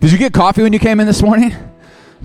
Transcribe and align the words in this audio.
Did 0.00 0.12
you 0.12 0.18
get 0.18 0.32
coffee 0.32 0.62
when 0.62 0.72
you 0.72 0.78
came 0.78 1.00
in 1.00 1.08
this 1.08 1.22
morning? 1.22 1.52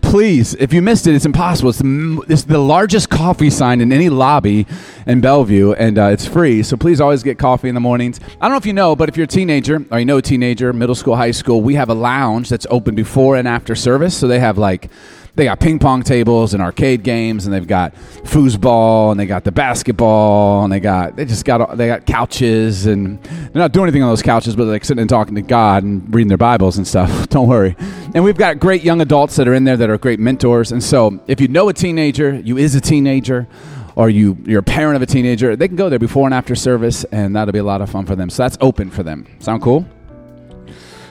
Please, 0.04 0.54
if 0.56 0.74
you 0.74 0.82
missed 0.84 1.08
it, 1.08 1.16
it's 1.16 1.26
impossible. 1.26 1.70
It's 1.70 1.80
the, 1.80 2.26
it's 2.30 2.44
the 2.44 2.60
largest 2.60 3.10
coffee 3.10 3.50
sign 3.50 3.82
in 3.82 3.92
any 3.92 4.10
lobby 4.10 4.68
in 5.08 5.22
Bellevue, 5.22 5.74
and 5.74 5.98
uh, 5.98 6.06
it's 6.06 6.28
free. 6.28 6.62
So 6.62 6.78
please 6.78 7.02
always 7.02 7.24
get 7.24 7.40
coffee 7.40 7.70
in 7.70 7.74
the 7.74 7.82
mornings. 7.82 8.20
I 8.40 8.46
don't 8.46 8.52
know 8.52 8.58
if 8.58 8.68
you 8.68 8.74
know, 8.74 8.96
but 8.96 9.10
if 9.10 9.18
you're 9.18 9.24
a 9.24 9.28
teenager 9.28 9.84
or 9.90 9.98
you 9.98 10.06
know 10.06 10.18
a 10.18 10.22
teenager, 10.22 10.72
middle 10.72 10.94
school, 10.94 11.16
high 11.16 11.32
school, 11.32 11.62
we 11.62 11.74
have 11.74 11.90
a 11.90 11.96
lounge 11.96 12.50
that's 12.50 12.68
open 12.70 12.94
before 12.94 13.38
and 13.38 13.48
after 13.48 13.74
service. 13.74 14.16
So 14.16 14.28
they 14.28 14.40
have 14.40 14.60
like 14.60 14.92
they 15.36 15.46
got 15.46 15.60
ping 15.60 15.80
pong 15.80 16.04
tables 16.04 16.54
and 16.54 16.62
arcade 16.62 17.04
games, 17.04 17.46
and 17.46 17.54
they've 17.54 17.68
got 17.68 17.96
foosball, 18.24 19.12
and 19.12 19.20
they 19.20 19.26
got 19.26 19.44
the 19.44 19.52
basketball, 19.52 20.64
and 20.64 20.72
they 20.72 20.80
got 20.80 21.16
they 21.16 21.26
just 21.26 21.44
got 21.44 21.76
they 21.76 21.88
got 21.88 22.06
couches, 22.06 22.86
and 22.86 23.22
they're 23.24 23.52
not 23.54 23.72
doing 23.72 23.86
anything 23.86 24.04
on 24.04 24.10
those 24.10 24.22
couches, 24.22 24.56
but 24.56 24.66
they're 24.66 24.74
like 24.74 24.86
sitting 24.86 25.02
and 25.02 25.10
talking 25.10 25.34
to 25.36 25.42
God 25.42 25.84
and 25.84 26.14
reading 26.14 26.28
their 26.28 26.38
Bibles 26.38 26.78
and 26.78 26.88
stuff. 26.88 27.30
Don't 27.30 27.48
worry. 27.48 27.76
And 28.14 28.24
we've 28.24 28.38
got 28.38 28.60
great 28.60 28.84
young 28.84 29.02
adults 29.02 29.36
that 29.38 29.48
are 29.48 29.56
in 29.56 29.64
there 29.64 29.78
that 29.78 29.90
are 29.90 29.98
great 29.98 30.20
mentors. 30.20 30.72
And 30.72 30.84
so, 30.84 31.20
if 31.28 31.42
you 31.42 31.48
know 31.48 31.68
a 31.68 31.74
teenager, 31.74 32.36
you 32.36 32.58
is 32.58 32.76
a 32.76 32.82
teenager. 32.82 33.48
Or 33.96 34.10
you, 34.10 34.36
you're 34.46 34.62
a 34.62 34.64
parent 34.64 34.96
of 34.96 35.04
a 35.04 35.06
teenager, 35.06 35.56
they 35.56 35.68
can 35.68 35.78
go 35.78 35.88
there 35.88 36.00
before 36.00 36.26
and 36.26 36.34
after 36.34 36.56
service, 36.56 37.04
and 37.12 37.36
that'll 37.36 37.52
be 37.52 37.60
a 37.60 37.64
lot 37.64 37.80
of 37.80 37.92
fun 37.92 38.08
for 38.08 38.16
them. 38.16 38.32
So 38.32 38.42
that's 38.42 38.58
open 38.60 38.90
for 38.90 39.04
them. 39.04 39.28
Sound 39.38 39.62
cool? 39.62 39.86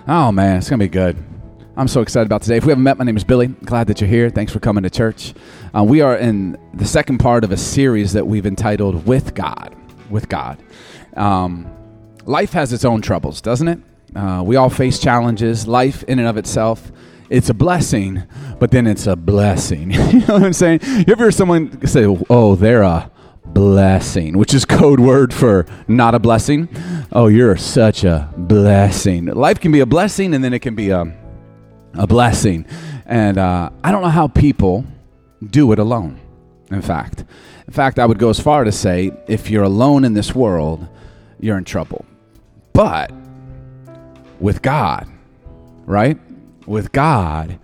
Oh 0.09 0.32
man, 0.32 0.57
it's 0.57 0.68
gonna 0.68 0.82
be 0.82 0.88
good. 0.88 1.16
I'm 1.74 1.88
so 1.88 2.02
excited 2.02 2.26
about 2.26 2.42
today. 2.42 2.58
If 2.58 2.66
we 2.66 2.70
haven't 2.70 2.84
met, 2.84 2.98
my 2.98 3.04
name 3.04 3.16
is 3.16 3.24
Billy. 3.24 3.46
Glad 3.46 3.86
that 3.86 3.98
you're 3.98 4.10
here. 4.10 4.28
Thanks 4.28 4.52
for 4.52 4.60
coming 4.60 4.82
to 4.82 4.90
church. 4.90 5.32
Uh, 5.74 5.82
we 5.82 6.02
are 6.02 6.14
in 6.18 6.58
the 6.74 6.84
second 6.84 7.16
part 7.16 7.45
of 7.45 7.50
a 7.50 7.56
series 7.56 8.12
that 8.12 8.26
we've 8.26 8.45
entitled 8.45 9.06
With 9.06 9.34
God. 9.34 9.74
With 10.10 10.28
God. 10.28 10.62
Um, 11.16 11.74
life 12.26 12.52
has 12.52 12.74
its 12.74 12.84
own 12.84 13.00
troubles, 13.00 13.40
doesn't 13.40 13.68
it? 13.68 13.78
Uh, 14.14 14.42
we 14.45 14.56
all 14.56 14.68
face 14.68 14.98
challenges. 14.98 15.66
Life, 15.66 16.02
in 16.02 16.18
and 16.18 16.28
of 16.28 16.36
itself, 16.36 16.92
it's 17.30 17.48
a 17.48 17.54
blessing, 17.54 18.23
but 18.59 18.70
then 18.70 18.86
it's 18.86 19.06
a 19.06 19.16
blessing. 19.16 19.90
you 20.10 20.20
know 20.26 20.34
what 20.34 20.42
I'm 20.42 20.52
saying? 20.52 20.80
You 20.82 21.04
ever 21.09 21.24
hear 21.24 21.30
someone 21.30 21.86
say, 21.86 22.04
oh, 22.29 22.54
they're 22.54 22.82
a 22.82 23.10
blessing, 23.46 24.36
which 24.36 24.52
is 24.52 24.66
code 24.66 25.01
word 25.01 25.32
for 25.32 25.64
not 25.88 26.14
a 26.14 26.18
blessing? 26.18 26.68
Oh, 27.12 27.29
you're 27.29 27.57
such 27.57 28.04
a 28.04 28.30
blessing. 28.36 29.24
Life 29.24 29.59
can 29.59 29.73
be 29.73 29.80
a 29.80 29.86
blessing, 29.86 30.34
and 30.34 30.45
then 30.45 30.52
it 30.52 30.59
can 30.59 30.74
be 30.74 30.90
a 30.90 31.21
a 31.95 32.07
blessing. 32.07 32.66
And 33.07 33.38
uh, 33.38 33.71
I 33.82 33.93
don't 33.93 34.02
know 34.02 34.09
how 34.09 34.29
people 34.29 34.85
do 35.45 35.73
it 35.73 35.79
alone, 35.79 36.21
in 36.71 36.82
fact. 36.82 37.24
In 37.66 37.73
fact, 37.73 37.98
I 37.98 38.07
would 38.07 38.18
go 38.18 38.29
as 38.29 38.40
far 38.40 38.65
to 38.65 38.73
say 38.73 39.12
if 39.29 39.51
you're 39.51 39.65
alone 39.65 40.04
in 40.04 40.15
this 40.15 40.35
world, 40.35 40.87
you're 41.40 41.59
in 41.59 41.65
trouble. 41.65 42.04
But 42.73 43.13
with 44.40 44.63
God, 44.63 45.09
right? 45.85 46.18
With 46.66 46.93
God, 46.93 47.59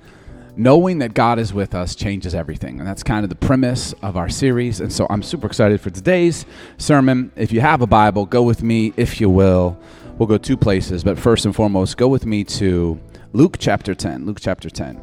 knowing 0.57 0.99
that 0.99 1.15
God 1.15 1.39
is 1.39 1.55
with 1.55 1.75
us 1.75 1.95
changes 1.95 2.35
everything. 2.35 2.79
And 2.79 2.87
that's 2.87 3.03
kind 3.03 3.25
of 3.25 3.31
the 3.31 3.37
premise 3.37 3.93
of 4.03 4.17
our 4.17 4.29
series. 4.29 4.81
And 4.81 4.93
so 4.93 5.07
I'm 5.09 5.23
super 5.23 5.47
excited 5.47 5.81
for 5.81 5.91
today's 5.91 6.45
sermon. 6.79 7.31
If 7.37 7.53
you 7.53 7.61
have 7.61 7.81
a 7.81 7.87
Bible, 7.87 8.27
go 8.27 8.43
with 8.43 8.63
me, 8.63 8.93
if 8.97 9.21
you 9.21 9.31
will. 9.31 9.79
We'll 10.19 10.27
go 10.27 10.37
two 10.37 10.57
places, 10.57 11.05
but 11.05 11.17
first 11.17 11.45
and 11.45 11.55
foremost, 11.55 11.97
go 11.97 12.09
with 12.09 12.27
me 12.27 12.43
to 12.45 13.01
Luke 13.33 13.57
chapter 13.59 13.95
10. 13.95 14.25
Luke 14.25 14.39
chapter 14.41 14.71
10 14.71 15.01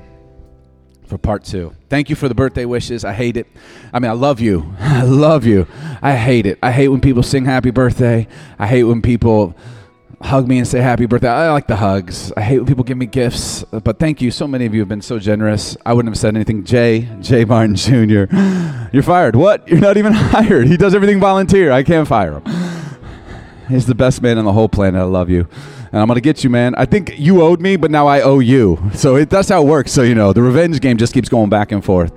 for 1.06 1.18
part 1.18 1.44
two. 1.44 1.74
Thank 1.90 2.10
you 2.10 2.16
for 2.16 2.28
the 2.28 2.36
birthday 2.36 2.66
wishes. 2.66 3.06
I 3.06 3.14
hate 3.14 3.38
it. 3.38 3.48
I 3.94 4.00
mean, 4.00 4.10
I 4.10 4.16
love 4.16 4.40
you. 4.40 4.74
I 4.80 5.04
love 5.04 5.46
you. 5.46 5.68
I 6.02 6.16
hate 6.16 6.46
it. 6.46 6.58
I 6.64 6.72
hate 6.72 6.88
when 6.88 7.02
people 7.02 7.24
sing 7.24 7.46
happy 7.46 7.72
birthday. 7.72 8.28
I 8.58 8.68
hate 8.68 8.84
when 8.84 9.02
people 9.02 9.56
hug 10.22 10.48
me 10.48 10.58
and 10.58 10.68
say 10.68 10.80
happy 10.80 11.06
birthday. 11.06 11.28
I 11.30 11.52
like 11.52 11.68
the 11.68 11.76
hugs. 11.76 12.32
I 12.36 12.42
hate 12.42 12.58
when 12.58 12.66
people 12.66 12.84
give 12.84 12.98
me 12.98 13.06
gifts. 13.06 13.64
But 13.66 14.00
thank 14.00 14.22
you. 14.22 14.32
So 14.32 14.48
many 14.48 14.66
of 14.66 14.74
you 14.74 14.82
have 14.82 14.90
been 14.90 15.02
so 15.02 15.20
generous. 15.20 15.78
I 15.86 15.94
wouldn't 15.94 16.12
have 16.12 16.20
said 16.20 16.36
anything. 16.36 16.64
Jay, 16.64 17.08
Jay 17.22 17.46
Martin 17.46 17.76
Jr., 17.76 18.26
you're 18.92 19.04
fired. 19.04 19.36
What? 19.36 19.68
You're 19.68 19.80
not 19.80 19.98
even 19.98 20.14
hired. 20.16 20.68
He 20.68 20.78
does 20.78 20.96
everything 20.96 21.20
volunteer. 21.20 21.72
I 21.72 21.84
can't 21.84 22.08
fire 22.08 22.40
him. 22.40 22.44
He's 23.68 23.86
the 23.86 23.96
best 23.96 24.22
man 24.22 24.38
on 24.38 24.46
the 24.46 24.54
whole 24.54 24.70
planet. 24.70 25.00
I 25.00 25.06
love 25.06 25.30
you 25.30 25.48
and 25.96 26.02
I'm 26.02 26.10
gonna 26.10 26.20
get 26.20 26.44
you, 26.44 26.50
man. 26.50 26.76
I 26.76 26.84
think 26.84 27.18
you 27.18 27.42
owed 27.42 27.62
me, 27.62 27.78
but 27.78 27.90
now 27.90 28.06
I 28.06 28.20
owe 28.20 28.40
you. 28.40 28.78
So 28.96 29.16
it, 29.16 29.30
that's 29.30 29.48
how 29.48 29.62
it 29.62 29.66
works. 29.66 29.94
So 29.94 30.02
you 30.02 30.14
know, 30.14 30.34
the 30.34 30.42
revenge 30.42 30.82
game 30.82 30.98
just 30.98 31.14
keeps 31.14 31.30
going 31.30 31.50
back 31.50 31.72
and 31.72 31.84
forth. 31.86 32.12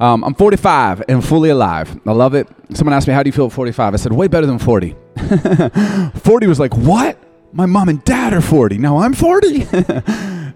Um, 0.00 0.24
I'm 0.24 0.34
45 0.34 1.04
and 1.08 1.24
fully 1.24 1.50
alive. 1.50 2.00
I 2.04 2.10
love 2.10 2.34
it. 2.34 2.48
Someone 2.74 2.92
asked 2.94 3.06
me, 3.06 3.14
"How 3.14 3.22
do 3.22 3.28
you 3.28 3.32
feel 3.32 3.46
at 3.46 3.52
45?" 3.52 3.94
I 3.94 3.96
said, 3.96 4.12
"Way 4.12 4.26
better 4.26 4.46
than 4.46 4.58
40." 4.58 4.96
40 6.16 6.46
was 6.48 6.58
like, 6.58 6.76
"What? 6.76 7.16
My 7.52 7.64
mom 7.64 7.88
and 7.88 8.02
dad 8.02 8.32
are 8.32 8.40
40. 8.40 8.78
Now 8.78 8.98
I'm 8.98 9.12
40." 9.12 9.68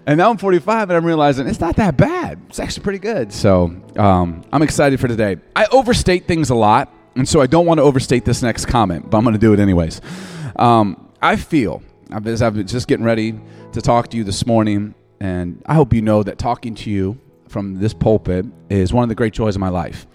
and 0.05 0.17
now 0.17 0.29
I'm 0.29 0.37
45, 0.37 0.89
and 0.89 0.97
I'm 0.97 1.05
realizing 1.05 1.47
it's 1.47 1.61
not 1.61 1.77
that 1.77 1.95
bad. 1.95 2.37
It's 2.49 2.59
actually 2.59 2.83
pretty 2.83 2.99
good. 2.99 3.31
So 3.31 3.73
um, 3.95 4.43
I'm 4.51 4.61
excited 4.61 4.99
for 4.99 5.07
today. 5.07 5.37
I 5.55 5.67
overstate 5.71 6.27
things 6.27 6.49
a 6.49 6.55
lot, 6.55 6.93
and 7.15 7.29
so 7.29 7.39
I 7.39 7.47
don't 7.47 7.65
want 7.65 7.77
to 7.77 7.83
overstate 7.83 8.25
this 8.25 8.41
next 8.41 8.65
comment, 8.65 9.09
but 9.09 9.17
I'm 9.19 9.23
going 9.23 9.35
to 9.35 9.39
do 9.39 9.53
it 9.53 9.59
anyways. 9.61 10.01
Um, 10.57 11.09
I 11.21 11.37
feel 11.37 11.81
I've 12.11 12.23
been, 12.23 12.41
I've 12.41 12.53
been 12.53 12.67
just 12.67 12.87
getting 12.87 13.05
ready 13.05 13.39
to 13.73 13.81
talk 13.81 14.09
to 14.09 14.17
you 14.17 14.23
this 14.23 14.45
morning, 14.45 14.95
and 15.19 15.61
I 15.65 15.73
hope 15.73 15.93
you 15.93 16.01
know 16.01 16.23
that 16.23 16.37
talking 16.37 16.75
to 16.75 16.89
you 16.89 17.19
from 17.49 17.75
this 17.75 17.93
pulpit 17.93 18.45
is 18.69 18.93
one 18.93 19.03
of 19.03 19.09
the 19.09 19.15
great 19.15 19.33
joys 19.33 19.55
of 19.55 19.59
my 19.59 19.69
life. 19.69 20.07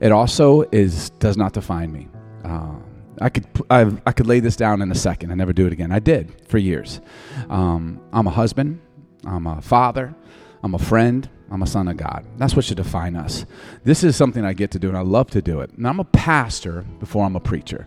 It 0.00 0.12
also 0.12 0.62
is 0.72 1.10
does 1.10 1.36
not 1.36 1.52
define 1.52 1.92
me. 1.92 2.08
Uh, 2.44 2.74
I 3.20 3.28
could 3.28 3.46
I've, 3.70 4.00
i 4.06 4.12
could 4.12 4.26
lay 4.26 4.40
this 4.40 4.56
down 4.56 4.82
in 4.82 4.90
a 4.90 4.94
second 4.96 5.30
I 5.30 5.34
never 5.34 5.52
do 5.52 5.66
it 5.66 5.72
again. 5.72 5.92
I 5.92 6.00
did 6.00 6.32
for 6.48 6.58
years. 6.58 7.00
Um, 7.48 8.00
I'm 8.12 8.26
a 8.26 8.30
husband. 8.30 8.80
I'm 9.24 9.46
a 9.46 9.60
father. 9.60 10.14
I'm 10.62 10.74
a 10.74 10.78
friend. 10.78 11.28
I'm 11.50 11.62
a 11.62 11.66
son 11.66 11.86
of 11.88 11.96
God. 11.96 12.24
That's 12.38 12.56
what 12.56 12.64
should 12.64 12.78
define 12.78 13.14
us. 13.14 13.44
This 13.84 14.02
is 14.02 14.16
something 14.16 14.44
I 14.44 14.54
get 14.54 14.70
to 14.72 14.78
do, 14.78 14.88
and 14.88 14.96
I 14.96 15.02
love 15.02 15.30
to 15.32 15.42
do 15.42 15.60
it. 15.60 15.70
And 15.72 15.86
I'm 15.86 16.00
a 16.00 16.04
pastor 16.04 16.82
before 16.98 17.26
I'm 17.26 17.36
a 17.36 17.40
preacher. 17.40 17.86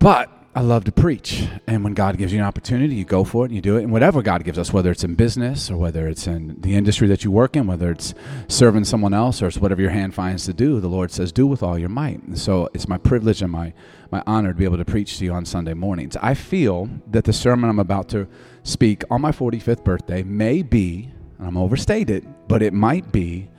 But 0.00 0.30
I 0.56 0.60
love 0.60 0.84
to 0.84 0.92
preach. 0.92 1.48
And 1.66 1.82
when 1.82 1.94
God 1.94 2.16
gives 2.16 2.32
you 2.32 2.38
an 2.38 2.44
opportunity, 2.44 2.94
you 2.94 3.04
go 3.04 3.24
for 3.24 3.44
it 3.44 3.48
and 3.48 3.56
you 3.56 3.60
do 3.60 3.76
it. 3.76 3.82
And 3.82 3.92
whatever 3.92 4.22
God 4.22 4.44
gives 4.44 4.56
us, 4.56 4.72
whether 4.72 4.92
it's 4.92 5.02
in 5.02 5.16
business 5.16 5.68
or 5.68 5.76
whether 5.76 6.06
it's 6.06 6.28
in 6.28 6.60
the 6.60 6.76
industry 6.76 7.08
that 7.08 7.24
you 7.24 7.32
work 7.32 7.56
in, 7.56 7.66
whether 7.66 7.90
it's 7.90 8.14
serving 8.46 8.84
someone 8.84 9.12
else 9.12 9.42
or 9.42 9.48
it's 9.48 9.58
whatever 9.58 9.82
your 9.82 9.90
hand 9.90 10.14
finds 10.14 10.44
to 10.44 10.52
do, 10.52 10.78
the 10.78 10.86
Lord 10.88 11.10
says, 11.10 11.32
do 11.32 11.44
with 11.44 11.64
all 11.64 11.76
your 11.76 11.88
might. 11.88 12.22
And 12.22 12.38
so 12.38 12.68
it's 12.72 12.86
my 12.86 12.98
privilege 12.98 13.42
and 13.42 13.50
my, 13.50 13.72
my 14.12 14.22
honor 14.28 14.52
to 14.52 14.58
be 14.58 14.64
able 14.64 14.76
to 14.76 14.84
preach 14.84 15.18
to 15.18 15.24
you 15.24 15.32
on 15.32 15.44
Sunday 15.44 15.74
mornings. 15.74 16.16
I 16.22 16.34
feel 16.34 16.88
that 17.10 17.24
the 17.24 17.32
sermon 17.32 17.68
I'm 17.68 17.80
about 17.80 18.08
to 18.10 18.28
speak 18.62 19.02
on 19.10 19.22
my 19.22 19.32
45th 19.32 19.82
birthday 19.82 20.22
may 20.22 20.62
be, 20.62 21.10
and 21.38 21.48
I'm 21.48 21.56
overstated, 21.56 22.32
but 22.46 22.62
it 22.62 22.72
might 22.72 23.10
be 23.10 23.50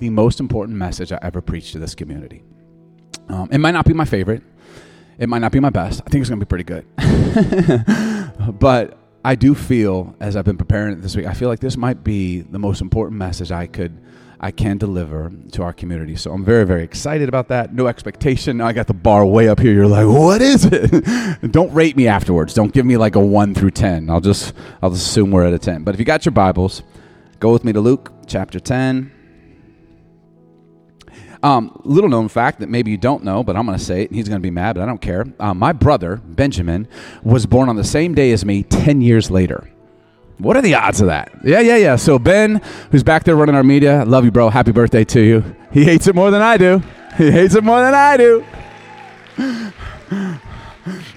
the 0.00 0.10
most 0.10 0.38
important 0.38 0.76
message 0.76 1.12
I 1.12 1.18
ever 1.22 1.40
preached 1.40 1.72
to 1.72 1.78
this 1.78 1.94
community. 1.94 2.42
Um, 3.30 3.48
it 3.50 3.58
might 3.58 3.70
not 3.70 3.86
be 3.86 3.94
my 3.94 4.04
favorite. 4.04 4.42
It 5.18 5.28
might 5.28 5.40
not 5.40 5.52
be 5.52 5.60
my 5.60 5.70
best. 5.70 6.00
I 6.06 6.10
think 6.10 6.22
it's 6.22 6.30
going 6.30 6.40
to 6.40 6.46
be 6.46 6.48
pretty 6.48 6.64
good. 6.64 6.86
but 8.58 8.98
I 9.24 9.34
do 9.34 9.54
feel, 9.54 10.16
as 10.20 10.36
I've 10.36 10.44
been 10.44 10.56
preparing 10.56 10.92
it 10.92 11.02
this 11.02 11.14
week, 11.14 11.26
I 11.26 11.34
feel 11.34 11.48
like 11.48 11.60
this 11.60 11.76
might 11.76 12.02
be 12.02 12.40
the 12.40 12.58
most 12.58 12.80
important 12.80 13.18
message 13.18 13.52
I 13.52 13.66
could, 13.68 13.96
I 14.40 14.50
can 14.50 14.78
deliver 14.78 15.30
to 15.52 15.62
our 15.62 15.72
community. 15.72 16.16
So 16.16 16.32
I'm 16.32 16.44
very, 16.44 16.66
very 16.66 16.82
excited 16.82 17.28
about 17.28 17.48
that. 17.48 17.72
No 17.72 17.86
expectation. 17.86 18.56
Now 18.56 18.66
I 18.66 18.72
got 18.72 18.88
the 18.88 18.94
bar 18.94 19.24
way 19.24 19.48
up 19.48 19.60
here. 19.60 19.72
You're 19.72 19.86
like, 19.86 20.06
what 20.06 20.42
is 20.42 20.66
it? 20.68 21.52
Don't 21.52 21.72
rate 21.72 21.96
me 21.96 22.08
afterwards. 22.08 22.52
Don't 22.52 22.72
give 22.72 22.84
me 22.84 22.96
like 22.96 23.14
a 23.14 23.20
one 23.20 23.54
through 23.54 23.70
ten. 23.70 24.10
I'll 24.10 24.20
just, 24.20 24.54
I'll 24.82 24.90
just 24.90 25.06
assume 25.06 25.30
we're 25.30 25.46
at 25.46 25.52
a 25.52 25.58
ten. 25.58 25.84
But 25.84 25.94
if 25.94 26.00
you 26.00 26.04
got 26.04 26.24
your 26.24 26.32
Bibles, 26.32 26.82
go 27.38 27.52
with 27.52 27.62
me 27.62 27.72
to 27.72 27.80
Luke 27.80 28.12
chapter 28.26 28.58
ten. 28.58 29.12
Um, 31.42 31.80
little 31.84 32.08
known 32.08 32.28
fact 32.28 32.60
that 32.60 32.68
maybe 32.68 32.90
you 32.90 32.96
don't 32.96 33.24
know, 33.24 33.42
but 33.42 33.56
I'm 33.56 33.66
going 33.66 33.76
to 33.76 33.84
say 33.84 34.02
it. 34.02 34.12
He's 34.12 34.28
going 34.28 34.40
to 34.40 34.42
be 34.42 34.50
mad, 34.50 34.74
but 34.74 34.82
I 34.82 34.86
don't 34.86 35.00
care. 35.00 35.26
Uh, 35.40 35.54
my 35.54 35.72
brother, 35.72 36.16
Benjamin, 36.16 36.86
was 37.24 37.46
born 37.46 37.68
on 37.68 37.76
the 37.76 37.84
same 37.84 38.14
day 38.14 38.30
as 38.32 38.44
me 38.44 38.62
10 38.62 39.00
years 39.00 39.30
later. 39.30 39.68
What 40.38 40.56
are 40.56 40.62
the 40.62 40.74
odds 40.74 41.00
of 41.00 41.08
that? 41.08 41.32
Yeah, 41.44 41.60
yeah, 41.60 41.76
yeah. 41.76 41.96
So, 41.96 42.18
Ben, 42.18 42.62
who's 42.90 43.02
back 43.02 43.24
there 43.24 43.36
running 43.36 43.54
our 43.54 43.64
media, 43.64 44.04
love 44.04 44.24
you, 44.24 44.30
bro. 44.30 44.50
Happy 44.50 44.72
birthday 44.72 45.04
to 45.04 45.20
you. 45.20 45.56
He 45.72 45.84
hates 45.84 46.06
it 46.06 46.14
more 46.14 46.30
than 46.30 46.42
I 46.42 46.56
do. 46.56 46.82
He 47.16 47.30
hates 47.30 47.54
it 47.54 47.64
more 47.64 47.80
than 47.80 47.94
I 47.94 48.16
do 48.16 48.44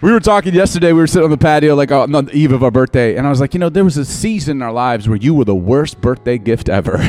we 0.02 0.12
were 0.12 0.20
talking 0.20 0.54
yesterday. 0.54 0.94
We 0.94 1.00
were 1.00 1.08
sitting 1.08 1.26
on 1.26 1.32
the 1.32 1.38
patio, 1.38 1.76
like 1.76 1.92
on 1.92 2.12
the 2.12 2.30
eve 2.34 2.52
of 2.52 2.64
our 2.64 2.72
birthday, 2.72 3.16
and 3.16 3.26
I 3.26 3.30
was 3.30 3.40
like, 3.40 3.54
you 3.54 3.60
know, 3.60 3.70
there 3.70 3.84
was 3.84 3.98
a 3.98 4.06
season 4.06 4.58
in 4.58 4.62
our 4.62 4.72
lives 4.72 5.08
where 5.08 5.18
you 5.18 5.34
were 5.34 5.46
the 5.46 5.56
worst 5.56 6.02
birthday 6.02 6.38
gift 6.38 6.70
ever. 6.70 6.98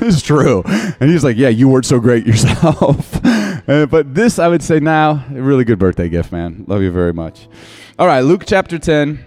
it's 0.00 0.22
true. 0.22 0.62
And 0.64 1.10
he's 1.10 1.24
like, 1.24 1.36
yeah, 1.36 1.48
you 1.48 1.68
weren't 1.68 1.86
so 1.86 2.00
great 2.00 2.26
yourself. 2.26 3.24
uh, 3.68 3.86
but 3.86 4.14
this, 4.14 4.38
I 4.38 4.48
would 4.48 4.62
say, 4.62 4.80
now, 4.80 5.24
a 5.30 5.40
really 5.40 5.64
good 5.64 5.78
birthday 5.78 6.08
gift, 6.08 6.32
man. 6.32 6.64
Love 6.66 6.82
you 6.82 6.90
very 6.90 7.12
much. 7.12 7.48
All 7.98 8.06
right, 8.06 8.20
Luke 8.20 8.44
chapter 8.46 8.78
ten. 8.78 9.24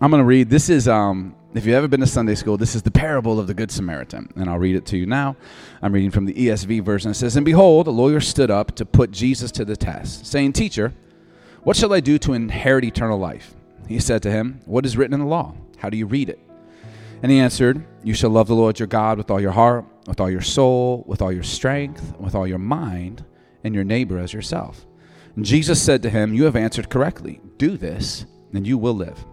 I'm 0.00 0.10
going 0.10 0.20
to 0.20 0.26
read. 0.26 0.50
This 0.50 0.68
is 0.68 0.88
um, 0.88 1.34
if 1.58 1.64
you've 1.64 1.74
ever 1.74 1.88
been 1.88 2.00
to 2.00 2.06
Sunday 2.06 2.34
school, 2.34 2.56
this 2.56 2.74
is 2.74 2.82
the 2.82 2.90
parable 2.90 3.38
of 3.38 3.46
the 3.46 3.54
Good 3.54 3.70
Samaritan. 3.70 4.32
And 4.36 4.50
I'll 4.50 4.58
read 4.58 4.76
it 4.76 4.86
to 4.86 4.96
you 4.96 5.06
now. 5.06 5.36
I'm 5.80 5.92
reading 5.92 6.10
from 6.10 6.26
the 6.26 6.34
ESV 6.34 6.82
version. 6.82 7.10
It 7.10 7.14
says, 7.14 7.36
And 7.36 7.46
behold, 7.46 7.86
a 7.86 7.90
lawyer 7.90 8.20
stood 8.20 8.50
up 8.50 8.74
to 8.76 8.84
put 8.84 9.10
Jesus 9.10 9.50
to 9.52 9.64
the 9.64 9.76
test, 9.76 10.26
saying, 10.26 10.52
Teacher, 10.52 10.92
what 11.62 11.76
shall 11.76 11.92
I 11.92 12.00
do 12.00 12.18
to 12.18 12.32
inherit 12.32 12.84
eternal 12.84 13.18
life? 13.18 13.54
He 13.88 14.00
said 14.00 14.22
to 14.24 14.30
him, 14.30 14.60
What 14.66 14.84
is 14.84 14.96
written 14.96 15.14
in 15.14 15.20
the 15.20 15.26
law? 15.26 15.54
How 15.78 15.88
do 15.88 15.96
you 15.96 16.06
read 16.06 16.28
it? 16.28 16.40
And 17.22 17.32
he 17.32 17.38
answered, 17.38 17.84
You 18.02 18.14
shall 18.14 18.30
love 18.30 18.48
the 18.48 18.54
Lord 18.54 18.78
your 18.78 18.88
God 18.88 19.18
with 19.18 19.30
all 19.30 19.40
your 19.40 19.52
heart, 19.52 19.84
with 20.06 20.20
all 20.20 20.30
your 20.30 20.42
soul, 20.42 21.04
with 21.06 21.22
all 21.22 21.32
your 21.32 21.42
strength, 21.42 22.14
with 22.18 22.34
all 22.34 22.46
your 22.46 22.58
mind, 22.58 23.24
and 23.64 23.74
your 23.74 23.84
neighbor 23.84 24.18
as 24.18 24.32
yourself. 24.32 24.86
And 25.34 25.44
Jesus 25.44 25.80
said 25.80 26.02
to 26.02 26.10
him, 26.10 26.34
You 26.34 26.44
have 26.44 26.56
answered 26.56 26.90
correctly. 26.90 27.40
Do 27.58 27.76
this, 27.76 28.26
and 28.52 28.66
you 28.66 28.78
will 28.78 28.94
live. 28.94 29.24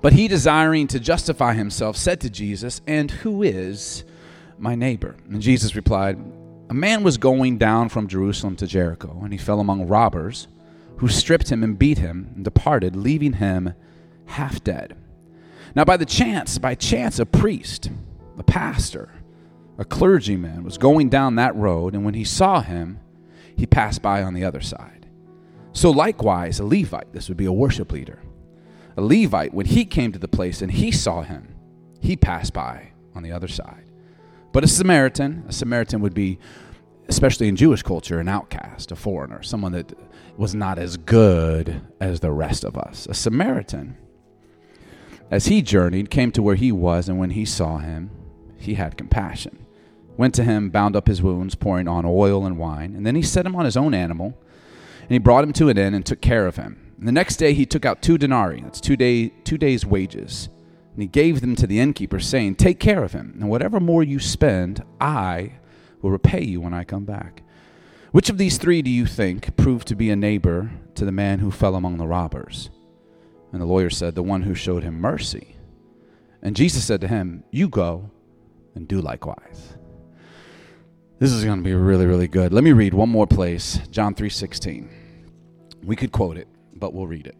But 0.00 0.12
he, 0.12 0.28
desiring 0.28 0.86
to 0.88 1.00
justify 1.00 1.54
himself, 1.54 1.96
said 1.96 2.20
to 2.22 2.30
Jesus, 2.30 2.80
And 2.86 3.10
who 3.10 3.42
is 3.42 4.04
my 4.58 4.74
neighbor? 4.74 5.16
And 5.30 5.40
Jesus 5.40 5.76
replied, 5.76 6.18
A 6.70 6.74
man 6.74 7.02
was 7.02 7.16
going 7.16 7.58
down 7.58 7.88
from 7.88 8.08
Jerusalem 8.08 8.56
to 8.56 8.66
Jericho, 8.66 9.20
and 9.22 9.32
he 9.32 9.38
fell 9.38 9.60
among 9.60 9.88
robbers, 9.88 10.48
who 10.98 11.08
stripped 11.08 11.50
him 11.50 11.62
and 11.62 11.78
beat 11.78 11.98
him, 11.98 12.32
and 12.34 12.44
departed, 12.44 12.96
leaving 12.96 13.34
him 13.34 13.74
half 14.26 14.62
dead. 14.62 14.96
Now, 15.74 15.84
by 15.84 15.96
the 15.96 16.06
chance, 16.06 16.58
by 16.58 16.74
chance, 16.74 17.18
a 17.18 17.26
priest, 17.26 17.90
a 18.38 18.42
pastor, 18.42 19.10
a 19.76 19.84
clergyman 19.84 20.62
was 20.62 20.78
going 20.78 21.08
down 21.08 21.34
that 21.34 21.56
road, 21.56 21.94
and 21.94 22.04
when 22.04 22.14
he 22.14 22.24
saw 22.24 22.60
him, 22.60 23.00
he 23.56 23.66
passed 23.66 24.02
by 24.02 24.22
on 24.22 24.34
the 24.34 24.44
other 24.44 24.60
side. 24.60 25.06
So, 25.72 25.90
likewise, 25.90 26.60
a 26.60 26.64
Levite, 26.64 27.12
this 27.12 27.28
would 27.28 27.36
be 27.36 27.46
a 27.46 27.52
worship 27.52 27.90
leader, 27.90 28.20
a 28.96 29.00
Levite, 29.00 29.54
when 29.54 29.66
he 29.66 29.84
came 29.84 30.12
to 30.12 30.18
the 30.18 30.28
place 30.28 30.62
and 30.62 30.70
he 30.70 30.90
saw 30.90 31.22
him, 31.22 31.54
he 32.00 32.16
passed 32.16 32.52
by 32.52 32.92
on 33.14 33.22
the 33.22 33.32
other 33.32 33.48
side. 33.48 33.90
But 34.52 34.64
a 34.64 34.68
Samaritan, 34.68 35.44
a 35.48 35.52
Samaritan 35.52 36.00
would 36.00 36.14
be, 36.14 36.38
especially 37.08 37.48
in 37.48 37.56
Jewish 37.56 37.82
culture, 37.82 38.20
an 38.20 38.28
outcast, 38.28 38.92
a 38.92 38.96
foreigner, 38.96 39.42
someone 39.42 39.72
that 39.72 39.92
was 40.36 40.54
not 40.54 40.78
as 40.78 40.96
good 40.96 41.82
as 42.00 42.20
the 42.20 42.30
rest 42.30 42.64
of 42.64 42.76
us. 42.76 43.06
A 43.06 43.14
Samaritan 43.14 43.96
as 45.30 45.46
he 45.46 45.62
journeyed, 45.62 46.10
came 46.10 46.30
to 46.32 46.42
where 46.42 46.54
he 46.54 46.70
was, 46.70 47.08
and 47.08 47.18
when 47.18 47.30
he 47.30 47.44
saw 47.44 47.78
him, 47.78 48.10
he 48.56 48.74
had 48.74 48.96
compassion. 48.96 49.66
Went 50.16 50.34
to 50.34 50.44
him, 50.44 50.70
bound 50.70 50.94
up 50.94 51.08
his 51.08 51.22
wounds, 51.22 51.54
pouring 51.54 51.88
on 51.88 52.04
oil 52.06 52.46
and 52.46 52.58
wine, 52.58 52.94
and 52.94 53.04
then 53.04 53.16
he 53.16 53.22
set 53.22 53.46
him 53.46 53.56
on 53.56 53.64
his 53.64 53.76
own 53.76 53.94
animal, 53.94 54.38
and 55.02 55.10
he 55.10 55.18
brought 55.18 55.44
him 55.44 55.52
to 55.54 55.68
an 55.68 55.78
inn 55.78 55.94
and 55.94 56.06
took 56.06 56.20
care 56.20 56.46
of 56.46 56.56
him. 56.56 56.83
And 56.98 57.08
the 57.08 57.12
next 57.12 57.36
day 57.36 57.54
he 57.54 57.66
took 57.66 57.84
out 57.84 58.02
two 58.02 58.18
denarii, 58.18 58.62
that's 58.62 58.80
two, 58.80 58.96
day, 58.96 59.28
two 59.44 59.58
days' 59.58 59.84
wages, 59.84 60.48
and 60.92 61.02
he 61.02 61.08
gave 61.08 61.40
them 61.40 61.56
to 61.56 61.66
the 61.66 61.80
innkeeper, 61.80 62.20
saying, 62.20 62.56
Take 62.56 62.78
care 62.78 63.02
of 63.02 63.12
him, 63.12 63.36
and 63.40 63.48
whatever 63.48 63.80
more 63.80 64.02
you 64.02 64.20
spend, 64.20 64.84
I 65.00 65.54
will 66.00 66.10
repay 66.10 66.42
you 66.42 66.60
when 66.60 66.74
I 66.74 66.84
come 66.84 67.04
back. 67.04 67.42
Which 68.12 68.30
of 68.30 68.38
these 68.38 68.58
three 68.58 68.80
do 68.80 68.90
you 68.90 69.06
think 69.06 69.56
proved 69.56 69.88
to 69.88 69.96
be 69.96 70.10
a 70.10 70.16
neighbor 70.16 70.70
to 70.94 71.04
the 71.04 71.10
man 71.10 71.40
who 71.40 71.50
fell 71.50 71.74
among 71.74 71.96
the 71.96 72.06
robbers? 72.06 72.70
And 73.50 73.60
the 73.60 73.66
lawyer 73.66 73.90
said, 73.90 74.14
The 74.14 74.22
one 74.22 74.42
who 74.42 74.54
showed 74.54 74.84
him 74.84 75.00
mercy. 75.00 75.56
And 76.42 76.54
Jesus 76.54 76.84
said 76.84 77.00
to 77.00 77.08
him, 77.08 77.42
You 77.50 77.68
go 77.68 78.10
and 78.74 78.86
do 78.86 79.00
likewise. 79.00 79.74
This 81.18 81.32
is 81.32 81.44
going 81.44 81.58
to 81.58 81.64
be 81.64 81.74
really, 81.74 82.06
really 82.06 82.28
good. 82.28 82.52
Let 82.52 82.64
me 82.64 82.72
read 82.72 82.92
one 82.92 83.08
more 83.08 83.26
place, 83.26 83.78
John 83.90 84.14
3:16. 84.14 84.88
We 85.82 85.96
could 85.96 86.12
quote 86.12 86.36
it, 86.36 86.48
but 86.84 86.92
we'll 86.92 87.06
read 87.06 87.26
it. 87.26 87.36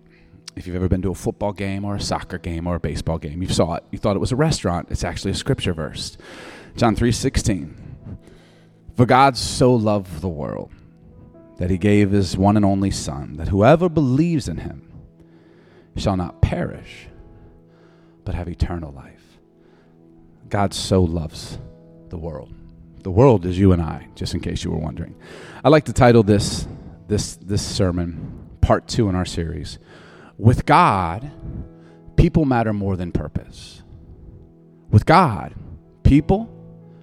If 0.57 0.67
you've 0.67 0.75
ever 0.75 0.89
been 0.89 1.03
to 1.03 1.11
a 1.11 1.15
football 1.15 1.53
game 1.53 1.85
or 1.85 1.97
a 1.97 2.01
soccer 2.01 2.39
game 2.39 2.67
or 2.67 2.77
a 2.77 2.81
baseball 2.81 3.19
game, 3.19 3.43
you 3.43 3.49
saw 3.51 3.75
it. 3.75 3.85
You 3.91 3.99
thought 3.99 4.17
it 4.17 4.21
was 4.21 4.33
a 4.33 4.37
restaurant. 4.37 4.89
It's 4.91 5.05
actually 5.05 5.33
a 5.33 5.35
scripture 5.35 5.75
verse. 5.75 6.17
John 6.77 6.97
3:16. 6.97 7.75
For 8.97 9.05
God 9.05 9.37
so 9.37 9.75
loved 9.75 10.23
the 10.23 10.31
world 10.31 10.73
that 11.59 11.69
he 11.69 11.77
gave 11.77 12.11
his 12.11 12.39
one 12.39 12.57
and 12.57 12.65
only 12.65 12.91
son 12.91 13.37
that 13.37 13.49
whoever 13.49 13.91
believes 13.91 14.49
in 14.49 14.57
him 14.57 14.91
shall 15.95 16.17
not 16.17 16.41
perish, 16.41 17.09
but 18.25 18.35
have 18.35 18.49
eternal 18.49 18.93
life. 18.93 19.39
God 20.49 20.73
so 20.73 21.03
loves 21.03 21.59
the 22.09 22.17
world. 22.17 22.55
The 23.03 23.11
world 23.11 23.45
is 23.45 23.59
you 23.59 23.73
and 23.73 23.83
I, 23.83 24.09
just 24.15 24.33
in 24.33 24.41
case 24.41 24.65
you 24.65 24.71
were 24.71 24.79
wondering. 24.79 25.15
I 25.63 25.69
like 25.69 25.85
to 25.85 25.93
title 25.93 26.23
this 26.23 26.67
this 27.09 27.37
this 27.37 27.63
sermon, 27.63 28.44
part 28.65 28.89
two 28.89 29.11
in 29.11 29.15
our 29.15 29.27
series, 29.27 29.79
With 30.39 30.65
God, 30.65 31.31
people 32.17 32.47
matter 32.47 32.73
more 32.73 32.97
than 32.97 33.13
purpose. 33.13 33.83
With 34.91 35.05
God, 35.05 35.55
people 36.03 36.49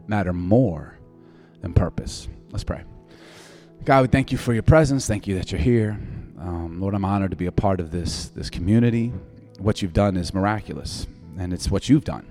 matter 0.07 0.33
more 0.33 0.97
than 1.61 1.73
purpose. 1.73 2.27
Let's 2.49 2.63
pray. 2.63 2.83
God, 3.85 4.01
we 4.01 4.07
thank 4.07 4.31
you 4.31 4.39
for 4.39 4.53
your 4.53 4.63
presence. 4.63 5.07
Thank 5.07 5.27
you 5.27 5.35
that 5.35 5.51
you're 5.51 5.61
here. 5.61 5.99
Um, 6.39 6.81
Lord, 6.81 6.95
I'm 6.95 7.05
honored 7.05 7.29
to 7.31 7.37
be 7.37 7.45
a 7.45 7.51
part 7.51 7.79
of 7.79 7.91
this 7.91 8.29
this 8.29 8.49
community. 8.49 9.13
What 9.59 9.83
you've 9.83 9.93
done 9.93 10.17
is 10.17 10.33
miraculous, 10.33 11.05
and 11.37 11.53
it's 11.53 11.69
what 11.69 11.89
you've 11.89 12.03
done. 12.03 12.25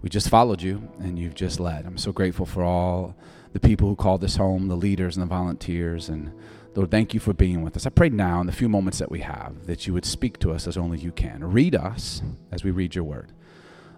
We 0.00 0.08
just 0.08 0.30
followed 0.30 0.62
you, 0.62 0.88
and 0.98 1.18
you've 1.18 1.34
just 1.34 1.60
led. 1.60 1.84
I'm 1.84 1.98
so 1.98 2.10
grateful 2.10 2.46
for 2.46 2.64
all 2.64 3.14
the 3.52 3.60
people 3.60 3.88
who 3.88 3.96
call 3.96 4.16
this 4.16 4.36
home, 4.36 4.68
the 4.68 4.76
leaders 4.76 5.16
and 5.16 5.22
the 5.22 5.28
volunteers, 5.28 6.08
and 6.08 6.32
Lord, 6.76 6.90
thank 6.90 7.14
you 7.14 7.20
for 7.20 7.32
being 7.32 7.62
with 7.62 7.76
us. 7.76 7.86
I 7.86 7.90
pray 7.90 8.10
now, 8.10 8.40
in 8.40 8.46
the 8.46 8.52
few 8.52 8.68
moments 8.68 8.98
that 8.98 9.10
we 9.10 9.20
have, 9.20 9.66
that 9.66 9.86
you 9.86 9.94
would 9.94 10.04
speak 10.04 10.38
to 10.40 10.52
us 10.52 10.66
as 10.66 10.76
only 10.76 10.98
you 10.98 11.10
can. 11.10 11.42
Read 11.42 11.74
us 11.74 12.22
as 12.52 12.62
we 12.62 12.70
read 12.70 12.94
your 12.94 13.04
word. 13.04 13.32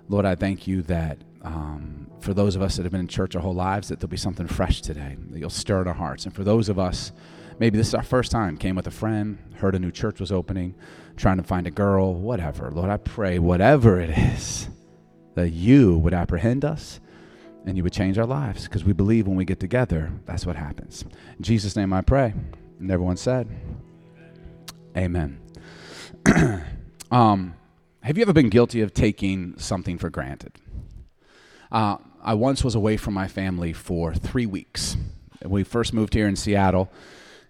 Lord, 0.09 0.25
I 0.25 0.37
thank 0.37 0.67
you 0.67 0.83
that 0.83 1.19
um, 1.43 2.11
for 2.21 2.33
those 2.33 2.57
of 2.57 2.63
us 2.63 2.77
that 2.77 2.85
have 2.85 2.93
been 2.93 3.03
in 3.03 3.09
church 3.09 3.37
our 3.37 3.43
whole 3.43 3.55
lives, 3.55 3.89
that 3.89 4.01
there'll 4.01 4.09
be 4.09 4.17
something 4.17 4.47
fresh 4.47 4.81
today, 4.81 5.17
that 5.31 5.39
you'll 5.39 5.51
stir 5.51 5.83
in 5.83 5.89
our 5.89 5.95
hearts. 5.95 6.25
And 6.25 6.35
for 6.35 6.45
those 6.45 6.69
of 6.69 6.79
us 6.79 7.13
Maybe 7.59 7.77
this 7.77 7.89
is 7.89 7.95
our 7.95 8.03
first 8.03 8.31
time. 8.31 8.57
Came 8.57 8.77
with 8.77 8.87
a 8.87 8.93
friend, 8.93 9.39
heard 9.57 9.75
a 9.75 9.79
new 9.79 9.91
church 9.91 10.21
was 10.21 10.31
opening, 10.31 10.75
trying 11.17 11.39
to 11.39 11.43
find 11.43 11.67
a 11.67 11.71
girl, 11.71 12.15
whatever. 12.15 12.71
Lord, 12.71 12.89
I 12.89 12.99
pray, 12.99 13.39
whatever 13.39 14.01
it 14.01 14.11
is, 14.11 14.69
that 15.35 15.51
you 15.51 15.99
would 15.99 16.15
apprehend 16.15 16.65
us 16.65 17.01
and 17.67 17.77
you 17.77 17.83
would 17.83 17.93
change 17.93 18.17
our 18.17 18.27
lives 18.27 18.65
because 18.65 18.85
we 18.85 18.93
believe 18.93 19.27
when 19.27 19.37
we 19.37 19.45
get 19.45 19.59
together, 19.59 20.13
that's 20.25 20.47
what 20.47 20.57
happens. 20.57 21.03
In 21.37 21.43
Jesus' 21.43 21.75
name 21.75 21.93
I 21.93 22.01
pray. 22.01 22.33
And 22.79 22.91
everyone 22.91 23.17
said, 23.17 23.49
Amen. 24.97 25.41
um, 27.11 27.55
have 28.03 28.17
you 28.17 28.23
ever 28.23 28.33
been 28.33 28.49
guilty 28.49 28.81
of 28.81 28.95
taking 28.95 29.59
something 29.59 29.99
for 29.99 30.11
granted? 30.11 30.53
Uh, 31.71 31.99
I 32.23 32.35
once 32.35 32.65
was 32.65 32.75
away 32.75 32.97
from 32.97 33.15
my 33.15 33.29
family 33.29 33.73
for 33.73 34.15
three 34.15 34.47
weeks. 34.47 34.97
We 35.45 35.65
first 35.65 35.93
moved 35.93 36.15
here 36.15 36.27
in 36.27 36.37
Seattle 36.37 36.91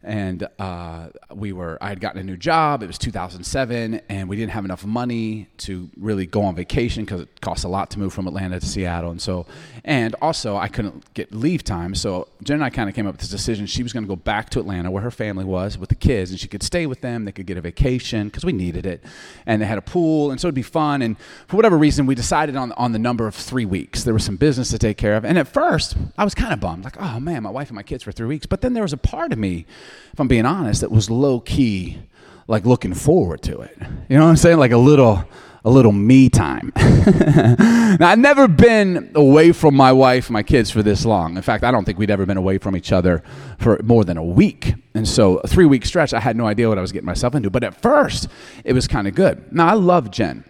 and 0.02 0.46
uh, 0.58 1.08
we 1.34 1.52
were 1.52 1.76
i 1.80 1.88
had 1.88 2.00
gotten 2.00 2.20
a 2.20 2.24
new 2.24 2.36
job. 2.36 2.82
It 2.82 2.86
was 2.86 2.98
2007 2.98 4.00
and 4.08 4.28
we 4.28 4.36
didn't 4.36 4.52
have 4.52 4.64
enough 4.64 4.84
money 4.84 5.48
to 5.58 5.90
really 5.96 6.26
go 6.26 6.42
on 6.42 6.54
vacation 6.54 7.04
because 7.04 7.22
it 7.22 7.40
costs 7.40 7.64
a 7.64 7.68
lot 7.68 7.90
to 7.90 7.98
move 7.98 8.12
from 8.12 8.26
atlanta 8.26 8.60
to 8.60 8.66
seattle. 8.66 9.10
And 9.10 9.20
so 9.20 9.46
and 9.84 10.14
also 10.22 10.56
i 10.56 10.68
couldn't 10.68 11.12
get 11.14 11.32
leave 11.32 11.64
time. 11.64 11.94
So 11.94 12.28
jen 12.42 12.56
and 12.56 12.64
i 12.64 12.70
kind 12.70 12.88
of 12.88 12.94
came 12.94 13.06
up 13.06 13.14
with 13.14 13.20
this 13.20 13.30
decision. 13.30 13.66
She 13.66 13.82
was 13.82 13.92
going 13.92 14.04
to 14.04 14.08
go 14.08 14.16
back 14.16 14.50
to 14.50 14.60
atlanta 14.60 14.90
where 14.90 15.02
her 15.02 15.10
family 15.10 15.44
was 15.44 15.76
with 15.76 15.88
the 15.88 15.94
kids 15.94 16.30
and 16.30 16.38
she 16.38 16.48
could 16.48 16.62
stay 16.62 16.86
with 16.86 17.00
them. 17.00 17.24
They 17.24 17.32
could 17.32 17.46
get 17.46 17.58
a 17.58 17.60
vacation 17.60 18.28
because 18.28 18.44
we 18.44 18.52
needed 18.52 18.86
it. 18.86 19.02
And 19.46 19.60
they 19.60 19.66
had 19.66 19.78
a 19.78 19.82
pool 19.82 20.30
and 20.30 20.40
so 20.40 20.46
it'd 20.46 20.54
be 20.54 20.62
fun. 20.62 21.02
And 21.02 21.16
for 21.48 21.56
whatever 21.56 21.76
reason 21.76 22.06
we 22.06 22.14
decided 22.14 22.56
on, 22.56 22.72
on 22.72 22.92
the 22.92 22.98
number 22.98 23.26
of 23.26 23.34
three 23.34 23.66
weeks. 23.66 24.04
There 24.04 24.14
was 24.14 24.24
some 24.24 24.36
business 24.36 24.70
to 24.70 24.78
take 24.78 24.96
care 24.96 25.16
of. 25.16 25.24
And 25.24 25.38
at 25.38 25.48
first 25.48 25.96
i 26.16 26.24
was 26.24 26.34
kind 26.34 26.52
of 26.52 26.60
bummed. 26.60 26.84
Like 26.84 27.00
oh 27.00 27.18
man 27.18 27.42
my 27.42 27.50
wife 27.50 27.68
and 27.68 27.76
my 27.76 27.82
kids 27.82 28.04
for 28.04 28.12
three 28.12 28.28
weeks. 28.28 28.46
But 28.46 28.60
then 28.60 28.74
there 28.74 28.84
was 28.84 28.92
a 28.92 28.96
part 28.96 29.32
of 29.32 29.38
me 29.38 29.66
if 30.12 30.20
I'm 30.20 30.28
being 30.28 30.46
honest, 30.46 30.80
that 30.80 30.90
was 30.90 31.10
low 31.10 31.40
key, 31.40 31.98
like 32.46 32.66
looking 32.66 32.94
forward 32.94 33.42
to 33.42 33.60
it. 33.60 33.76
You 34.08 34.16
know 34.16 34.24
what 34.24 34.30
I'm 34.30 34.36
saying? 34.36 34.58
Like 34.58 34.72
a 34.72 34.78
little, 34.78 35.24
a 35.64 35.70
little 35.70 35.92
me 35.92 36.28
time. 36.28 36.72
now, 36.76 38.08
I've 38.08 38.18
never 38.18 38.48
been 38.48 39.12
away 39.14 39.52
from 39.52 39.74
my 39.74 39.92
wife, 39.92 40.30
my 40.30 40.42
kids 40.42 40.70
for 40.70 40.82
this 40.82 41.04
long. 41.04 41.36
In 41.36 41.42
fact, 41.42 41.64
I 41.64 41.70
don't 41.70 41.84
think 41.84 41.98
we'd 41.98 42.10
ever 42.10 42.26
been 42.26 42.36
away 42.36 42.58
from 42.58 42.76
each 42.76 42.92
other 42.92 43.22
for 43.58 43.80
more 43.82 44.04
than 44.04 44.16
a 44.16 44.24
week. 44.24 44.74
And 44.94 45.06
so, 45.06 45.38
a 45.38 45.48
three 45.48 45.66
week 45.66 45.84
stretch, 45.84 46.14
I 46.14 46.20
had 46.20 46.36
no 46.36 46.46
idea 46.46 46.68
what 46.68 46.78
I 46.78 46.80
was 46.80 46.92
getting 46.92 47.06
myself 47.06 47.34
into. 47.34 47.50
But 47.50 47.64
at 47.64 47.80
first, 47.80 48.28
it 48.64 48.72
was 48.72 48.88
kind 48.88 49.06
of 49.06 49.14
good. 49.14 49.52
Now, 49.52 49.68
I 49.68 49.74
love 49.74 50.10
Jen. 50.10 50.44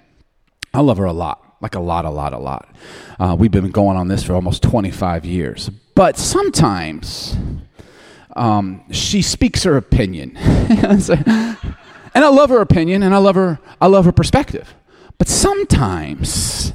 I 0.73 0.80
love 0.80 0.99
her 0.99 1.04
a 1.04 1.12
lot 1.12 1.45
like 1.61 1.75
a 1.75 1.80
lot, 1.80 2.04
a 2.04 2.11
lot, 2.11 2.33
a 2.33 2.38
lot. 2.38 2.68
Uh, 3.18 3.37
we've 3.38 3.50
been 3.50 3.71
going 3.71 3.97
on 3.97 4.09
this 4.09 4.23
for 4.23 4.35
almost 4.35 4.62
25 4.62 5.25
years. 5.25 5.68
But 5.95 6.16
sometimes 6.16 7.37
um, 8.38 8.85
she 8.92 9.23
speaks 9.23 9.64
her 9.64 9.76
opinion. 9.76 10.37
and 10.37 11.59
I 12.14 12.28
love 12.28 12.50
her 12.50 12.61
opinion 12.61 13.02
and 13.02 13.14
I 13.14 13.18
love 13.18 13.35
her, 13.35 13.59
I 13.80 13.87
love 13.88 14.04
her 14.04 14.12
perspective. 14.12 14.75
But 15.18 15.28
sometimes 15.28 16.73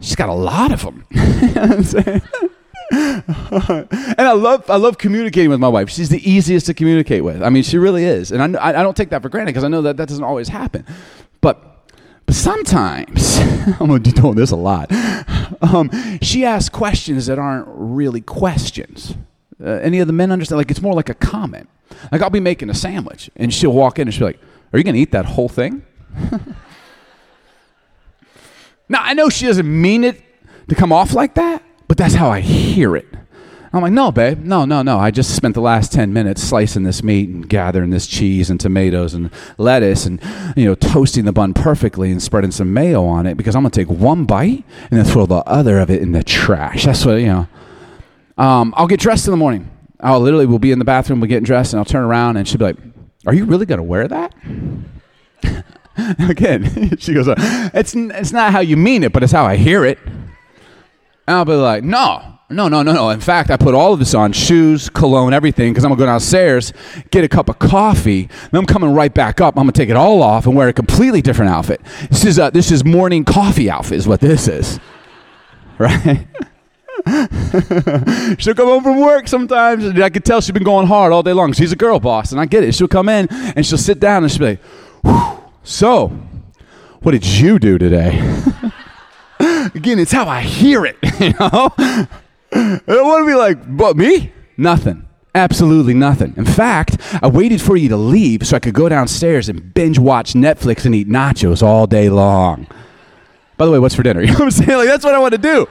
she's 0.00 0.16
got 0.16 0.28
a 0.28 0.34
lot 0.34 0.72
of 0.72 0.82
them. 0.82 1.06
and 2.90 4.18
I 4.18 4.32
love 4.32 4.68
I 4.70 4.76
love 4.76 4.98
communicating 4.98 5.50
with 5.50 5.60
my 5.60 5.68
wife. 5.68 5.90
She's 5.90 6.08
the 6.10 6.30
easiest 6.30 6.66
to 6.66 6.74
communicate 6.74 7.24
with. 7.24 7.42
I 7.42 7.48
mean, 7.48 7.62
she 7.62 7.78
really 7.78 8.04
is, 8.04 8.32
and 8.32 8.56
I, 8.56 8.68
I 8.68 8.82
don't 8.82 8.96
take 8.96 9.10
that 9.10 9.22
for 9.22 9.28
granted 9.28 9.52
because 9.52 9.64
I 9.64 9.68
know 9.68 9.82
that 9.82 9.96
that 9.96 10.08
doesn't 10.08 10.24
always 10.24 10.48
happen. 10.48 10.84
But 11.40 11.86
but 12.26 12.34
sometimes 12.34 13.38
I'm 13.38 13.88
gonna 13.88 14.00
be 14.00 14.12
doing 14.12 14.36
this 14.36 14.50
a 14.50 14.56
lot. 14.56 14.92
Um, 15.62 15.90
she 16.20 16.44
asks 16.44 16.68
questions 16.68 17.26
that 17.26 17.38
aren't 17.38 17.66
really 17.68 18.20
questions. 18.20 19.14
Uh, 19.62 19.70
any 19.70 19.98
of 19.98 20.06
the 20.06 20.12
men 20.12 20.30
understand? 20.30 20.58
Like 20.58 20.70
it's 20.70 20.82
more 20.82 20.94
like 20.94 21.08
a 21.08 21.14
comment. 21.14 21.68
Like 22.12 22.22
I'll 22.22 22.30
be 22.30 22.40
making 22.40 22.70
a 22.70 22.74
sandwich, 22.74 23.30
and 23.36 23.52
she'll 23.52 23.72
walk 23.72 23.98
in 23.98 24.08
and 24.08 24.14
she'll 24.14 24.28
be 24.28 24.34
like, 24.34 24.42
"Are 24.72 24.78
you 24.78 24.84
going 24.84 24.94
to 24.94 25.00
eat 25.00 25.12
that 25.12 25.24
whole 25.24 25.48
thing?" 25.48 25.84
Now, 28.88 29.02
I 29.02 29.14
know 29.14 29.28
she 29.28 29.46
doesn't 29.46 29.68
mean 29.68 30.02
it 30.04 30.22
to 30.68 30.74
come 30.74 30.92
off 30.92 31.12
like 31.12 31.34
that, 31.34 31.62
but 31.88 31.96
that's 31.96 32.14
how 32.14 32.30
I 32.30 32.40
hear 32.40 32.96
it. 32.96 33.06
I'm 33.70 33.82
like, 33.82 33.92
no, 33.92 34.10
babe, 34.10 34.44
no, 34.44 34.64
no, 34.64 34.80
no. 34.80 34.98
I 34.98 35.10
just 35.10 35.36
spent 35.36 35.54
the 35.54 35.60
last 35.60 35.92
10 35.92 36.10
minutes 36.10 36.42
slicing 36.42 36.84
this 36.84 37.02
meat 37.02 37.28
and 37.28 37.46
gathering 37.46 37.90
this 37.90 38.06
cheese 38.06 38.48
and 38.48 38.58
tomatoes 38.58 39.12
and 39.12 39.30
lettuce 39.58 40.06
and, 40.06 40.22
you 40.56 40.64
know, 40.64 40.74
toasting 40.74 41.26
the 41.26 41.32
bun 41.32 41.52
perfectly 41.52 42.10
and 42.10 42.22
spreading 42.22 42.50
some 42.50 42.72
mayo 42.72 43.04
on 43.04 43.26
it 43.26 43.36
because 43.36 43.54
I'm 43.54 43.62
going 43.62 43.70
to 43.72 43.78
take 43.78 43.90
one 43.90 44.24
bite 44.24 44.64
and 44.90 44.98
then 44.98 45.04
throw 45.04 45.26
the 45.26 45.46
other 45.46 45.78
of 45.80 45.90
it 45.90 46.00
in 46.00 46.12
the 46.12 46.24
trash. 46.24 46.86
That's 46.86 47.04
what, 47.04 47.16
you 47.16 47.26
know. 47.26 47.48
Um, 48.38 48.72
I'll 48.76 48.86
get 48.86 49.00
dressed 49.00 49.26
in 49.26 49.32
the 49.32 49.36
morning. 49.36 49.70
I'll 50.00 50.20
literally, 50.20 50.46
we'll 50.46 50.60
be 50.60 50.70
in 50.70 50.78
the 50.78 50.84
bathroom, 50.84 51.20
we're 51.20 51.26
getting 51.26 51.44
dressed, 51.44 51.72
and 51.72 51.78
I'll 51.78 51.84
turn 51.84 52.04
around 52.04 52.36
and 52.36 52.46
she'll 52.46 52.58
be 52.58 52.66
like, 52.66 52.76
are 53.26 53.34
you 53.34 53.44
really 53.44 53.66
going 53.66 53.78
to 53.78 53.84
wear 53.84 54.06
that? 54.06 54.32
Again, 56.30 56.96
she 56.98 57.12
goes, 57.12 57.26
it's, 57.28 57.94
it's 57.94 58.32
not 58.32 58.52
how 58.52 58.60
you 58.60 58.76
mean 58.76 59.02
it, 59.02 59.12
but 59.12 59.24
it's 59.24 59.32
how 59.32 59.44
I 59.44 59.56
hear 59.56 59.84
it. 59.84 59.98
And 60.06 61.36
I'll 61.36 61.44
be 61.44 61.52
like, 61.54 61.82
no, 61.82 62.38
no, 62.48 62.68
no, 62.68 62.82
no, 62.82 62.92
no. 62.92 63.10
In 63.10 63.20
fact, 63.20 63.50
I 63.50 63.56
put 63.56 63.74
all 63.74 63.92
of 63.92 63.98
this 63.98 64.14
on 64.14 64.32
shoes, 64.32 64.88
cologne, 64.88 65.34
everything, 65.34 65.72
because 65.72 65.84
I'm 65.84 65.90
going 65.90 65.98
to 65.98 66.02
go 66.02 66.06
downstairs, 66.06 66.72
get 67.10 67.24
a 67.24 67.28
cup 67.28 67.48
of 67.48 67.58
coffee. 67.58 68.28
Then 68.50 68.60
I'm 68.60 68.66
coming 68.66 68.94
right 68.94 69.12
back 69.12 69.40
up. 69.40 69.56
I'm 69.58 69.64
going 69.64 69.72
to 69.72 69.78
take 69.78 69.90
it 69.90 69.96
all 69.96 70.22
off 70.22 70.46
and 70.46 70.54
wear 70.54 70.68
a 70.68 70.72
completely 70.72 71.20
different 71.20 71.50
outfit. 71.50 71.82
This 72.08 72.24
is, 72.24 72.38
a, 72.38 72.50
this 72.52 72.70
is 72.70 72.84
morning 72.84 73.24
coffee 73.24 73.68
outfit, 73.68 73.98
is 73.98 74.08
what 74.08 74.20
this 74.20 74.48
is. 74.48 74.78
Right? 75.80 76.26
she'll 78.38 78.54
come 78.54 78.68
home 78.68 78.82
from 78.82 79.00
work 79.00 79.28
sometimes, 79.28 79.84
and 79.84 80.02
I 80.02 80.10
can 80.10 80.22
tell 80.22 80.40
she's 80.40 80.52
been 80.52 80.64
going 80.64 80.86
hard 80.86 81.12
all 81.12 81.22
day 81.22 81.32
long. 81.32 81.52
She's 81.52 81.72
a 81.72 81.76
girl 81.76 82.00
boss, 82.00 82.32
and 82.32 82.40
I 82.40 82.46
get 82.46 82.64
it. 82.64 82.74
She'll 82.74 82.88
come 82.88 83.08
in 83.08 83.28
and 83.30 83.64
she'll 83.64 83.78
sit 83.78 84.00
down 84.00 84.22
and 84.22 84.32
she'll 84.32 84.56
be 84.56 84.58
like, 85.04 85.40
So, 85.62 86.08
what 87.02 87.12
did 87.12 87.26
you 87.26 87.58
do 87.58 87.78
today? 87.78 88.18
Again, 89.74 89.98
it's 89.98 90.12
how 90.12 90.28
I 90.28 90.40
hear 90.40 90.84
it, 90.84 90.96
you 91.20 91.32
know? 91.38 91.72
I 91.78 92.80
want 92.88 93.22
to 93.22 93.26
be 93.26 93.34
like, 93.34 93.76
but 93.76 93.96
me? 93.96 94.32
Nothing. 94.56 95.04
Absolutely 95.34 95.94
nothing. 95.94 96.34
In 96.36 96.44
fact, 96.44 96.96
I 97.22 97.28
waited 97.28 97.60
for 97.62 97.76
you 97.76 97.88
to 97.90 97.96
leave 97.96 98.46
so 98.46 98.56
I 98.56 98.60
could 98.60 98.74
go 98.74 98.88
downstairs 98.88 99.48
and 99.48 99.72
binge 99.74 99.98
watch 99.98 100.32
Netflix 100.32 100.84
and 100.84 100.94
eat 100.94 101.08
nachos 101.08 101.62
all 101.62 101.86
day 101.86 102.08
long. 102.08 102.66
By 103.56 103.66
the 103.66 103.72
way, 103.72 103.78
what's 103.78 103.94
for 103.94 104.02
dinner? 104.02 104.20
You 104.22 104.28
know 104.28 104.34
what 104.34 104.42
I'm 104.44 104.50
saying? 104.50 104.78
Like, 104.78 104.88
that's 104.88 105.04
what 105.04 105.14
I 105.14 105.18
want 105.18 105.32
to 105.32 105.38
do. 105.38 105.68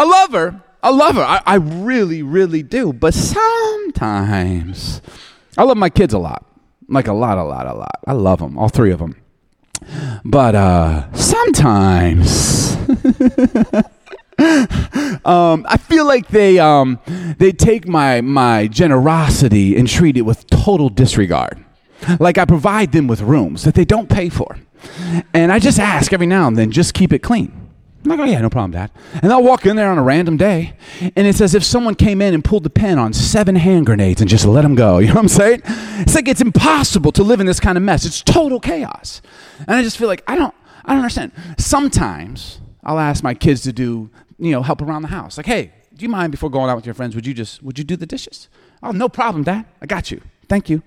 I 0.00 0.04
love 0.04 0.32
her. 0.32 0.62
I 0.82 0.88
love 0.88 1.16
her. 1.16 1.22
I, 1.22 1.42
I 1.44 1.56
really, 1.56 2.22
really 2.22 2.62
do. 2.62 2.90
But 2.90 3.12
sometimes, 3.12 5.02
I 5.58 5.64
love 5.64 5.76
my 5.76 5.90
kids 5.90 6.14
a 6.14 6.18
lot. 6.18 6.46
Like 6.88 7.06
a 7.06 7.12
lot, 7.12 7.36
a 7.36 7.44
lot, 7.44 7.66
a 7.66 7.74
lot. 7.74 8.00
I 8.06 8.12
love 8.12 8.38
them, 8.38 8.56
all 8.56 8.70
three 8.70 8.92
of 8.92 8.98
them. 8.98 9.20
But 10.24 10.54
uh, 10.54 11.12
sometimes. 11.12 12.76
um, 15.26 15.66
I 15.68 15.76
feel 15.76 16.06
like 16.06 16.28
they 16.28 16.58
um, 16.58 16.98
they 17.36 17.52
take 17.52 17.86
my 17.86 18.22
my 18.22 18.68
generosity 18.68 19.76
and 19.76 19.86
treat 19.86 20.16
it 20.16 20.22
with 20.22 20.46
total 20.46 20.88
disregard. 20.88 21.62
Like 22.18 22.38
I 22.38 22.46
provide 22.46 22.92
them 22.92 23.06
with 23.06 23.20
rooms 23.20 23.64
that 23.64 23.74
they 23.74 23.84
don't 23.84 24.08
pay 24.08 24.30
for, 24.30 24.56
and 25.34 25.52
I 25.52 25.58
just 25.58 25.78
ask 25.78 26.10
every 26.14 26.26
now 26.26 26.48
and 26.48 26.56
then, 26.56 26.70
just 26.70 26.94
keep 26.94 27.12
it 27.12 27.18
clean. 27.18 27.69
I'm 28.02 28.10
like, 28.10 28.20
oh 28.20 28.24
yeah, 28.24 28.40
no 28.40 28.48
problem, 28.48 28.70
Dad. 28.70 28.90
And 29.22 29.30
I'll 29.32 29.42
walk 29.42 29.66
in 29.66 29.76
there 29.76 29.90
on 29.90 29.98
a 29.98 30.02
random 30.02 30.36
day, 30.36 30.74
and 31.00 31.26
it's 31.26 31.40
as 31.40 31.54
if 31.54 31.62
someone 31.62 31.94
came 31.94 32.22
in 32.22 32.32
and 32.32 32.42
pulled 32.42 32.64
the 32.64 32.70
pin 32.70 32.98
on 32.98 33.12
seven 33.12 33.56
hand 33.56 33.84
grenades 33.86 34.20
and 34.20 34.30
just 34.30 34.46
let 34.46 34.62
them 34.62 34.74
go. 34.74 34.98
You 35.00 35.08
know 35.08 35.14
what 35.14 35.20
I'm 35.20 35.28
saying? 35.28 35.62
It's 35.64 36.14
like 36.14 36.28
it's 36.28 36.40
impossible 36.40 37.12
to 37.12 37.22
live 37.22 37.40
in 37.40 37.46
this 37.46 37.60
kind 37.60 37.76
of 37.76 37.84
mess. 37.84 38.04
It's 38.06 38.22
total 38.22 38.60
chaos, 38.60 39.20
and 39.58 39.72
I 39.72 39.82
just 39.82 39.98
feel 39.98 40.08
like 40.08 40.22
I 40.26 40.36
don't, 40.36 40.54
I 40.84 40.92
don't 40.92 40.98
understand. 41.00 41.32
Sometimes 41.58 42.60
I'll 42.82 42.98
ask 42.98 43.22
my 43.22 43.34
kids 43.34 43.62
to 43.62 43.72
do 43.72 44.10
you 44.40 44.52
know, 44.52 44.62
help 44.62 44.82
around 44.82 45.02
the 45.02 45.08
house. 45.08 45.36
Like, 45.36 45.46
hey, 45.46 45.72
do 45.94 46.02
you 46.02 46.08
mind 46.08 46.32
before 46.32 46.50
going 46.50 46.70
out 46.70 46.76
with 46.76 46.86
your 46.86 46.94
friends, 46.94 47.14
would 47.14 47.26
you 47.26 47.34
just, 47.34 47.62
would 47.62 47.78
you 47.78 47.84
do 47.84 47.94
the 47.94 48.06
dishes? 48.06 48.48
Oh, 48.82 48.90
no 48.90 49.08
problem, 49.08 49.44
Dad. 49.44 49.66
I 49.80 49.86
got 49.86 50.10
you. 50.10 50.22
Thank 50.48 50.70
you. 50.70 50.82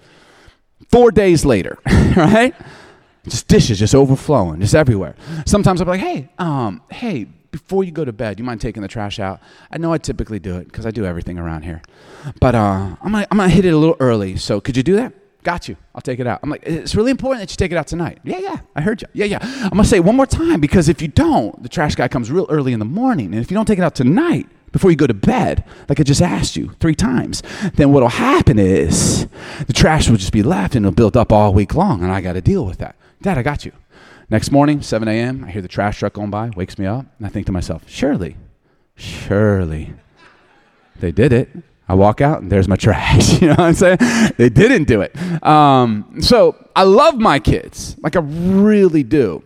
Four 0.89 1.11
days 1.11 1.45
later, 1.45 1.77
right? 2.17 2.53
Just 3.27 3.47
dishes 3.47 3.79
just 3.79 3.95
overflowing, 3.95 4.59
just 4.59 4.75
everywhere. 4.75 5.15
Sometimes 5.45 5.79
I'll 5.79 5.85
be 5.85 5.91
like, 5.91 6.01
hey, 6.01 6.29
um, 6.37 6.81
hey, 6.91 7.25
before 7.51 7.83
you 7.83 7.91
go 7.91 8.03
to 8.03 8.11
bed, 8.11 8.39
you 8.39 8.43
mind 8.43 8.59
taking 8.59 8.81
the 8.81 8.87
trash 8.87 9.19
out? 9.19 9.39
I 9.71 9.77
know 9.77 9.93
I 9.93 9.97
typically 9.97 10.39
do 10.39 10.57
it 10.57 10.65
because 10.65 10.85
I 10.85 10.91
do 10.91 11.05
everything 11.05 11.37
around 11.37 11.63
here. 11.63 11.81
But 12.41 12.55
uh, 12.55 12.95
I'm 13.01 13.11
gonna 13.11 13.27
I'm 13.31 13.37
gonna 13.37 13.49
hit 13.49 13.63
it 13.63 13.73
a 13.73 13.77
little 13.77 13.95
early. 13.99 14.35
So 14.35 14.59
could 14.59 14.75
you 14.75 14.83
do 14.83 14.95
that? 14.97 15.13
Got 15.43 15.67
you. 15.67 15.75
I'll 15.93 16.01
take 16.01 16.19
it 16.19 16.27
out. 16.27 16.39
I'm 16.41 16.49
like, 16.49 16.63
it's 16.63 16.95
really 16.95 17.11
important 17.11 17.41
that 17.41 17.51
you 17.51 17.57
take 17.57 17.71
it 17.71 17.77
out 17.77 17.87
tonight. 17.87 18.19
Yeah, 18.23 18.39
yeah. 18.39 18.57
I 18.75 18.81
heard 18.81 19.01
you. 19.01 19.07
Yeah, 19.13 19.25
yeah. 19.25 19.39
I'm 19.71 19.77
to 19.77 19.83
say 19.83 19.99
one 19.99 20.15
more 20.15 20.25
time 20.25 20.61
because 20.61 20.87
if 20.87 21.01
you 21.01 21.09
don't, 21.09 21.61
the 21.61 21.69
trash 21.69 21.95
guy 21.95 22.07
comes 22.07 22.31
real 22.31 22.47
early 22.49 22.71
in 22.71 22.79
the 22.79 22.85
morning. 22.85 23.27
And 23.27 23.35
if 23.35 23.51
you 23.51 23.55
don't 23.55 23.65
take 23.65 23.77
it 23.77 23.83
out 23.83 23.93
tonight, 23.93 24.47
before 24.71 24.89
you 24.89 24.97
go 24.97 25.05
to 25.05 25.13
bed, 25.13 25.63
like 25.87 25.99
I 25.99 26.03
just 26.03 26.21
asked 26.21 26.55
you 26.55 26.71
three 26.79 26.95
times, 26.95 27.43
then 27.75 27.91
what'll 27.91 28.09
happen 28.09 28.57
is 28.57 29.27
the 29.67 29.73
trash 29.73 30.09
will 30.09 30.17
just 30.17 30.33
be 30.33 30.43
left 30.43 30.75
and 30.75 30.85
it'll 30.85 30.95
build 30.95 31.15
up 31.15 31.31
all 31.31 31.53
week 31.53 31.75
long, 31.75 32.01
and 32.03 32.11
I 32.11 32.21
got 32.21 32.33
to 32.33 32.41
deal 32.41 32.65
with 32.65 32.79
that. 32.79 32.95
Dad, 33.23 33.37
I 33.37 33.41
got 33.41 33.63
you. 33.65 33.71
Next 34.29 34.51
morning, 34.51 34.81
7 34.81 35.07
a.m., 35.07 35.45
I 35.45 35.51
hear 35.51 35.61
the 35.61 35.69
trash 35.69 35.99
truck 35.99 36.11
going 36.11 36.29
by, 36.29 36.49
wakes 36.57 36.77
me 36.77 36.85
up, 36.85 37.05
and 37.17 37.25
I 37.25 37.29
think 37.29 37.45
to 37.45 37.53
myself, 37.53 37.83
surely, 37.87 38.35
surely 38.95 39.93
they 40.99 41.13
did 41.13 41.31
it. 41.31 41.49
I 41.87 41.93
walk 41.95 42.19
out 42.19 42.41
and 42.41 42.51
there's 42.51 42.67
my 42.67 42.75
trash. 42.85 43.41
You 43.41 43.47
know 43.47 43.53
what 43.53 43.59
I'm 43.61 43.73
saying? 43.75 43.97
They 44.37 44.49
didn't 44.49 44.85
do 44.85 44.99
it. 45.01 45.15
Um, 45.41 46.17
so 46.19 46.67
I 46.75 46.83
love 46.83 47.17
my 47.17 47.39
kids, 47.39 47.95
like 48.03 48.17
I 48.17 48.19
really 48.19 49.03
do. 49.03 49.41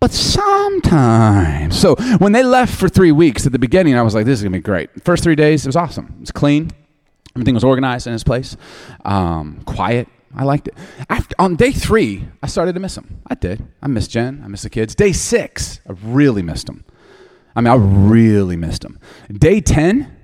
But 0.00 0.12
sometimes, 0.12 1.78
so 1.78 1.96
when 2.16 2.32
they 2.32 2.42
left 2.42 2.74
for 2.74 2.88
three 2.88 3.12
weeks 3.12 3.44
at 3.44 3.52
the 3.52 3.58
beginning, 3.58 3.94
I 3.94 4.00
was 4.02 4.14
like, 4.14 4.24
this 4.24 4.38
is 4.38 4.42
gonna 4.42 4.56
be 4.56 4.62
great. 4.62 4.88
First 5.04 5.22
three 5.22 5.36
days, 5.36 5.66
it 5.66 5.68
was 5.68 5.76
awesome. 5.76 6.14
It 6.16 6.20
was 6.20 6.32
clean. 6.32 6.70
Everything 7.36 7.54
was 7.54 7.62
organized 7.62 8.06
in 8.06 8.14
its 8.14 8.24
place. 8.24 8.56
Um, 9.04 9.60
quiet. 9.66 10.08
I 10.34 10.44
liked 10.44 10.68
it. 10.68 10.74
After, 11.10 11.34
on 11.38 11.56
day 11.56 11.72
three, 11.72 12.26
I 12.42 12.46
started 12.46 12.74
to 12.74 12.80
miss 12.80 12.94
them. 12.94 13.20
I 13.26 13.34
did. 13.34 13.62
I 13.82 13.88
missed 13.88 14.10
Jen. 14.10 14.42
I 14.44 14.48
missed 14.48 14.62
the 14.62 14.70
kids. 14.70 14.94
Day 14.94 15.12
six, 15.12 15.80
I 15.88 15.92
really 16.02 16.42
missed 16.42 16.66
them. 16.66 16.84
I 17.54 17.60
mean, 17.60 17.72
I 17.72 17.76
really 17.76 18.56
missed 18.56 18.82
them. 18.82 18.98
Day 19.30 19.60
10, 19.60 20.16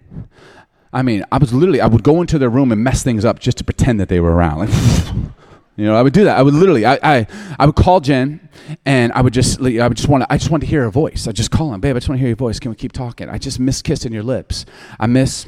I 0.92 1.02
mean, 1.02 1.24
I 1.30 1.38
was 1.38 1.52
literally, 1.52 1.80
I 1.80 1.86
would 1.86 2.02
go 2.02 2.20
into 2.20 2.38
their 2.38 2.48
room 2.48 2.72
and 2.72 2.82
mess 2.82 3.02
things 3.02 3.24
up 3.24 3.38
just 3.38 3.58
to 3.58 3.64
pretend 3.64 4.00
that 4.00 4.08
they 4.08 4.20
were 4.20 4.32
around. 4.32 4.60
Like, 4.60 4.70
you 5.76 5.84
know, 5.84 5.94
I 5.94 6.02
would 6.02 6.14
do 6.14 6.24
that. 6.24 6.38
I 6.38 6.42
would 6.42 6.54
literally, 6.54 6.86
I, 6.86 6.98
I, 7.02 7.26
I 7.58 7.66
would 7.66 7.76
call 7.76 8.00
Jen, 8.00 8.48
and 8.86 9.12
I 9.12 9.20
would 9.20 9.34
just, 9.34 9.60
I 9.60 9.86
would 9.86 9.96
just 9.96 10.08
want 10.08 10.24
to, 10.24 10.32
I 10.32 10.38
just 10.38 10.50
want 10.50 10.62
to 10.62 10.66
hear 10.66 10.82
her 10.84 10.90
voice. 10.90 11.28
I 11.28 11.32
just 11.32 11.50
call 11.50 11.74
him, 11.74 11.80
babe. 11.80 11.94
I 11.94 11.98
just 11.98 12.08
want 12.08 12.18
to 12.18 12.20
hear 12.20 12.28
your 12.28 12.36
voice. 12.36 12.58
Can 12.58 12.70
we 12.70 12.76
keep 12.76 12.92
talking? 12.92 13.28
I 13.28 13.36
just 13.36 13.60
miss 13.60 13.82
kissing 13.82 14.12
your 14.12 14.22
lips. 14.22 14.64
I 14.98 15.06
miss 15.06 15.46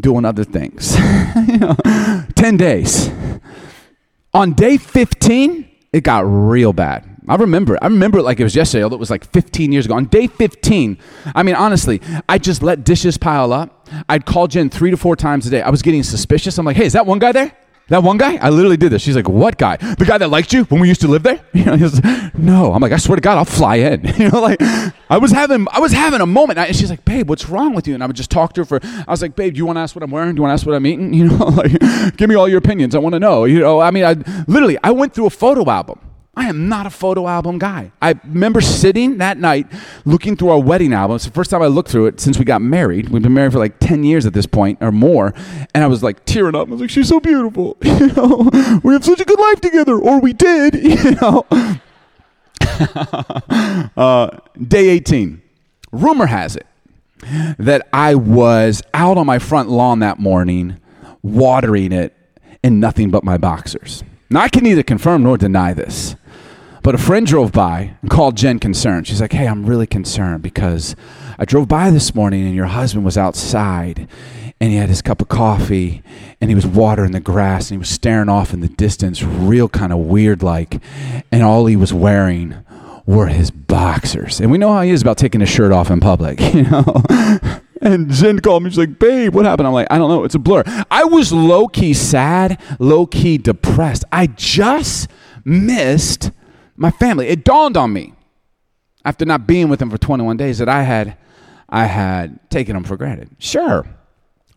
doing 0.00 0.24
other 0.24 0.44
things. 0.44 0.96
you 1.48 1.58
know, 1.58 1.74
ten 2.34 2.56
days. 2.58 3.10
On 4.34 4.52
day 4.52 4.76
fifteen, 4.76 5.68
it 5.92 6.02
got 6.02 6.24
real 6.26 6.72
bad. 6.72 7.04
I 7.28 7.34
remember 7.34 7.74
it. 7.74 7.80
I 7.82 7.86
remember 7.86 8.18
it 8.18 8.22
like 8.22 8.40
it 8.40 8.44
was 8.44 8.56
yesterday, 8.56 8.82
although 8.82 8.96
it 8.96 9.00
was 9.00 9.10
like 9.10 9.30
15 9.32 9.70
years 9.70 9.84
ago. 9.84 9.94
On 9.94 10.06
day 10.06 10.28
15, 10.28 10.96
I 11.34 11.42
mean, 11.42 11.54
honestly, 11.56 12.00
I 12.26 12.38
just 12.38 12.62
let 12.62 12.84
dishes 12.84 13.18
pile 13.18 13.52
up. 13.52 13.86
I'd 14.08 14.24
call 14.24 14.46
Jen 14.46 14.70
three 14.70 14.90
to 14.90 14.96
four 14.96 15.14
times 15.14 15.46
a 15.46 15.50
day. 15.50 15.60
I 15.60 15.68
was 15.68 15.82
getting 15.82 16.02
suspicious. 16.02 16.56
I'm 16.56 16.64
like, 16.64 16.76
hey, 16.76 16.86
is 16.86 16.94
that 16.94 17.04
one 17.04 17.18
guy 17.18 17.32
there? 17.32 17.54
That 17.88 18.02
one 18.02 18.18
guy? 18.18 18.36
I 18.36 18.50
literally 18.50 18.76
did 18.76 18.92
this. 18.92 19.00
She's 19.02 19.16
like, 19.16 19.28
what 19.28 19.56
guy? 19.56 19.76
The 19.76 20.04
guy 20.04 20.18
that 20.18 20.28
liked 20.28 20.52
you 20.52 20.64
when 20.64 20.80
we 20.80 20.88
used 20.88 21.00
to 21.02 21.08
live 21.08 21.22
there? 21.22 21.40
You 21.58 21.64
know, 21.64 21.76
was, 21.76 22.02
no. 22.34 22.72
I'm 22.72 22.80
like, 22.80 22.92
I 22.92 22.98
swear 22.98 23.16
to 23.16 23.20
God, 23.20 23.36
I'll 23.36 23.44
fly 23.44 23.76
in. 23.76 24.04
You 24.18 24.30
know, 24.30 24.40
like 24.40 24.60
I 25.10 25.18
was 25.18 25.32
having, 25.32 25.66
I 25.72 25.80
was 25.80 25.92
having 25.92 26.20
a 26.20 26.26
moment. 26.26 26.58
And 26.58 26.74
she's 26.76 26.90
like, 26.90 27.04
babe, 27.04 27.28
what's 27.28 27.48
wrong 27.48 27.74
with 27.74 27.88
you? 27.88 27.94
And 27.94 28.02
I 28.02 28.06
would 28.06 28.16
just 28.16 28.30
talk 28.30 28.52
to 28.54 28.60
her 28.60 28.64
for. 28.64 28.80
I 28.82 29.10
was 29.10 29.22
like, 29.22 29.34
babe, 29.34 29.54
do 29.54 29.58
you 29.58 29.66
want 29.66 29.76
to 29.76 29.80
ask 29.80 29.96
what 29.96 30.02
I'm 30.02 30.10
wearing? 30.10 30.34
Do 30.34 30.40
you 30.40 30.42
want 30.42 30.50
to 30.50 30.54
ask 30.54 30.66
what 30.66 30.74
I'm 30.74 30.86
eating? 30.86 31.12
You 31.18 31.28
know, 31.28 31.46
like, 31.46 32.16
give 32.16 32.28
me 32.28 32.36
all 32.36 32.48
your 32.48 32.58
opinions. 32.58 32.94
I 32.94 32.98
want 32.98 33.14
to 33.14 33.18
know. 33.18 33.44
You 33.44 33.60
know, 33.60 33.80
I 33.80 33.90
mean, 33.90 34.04
I 34.04 34.12
literally, 34.46 34.78
I 34.84 34.92
went 34.92 35.14
through 35.14 35.26
a 35.26 35.30
photo 35.30 35.68
album. 35.68 35.98
I 36.38 36.48
am 36.48 36.68
not 36.68 36.86
a 36.86 36.90
photo 36.90 37.26
album 37.26 37.58
guy. 37.58 37.90
I 38.00 38.14
remember 38.24 38.60
sitting 38.60 39.18
that 39.18 39.38
night 39.38 39.66
looking 40.04 40.36
through 40.36 40.50
our 40.50 40.60
wedding 40.60 40.92
album. 40.92 41.16
It's 41.16 41.24
the 41.24 41.32
first 41.32 41.50
time 41.50 41.62
I 41.62 41.66
looked 41.66 41.90
through 41.90 42.06
it 42.06 42.20
since 42.20 42.38
we 42.38 42.44
got 42.44 42.62
married. 42.62 43.08
We've 43.08 43.20
been 43.20 43.34
married 43.34 43.50
for 43.50 43.58
like 43.58 43.80
10 43.80 44.04
years 44.04 44.24
at 44.24 44.34
this 44.34 44.46
point 44.46 44.78
or 44.80 44.92
more. 44.92 45.34
And 45.74 45.82
I 45.82 45.88
was 45.88 46.04
like 46.04 46.24
tearing 46.26 46.54
up. 46.54 46.68
I 46.68 46.70
was 46.70 46.80
like, 46.80 46.90
she's 46.90 47.08
so 47.08 47.18
beautiful. 47.18 47.76
You 47.98 48.12
know, 48.12 48.48
we 48.84 48.92
have 48.92 49.04
such 49.04 49.20
a 49.20 49.24
good 49.24 49.40
life 49.40 49.60
together. 49.60 49.98
Or 49.98 50.20
we 50.20 50.32
did, 50.32 50.74
you 51.04 51.16
know. 51.20 51.44
uh, 53.96 54.38
day 54.56 54.90
18. 54.90 55.42
Rumor 55.90 56.26
has 56.26 56.54
it 56.54 56.66
that 57.58 57.88
I 57.92 58.14
was 58.14 58.84
out 58.94 59.18
on 59.18 59.26
my 59.26 59.40
front 59.40 59.68
lawn 59.68 59.98
that 59.98 60.20
morning 60.20 60.76
watering 61.22 61.90
it 61.90 62.14
in 62.62 62.78
nothing 62.78 63.10
but 63.10 63.24
my 63.24 63.36
boxers. 63.36 64.04
Now, 64.30 64.42
I 64.42 64.48
can 64.48 64.62
neither 64.62 64.84
confirm 64.84 65.24
nor 65.24 65.38
deny 65.38 65.72
this. 65.72 66.14
But 66.82 66.94
a 66.94 66.98
friend 66.98 67.26
drove 67.26 67.52
by 67.52 67.96
and 68.00 68.10
called 68.10 68.36
Jen 68.36 68.58
concerned. 68.58 69.06
She's 69.06 69.20
like, 69.20 69.32
Hey, 69.32 69.46
I'm 69.46 69.66
really 69.66 69.86
concerned 69.86 70.42
because 70.42 70.96
I 71.38 71.44
drove 71.44 71.68
by 71.68 71.90
this 71.90 72.14
morning 72.14 72.46
and 72.46 72.54
your 72.54 72.66
husband 72.66 73.04
was 73.04 73.18
outside 73.18 74.08
and 74.60 74.70
he 74.70 74.76
had 74.76 74.88
his 74.88 75.02
cup 75.02 75.20
of 75.20 75.28
coffee 75.28 76.02
and 76.40 76.50
he 76.50 76.54
was 76.54 76.66
watering 76.66 77.12
the 77.12 77.20
grass 77.20 77.70
and 77.70 77.76
he 77.76 77.78
was 77.78 77.88
staring 77.88 78.28
off 78.28 78.52
in 78.52 78.60
the 78.60 78.68
distance, 78.68 79.22
real 79.22 79.68
kind 79.68 79.92
of 79.92 79.98
weird 79.98 80.42
like. 80.42 80.80
And 81.30 81.42
all 81.42 81.66
he 81.66 81.76
was 81.76 81.92
wearing 81.92 82.56
were 83.06 83.28
his 83.28 83.50
boxers. 83.50 84.40
And 84.40 84.50
we 84.50 84.58
know 84.58 84.72
how 84.72 84.82
he 84.82 84.90
is 84.90 85.02
about 85.02 85.16
taking 85.16 85.40
his 85.40 85.48
shirt 85.48 85.72
off 85.72 85.90
in 85.90 86.00
public, 86.00 86.40
you 86.54 86.64
know? 86.64 87.02
And 87.80 88.10
Jen 88.10 88.40
called 88.40 88.64
me. 88.64 88.70
She's 88.70 88.78
like, 88.78 88.98
babe, 88.98 89.34
what 89.34 89.44
happened? 89.44 89.68
I'm 89.68 89.72
like, 89.72 89.86
I 89.90 89.98
don't 89.98 90.10
know. 90.10 90.24
It's 90.24 90.34
a 90.34 90.38
blur. 90.40 90.64
I 90.90 91.04
was 91.04 91.32
low 91.32 91.68
key 91.68 91.94
sad, 91.94 92.60
low 92.80 93.06
key 93.06 93.38
depressed. 93.38 94.04
I 94.10 94.26
just 94.26 95.08
missed 95.44 96.32
my 96.78 96.90
family. 96.90 97.28
It 97.28 97.44
dawned 97.44 97.76
on 97.76 97.92
me 97.92 98.14
after 99.04 99.24
not 99.24 99.46
being 99.46 99.68
with 99.68 99.80
them 99.80 99.90
for 99.90 99.98
21 99.98 100.36
days 100.36 100.58
that 100.58 100.68
I 100.68 100.82
had 100.82 101.16
I 101.68 101.84
had 101.84 102.48
taken 102.50 102.74
them 102.74 102.84
for 102.84 102.96
granted. 102.96 103.30
Sure. 103.38 103.86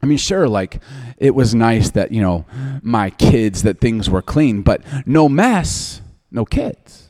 I 0.02 0.06
mean, 0.06 0.18
sure, 0.18 0.48
like 0.48 0.82
it 1.18 1.36
was 1.36 1.54
nice 1.54 1.92
that, 1.92 2.12
you 2.12 2.22
know, 2.22 2.46
my 2.82 3.10
kids, 3.10 3.64
that 3.64 3.80
things 3.80 4.10
were 4.10 4.22
clean, 4.22 4.62
but 4.62 4.82
no 5.06 5.30
mess, 5.30 6.02
no 6.32 6.46
kids. 6.46 7.10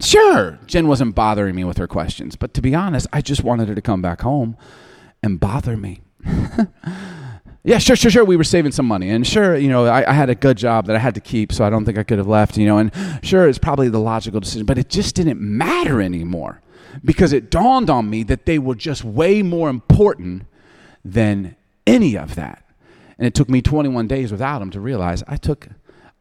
Sure, 0.00 0.58
Jen 0.66 0.88
wasn't 0.88 1.14
bothering 1.14 1.54
me 1.54 1.62
with 1.62 1.76
her 1.76 1.86
questions, 1.86 2.34
but 2.34 2.54
to 2.54 2.62
be 2.62 2.74
honest, 2.74 3.06
I 3.12 3.20
just 3.20 3.44
wanted 3.44 3.68
her 3.68 3.74
to 3.74 3.82
come 3.82 4.00
back 4.00 4.22
home 4.22 4.56
and 5.22 5.38
bother 5.38 5.76
me. 5.76 6.00
yeah, 7.62 7.78
sure, 7.78 7.96
sure, 7.96 8.10
sure. 8.10 8.24
We 8.24 8.36
were 8.36 8.44
saving 8.44 8.72
some 8.72 8.86
money, 8.86 9.10
and 9.10 9.26
sure, 9.26 9.56
you 9.56 9.68
know, 9.68 9.86
I, 9.86 10.08
I, 10.08 10.12
had 10.14 10.30
a 10.30 10.34
good 10.34 10.56
job 10.56 10.86
that 10.86 10.96
I 10.96 10.98
had 10.98 11.14
to 11.16 11.20
keep, 11.20 11.52
so 11.52 11.64
I 11.64 11.70
don't 11.70 11.84
think 11.84 11.98
I 11.98 12.02
could 12.02 12.16
have 12.18 12.26
left, 12.26 12.56
you 12.56 12.66
know. 12.66 12.78
And 12.78 12.90
sure, 13.22 13.48
it's 13.48 13.58
probably 13.58 13.90
the 13.90 14.00
logical 14.00 14.40
decision, 14.40 14.64
but 14.64 14.78
it 14.78 14.88
just 14.88 15.14
didn't 15.14 15.40
matter 15.40 16.00
anymore 16.00 16.62
because 17.04 17.32
it 17.32 17.50
dawned 17.50 17.90
on 17.90 18.08
me 18.08 18.22
that 18.24 18.46
they 18.46 18.58
were 18.58 18.74
just 18.74 19.04
way 19.04 19.42
more 19.42 19.68
important 19.68 20.44
than 21.04 21.56
any 21.86 22.16
of 22.16 22.34
that. 22.34 22.64
And 23.18 23.26
it 23.26 23.34
took 23.34 23.48
me 23.48 23.60
21 23.60 24.06
days 24.06 24.32
without 24.32 24.60
them 24.60 24.70
to 24.70 24.80
realize 24.80 25.22
I 25.28 25.36
took, 25.36 25.68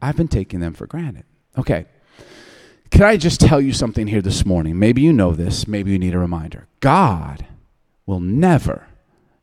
I've 0.02 0.18
been 0.18 0.28
taking 0.28 0.60
them 0.60 0.74
for 0.74 0.88
granted. 0.88 1.24
Okay. 1.58 1.86
Can 2.92 3.04
I 3.04 3.18
just 3.18 3.40
tell 3.40 3.62
you 3.62 3.72
something 3.72 4.08
here 4.08 4.22
this 4.22 4.46
morning? 4.46 4.78
Maybe 4.80 5.02
you 5.02 5.14
know 5.14 5.32
this, 5.32 5.68
maybe 5.68 5.92
you 5.92 6.00
need 6.00 6.14
a 6.14 6.20
reminder. 6.20 6.68
God 6.80 7.46
will 8.06 8.20
never 8.20 8.88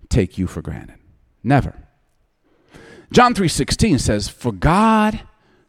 take 0.09 0.37
you 0.37 0.47
for 0.47 0.61
granted. 0.61 0.99
Never. 1.43 1.86
John 3.13 3.35
3:16 3.35 3.99
says, 3.99 4.29
"For 4.29 4.53
God 4.53 5.21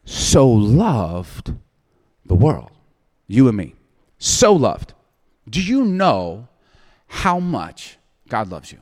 so 0.07 0.47
loved 0.47 1.53
the 2.25 2.35
world, 2.35 2.71
you 3.27 3.47
and 3.47 3.57
me. 3.57 3.75
So 4.17 4.53
loved. 4.53 4.93
Do 5.49 5.61
you 5.61 5.83
know 5.83 6.47
how 7.07 7.39
much 7.39 7.97
God 8.29 8.49
loves 8.49 8.71
you? 8.71 8.79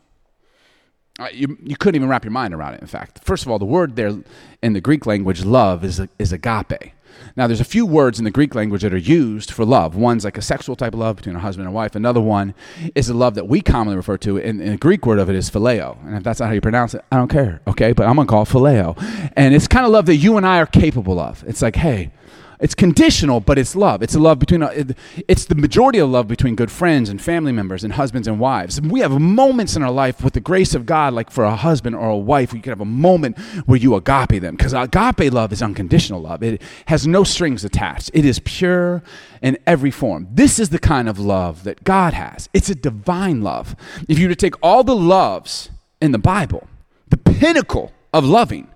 Uh, 1.17 1.29
you, 1.31 1.57
you 1.63 1.75
couldn't 1.77 1.95
even 1.95 2.09
wrap 2.09 2.25
your 2.25 2.31
mind 2.31 2.53
around 2.53 2.75
it, 2.75 2.81
in 2.81 2.87
fact. 2.87 3.23
First 3.23 3.45
of 3.45 3.51
all, 3.51 3.57
the 3.57 3.65
word 3.65 3.95
there 3.95 4.17
in 4.61 4.73
the 4.73 4.81
Greek 4.81 5.05
language, 5.05 5.45
love, 5.45 5.83
is, 5.83 6.01
is 6.19 6.33
agape. 6.33 6.91
Now, 7.37 7.47
there's 7.47 7.59
a 7.59 7.65
few 7.65 7.85
words 7.85 8.17
in 8.17 8.23
the 8.23 8.31
Greek 8.31 8.55
language 8.55 8.81
that 8.83 8.93
are 8.93 8.97
used 8.97 9.51
for 9.51 9.65
love. 9.65 9.95
One's 9.95 10.23
like 10.23 10.37
a 10.37 10.41
sexual 10.41 10.77
type 10.77 10.93
of 10.93 10.99
love 10.99 11.17
between 11.17 11.35
a 11.35 11.39
husband 11.39 11.67
and 11.67 11.75
wife. 11.75 11.93
Another 11.93 12.21
one 12.21 12.53
is 12.95 13.09
a 13.09 13.13
love 13.13 13.35
that 13.35 13.49
we 13.49 13.59
commonly 13.59 13.97
refer 13.97 14.17
to, 14.19 14.37
and, 14.37 14.61
and 14.61 14.71
the 14.71 14.77
Greek 14.77 15.05
word 15.05 15.19
of 15.19 15.29
it 15.29 15.35
is 15.35 15.49
phileo. 15.49 16.01
And 16.05 16.15
if 16.15 16.23
that's 16.23 16.39
not 16.39 16.47
how 16.47 16.53
you 16.53 16.61
pronounce 16.61 16.93
it, 16.93 17.03
I 17.11 17.17
don't 17.17 17.27
care, 17.27 17.59
okay? 17.67 17.91
But 17.91 18.07
I'm 18.07 18.15
to 18.15 18.25
call 18.25 18.43
it 18.43 18.49
phileo. 18.49 18.95
And 19.35 19.53
it's 19.53 19.67
kind 19.67 19.85
of 19.85 19.91
love 19.91 20.05
that 20.05 20.15
you 20.15 20.37
and 20.37 20.45
I 20.45 20.59
are 20.59 20.65
capable 20.65 21.19
of. 21.19 21.43
It's 21.45 21.61
like, 21.61 21.75
hey, 21.75 22.11
it's 22.59 22.75
conditional, 22.75 23.39
but 23.39 23.57
it's 23.57 23.75
love. 23.75 24.01
It's 24.01 24.15
love 24.15 24.39
between, 24.39 24.63
uh, 24.63 24.93
it's 25.27 25.45
the 25.45 25.55
majority 25.55 25.99
of 25.99 26.09
love 26.09 26.27
between 26.27 26.55
good 26.55 26.71
friends 26.71 27.09
and 27.09 27.21
family 27.21 27.51
members 27.51 27.83
and 27.83 27.93
husbands 27.93 28.27
and 28.27 28.39
wives. 28.39 28.79
We 28.81 29.01
have 29.01 29.19
moments 29.19 29.75
in 29.75 29.83
our 29.83 29.91
life 29.91 30.23
with 30.23 30.33
the 30.33 30.39
grace 30.39 30.73
of 30.73 30.85
God, 30.85 31.13
like 31.13 31.31
for 31.31 31.43
a 31.43 31.55
husband 31.55 31.95
or 31.95 32.09
a 32.09 32.17
wife, 32.17 32.53
you 32.53 32.61
can 32.61 32.71
have 32.71 32.81
a 32.81 32.85
moment 32.85 33.37
where 33.65 33.77
you 33.77 33.95
agape 33.95 34.41
them. 34.41 34.55
Because 34.55 34.73
agape 34.73 35.31
love 35.31 35.51
is 35.51 35.61
unconditional 35.61 36.21
love, 36.21 36.43
it 36.43 36.61
has 36.87 37.05
no 37.05 37.23
strings 37.23 37.65
attached, 37.65 38.11
it 38.13 38.25
is 38.25 38.39
pure 38.39 39.03
in 39.41 39.57
every 39.67 39.91
form. 39.91 40.27
This 40.31 40.59
is 40.59 40.69
the 40.69 40.79
kind 40.79 41.09
of 41.09 41.19
love 41.19 41.63
that 41.63 41.83
God 41.83 42.13
has. 42.13 42.49
It's 42.53 42.69
a 42.69 42.75
divine 42.75 43.41
love. 43.41 43.75
If 44.07 44.17
you 44.17 44.27
were 44.27 44.35
to 44.35 44.39
take 44.39 44.55
all 44.63 44.83
the 44.83 44.95
loves 44.95 45.69
in 46.01 46.11
the 46.11 46.17
Bible, 46.17 46.67
the 47.09 47.17
pinnacle 47.17 47.91
of 48.13 48.25
loving 48.25 48.69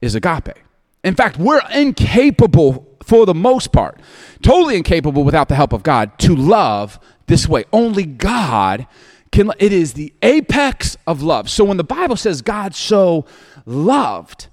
is 0.00 0.14
agape. 0.14 0.58
In 1.04 1.14
fact, 1.14 1.38
we're 1.38 1.62
incapable 1.74 2.86
for 3.04 3.26
the 3.26 3.34
most 3.34 3.72
part, 3.72 4.00
totally 4.42 4.76
incapable 4.76 5.24
without 5.24 5.48
the 5.48 5.54
help 5.54 5.72
of 5.72 5.82
God 5.82 6.18
to 6.20 6.34
love 6.34 6.98
this 7.26 7.48
way. 7.48 7.64
Only 7.72 8.04
God 8.04 8.86
can, 9.30 9.50
it 9.58 9.72
is 9.72 9.94
the 9.94 10.12
apex 10.22 10.96
of 11.06 11.22
love. 11.22 11.48
So 11.50 11.64
when 11.64 11.78
the 11.78 11.84
Bible 11.84 12.16
says 12.16 12.42
God 12.42 12.74
so 12.74 13.26
loved, 13.66 14.48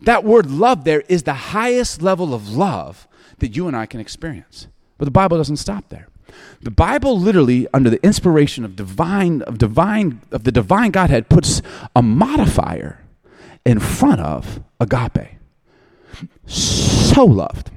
that 0.00 0.24
word 0.24 0.50
love 0.50 0.84
there 0.84 1.02
is 1.08 1.22
the 1.22 1.34
highest 1.34 2.02
level 2.02 2.34
of 2.34 2.50
love 2.50 3.08
that 3.38 3.56
you 3.56 3.68
and 3.68 3.76
I 3.76 3.86
can 3.86 4.00
experience. 4.00 4.68
But 4.98 5.04
the 5.04 5.12
Bible 5.12 5.36
doesn't 5.36 5.56
stop 5.56 5.88
there. 5.88 6.08
The 6.60 6.70
Bible 6.70 7.18
literally, 7.18 7.66
under 7.72 7.88
the 7.88 8.04
inspiration 8.04 8.64
of 8.64 8.76
divine, 8.76 9.42
of 9.42 9.58
divine, 9.58 10.20
of 10.30 10.44
the 10.44 10.52
divine 10.52 10.90
Godhead, 10.90 11.28
puts 11.28 11.62
a 11.94 12.02
modifier 12.02 13.04
in 13.64 13.80
front 13.80 14.20
of 14.20 14.60
agape. 14.80 15.38
So 16.46 17.24
loved. 17.24 17.70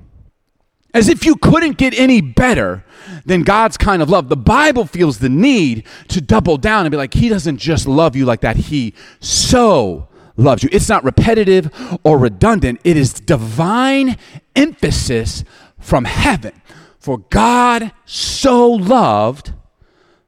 As 0.94 1.08
if 1.08 1.26
you 1.26 1.36
couldn't 1.36 1.78
get 1.78 1.98
any 1.98 2.22
better 2.22 2.84
than 3.26 3.44
God's 3.44 3.78
kind 3.78 4.02
of 4.02 4.10
love. 4.10 4.30
The 4.30 4.38
Bible 4.38 4.86
feels 4.86 5.20
the 5.20 5.30
need 5.30 5.86
to 6.10 6.22
double 6.22 6.58
down 6.58 6.86
and 6.86 6.92
be 6.92 6.98
like, 6.98 7.14
He 7.14 7.30
doesn't 7.30 7.58
just 7.58 7.88
love 7.88 8.16
you 8.16 8.26
like 8.26 8.42
that, 8.42 8.58
He 8.58 8.94
so 9.20 10.08
loves 10.38 10.64
you. 10.64 10.70
It's 10.72 10.90
not 10.90 11.04
repetitive 11.04 11.70
or 12.04 12.18
redundant, 12.18 12.82
it 12.84 12.98
is 12.98 13.14
divine 13.14 14.18
emphasis 14.56 15.44
from 15.80 16.06
heaven. 16.06 16.62
For 17.00 17.18
God 17.18 17.92
so 18.06 18.70
loved 18.70 19.54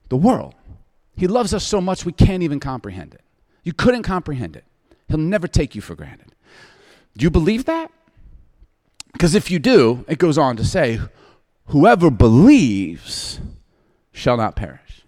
the 0.10 0.18
world. 0.18 0.56
He 1.16 1.28
loves 1.28 1.54
us 1.54 1.64
so 1.64 1.80
much 1.80 2.06
we 2.06 2.12
can't 2.12 2.42
even 2.42 2.60
comprehend 2.60 3.14
it. 3.14 3.22
You 3.64 3.74
couldn't 3.74 4.04
comprehend 4.04 4.56
it. 4.56 4.66
He'll 5.08 5.20
never 5.20 5.48
take 5.48 5.76
you 5.76 5.82
for 5.82 5.96
granted. 5.96 6.34
Do 7.16 7.24
you 7.24 7.30
believe 7.30 7.66
that? 7.66 7.92
Because 9.14 9.36
if 9.36 9.50
you 9.50 9.60
do, 9.60 10.04
it 10.08 10.18
goes 10.18 10.38
on 10.38 10.58
to 10.58 10.66
say, 10.66 11.00
whoever 11.68 12.10
believes 12.10 13.40
shall 14.12 14.38
not 14.38 14.56
perish. 14.56 15.06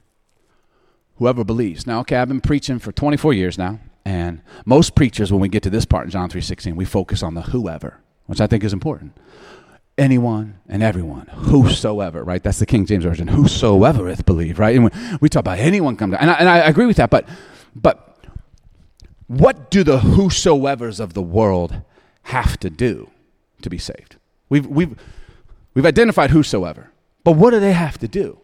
Whoever 1.18 1.44
believes. 1.44 1.86
Now, 1.86 2.00
okay, 2.02 2.18
I've 2.18 2.28
been 2.28 2.41
preaching 2.41 2.80
for 2.80 2.91
24 2.91 3.34
years 3.34 3.58
now, 3.58 3.80
and 4.06 4.41
most 4.65 4.96
preachers, 4.96 5.32
when 5.32 5.41
we 5.41 5.50
get 5.50 5.63
to 5.63 5.70
this 5.70 5.86
part 5.86 6.06
in 6.06 6.12
John 6.12 6.30
3.16, 6.30 6.76
we 6.76 6.86
focus 6.86 7.24
on 7.24 7.34
the 7.34 7.41
whoever, 7.41 8.00
which 8.28 8.39
I 8.39 8.48
think 8.48 8.63
is 8.63 8.74
important. 8.74 9.18
Anyone 9.98 10.60
and 10.68 10.84
everyone, 10.84 11.28
whosoever, 11.28 12.24
right? 12.24 12.44
That's 12.44 12.60
the 12.60 12.65
King 12.65 12.86
James 12.86 13.06
Version. 13.06 13.30
Whosoever 13.30 14.10
hath 14.10 14.26
believed, 14.26 14.60
right? 14.60 14.76
And 14.76 14.84
when 14.84 15.18
we 15.22 15.30
talk 15.30 15.39
about 15.39 15.58
anyone 15.58 15.96
come 15.96 16.12
down, 16.12 16.20
and 16.20 16.30
I, 16.30 16.34
and 16.36 16.50
I 16.50 16.58
agree 16.58 16.86
with 16.86 16.98
that, 16.98 17.10
but, 17.10 17.28
but 17.74 18.18
what 19.28 19.72
do 19.72 19.84
the 19.84 20.00
whosoevers 20.00 21.00
of 21.00 21.13
the 21.13 21.22
world 21.22 21.82
have 22.24 22.60
to 22.60 22.70
do 22.70 23.10
to 23.65 23.69
be 23.69 23.78
saved. 23.78 24.15
We've, 24.47 24.65
we've, 24.65 24.95
we've 25.73 25.86
identified 25.86 26.30
whosoever. 26.30 26.91
But 27.23 27.34
what 27.34 27.51
do 27.51 27.60
they 27.60 27.73
have 27.73 27.97
to 27.97 28.08
do? 28.08 28.39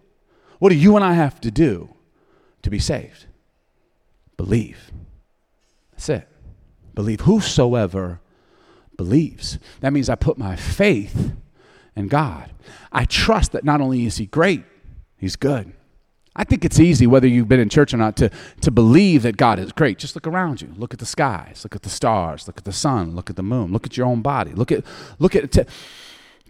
What 0.59 0.69
do 0.69 0.75
you 0.75 0.95
and 0.95 1.05
I 1.05 1.13
have 1.13 1.39
to 1.41 1.51
do 1.51 1.95
to 2.63 2.69
be 2.69 2.79
saved? 2.79 3.27
Believe. 4.35 4.91
That's 5.91 6.09
it. 6.09 6.27
Believe. 6.95 7.21
Whosoever 7.21 8.19
believes. 8.97 9.59
That 9.81 9.93
means 9.93 10.09
I 10.09 10.15
put 10.15 10.39
my 10.39 10.55
faith 10.55 11.33
in 11.95 12.07
God. 12.07 12.51
I 12.91 13.05
trust 13.05 13.51
that 13.51 13.63
not 13.63 13.79
only 13.79 14.05
is 14.05 14.17
He 14.17 14.25
great, 14.25 14.63
He's 15.17 15.35
good. 15.35 15.73
I 16.35 16.45
think 16.45 16.63
it's 16.63 16.79
easy, 16.79 17.07
whether 17.07 17.27
you've 17.27 17.49
been 17.49 17.59
in 17.59 17.67
church 17.67 17.93
or 17.93 17.97
not, 17.97 18.15
to, 18.17 18.29
to 18.61 18.71
believe 18.71 19.23
that 19.23 19.35
God 19.35 19.59
is 19.59 19.73
great. 19.73 19.97
Just 19.97 20.15
look 20.15 20.25
around 20.25 20.61
you. 20.61 20.73
Look 20.77 20.93
at 20.93 20.99
the 20.99 21.05
skies. 21.05 21.61
Look 21.63 21.75
at 21.75 21.81
the 21.81 21.89
stars. 21.89 22.47
Look 22.47 22.57
at 22.57 22.63
the 22.63 22.71
sun. 22.71 23.15
Look 23.15 23.29
at 23.29 23.35
the 23.35 23.43
moon. 23.43 23.73
Look 23.73 23.85
at 23.85 23.97
your 23.97 24.07
own 24.07 24.21
body. 24.21 24.51
Look 24.51 24.71
at, 24.71 24.85
look 25.19 25.35
at 25.35 25.51
t- 25.51 25.65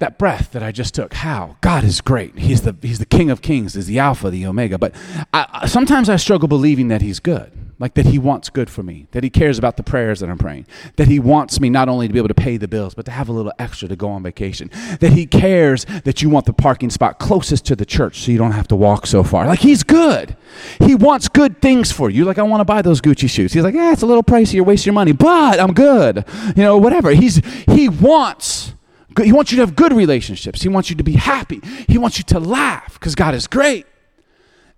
that 0.02 0.18
breath 0.18 0.52
that 0.52 0.62
I 0.62 0.72
just 0.72 0.94
took. 0.94 1.14
How? 1.14 1.56
God 1.62 1.84
is 1.84 2.02
great. 2.02 2.38
He's 2.38 2.62
the, 2.62 2.76
he's 2.82 3.00
the 3.00 3.06
King 3.06 3.32
of 3.32 3.42
kings. 3.42 3.76
He's 3.76 3.88
the 3.88 4.00
Alpha, 4.00 4.30
the 4.30 4.46
Omega. 4.46 4.78
But 4.78 4.94
I, 5.34 5.66
sometimes 5.68 6.10
I 6.10 6.18
struggle 6.18 6.48
believing 6.48 6.90
that 6.90 7.02
He's 7.02 7.20
good 7.20 7.52
like 7.82 7.96
that 7.96 8.06
he 8.06 8.20
wants 8.20 8.50
good 8.50 8.70
for 8.70 8.84
me, 8.84 9.08
that 9.10 9.24
he 9.24 9.30
cares 9.32 9.58
about 9.58 9.76
the 9.76 9.82
prayers 9.82 10.20
that 10.20 10.30
I'm 10.30 10.38
praying, 10.38 10.68
that 10.98 11.08
he 11.08 11.20
wants 11.20 11.60
me 11.60 11.68
not 11.68 11.90
only 11.90 12.08
to 12.08 12.14
be 12.14 12.20
able 12.20 12.28
to 12.28 12.36
pay 12.36 12.58
the 12.58 12.68
bills, 12.68 12.94
but 12.94 13.06
to 13.06 13.12
have 13.12 13.28
a 13.28 13.32
little 13.32 13.52
extra 13.58 13.88
to 13.88 13.96
go 13.96 14.08
on 14.10 14.22
vacation, 14.22 14.70
that 15.00 15.14
he 15.14 15.26
cares 15.26 15.86
that 16.04 16.22
you 16.22 16.30
want 16.30 16.46
the 16.46 16.54
parking 16.54 16.92
spot 16.92 17.18
closest 17.18 17.66
to 17.66 17.76
the 17.76 17.86
church 17.86 18.20
so 18.20 18.32
you 18.32 18.38
don't 18.38 18.52
have 18.52 18.68
to 18.68 18.76
walk 18.76 19.08
so 19.08 19.24
far. 19.24 19.48
Like 19.48 19.60
he's 19.60 19.82
good. 19.82 20.38
He 20.78 20.94
wants 20.94 21.28
good 21.28 21.60
things 21.60 21.92
for 21.92 22.12
you. 22.12 22.24
Like 22.24 22.38
I 22.38 22.44
want 22.44 22.62
to 22.62 22.66
buy 22.66 22.84
those 22.84 23.02
Gucci 23.02 23.28
shoes. 23.28 23.52
He's 23.52 23.64
like, 23.64 23.74
yeah, 23.74 23.92
it's 23.92 24.04
a 24.04 24.06
little 24.06 24.24
pricey, 24.24 24.54
you're 24.54 24.64
wasting 24.64 24.92
your 24.92 24.96
money, 24.96 25.12
but 25.12 25.60
I'm 25.60 25.74
good. 25.74 26.24
You 26.56 26.64
know, 26.64 26.78
whatever. 26.78 27.10
He's 27.10 27.42
he 27.66 27.90
wants 27.90 28.76
he 29.24 29.32
wants 29.32 29.52
you 29.52 29.58
to 29.58 29.66
have 29.66 29.76
good 29.76 29.94
relationships. 29.94 30.62
He 30.62 30.70
wants 30.70 30.90
you 30.90 30.96
to 30.96 31.04
be 31.04 31.14
happy. 31.14 31.62
He 31.88 31.98
wants 31.98 32.18
you 32.18 32.24
to 32.26 32.40
laugh 32.40 32.94
because 32.94 33.16
God 33.16 33.34
is 33.34 33.48
great 33.48 33.86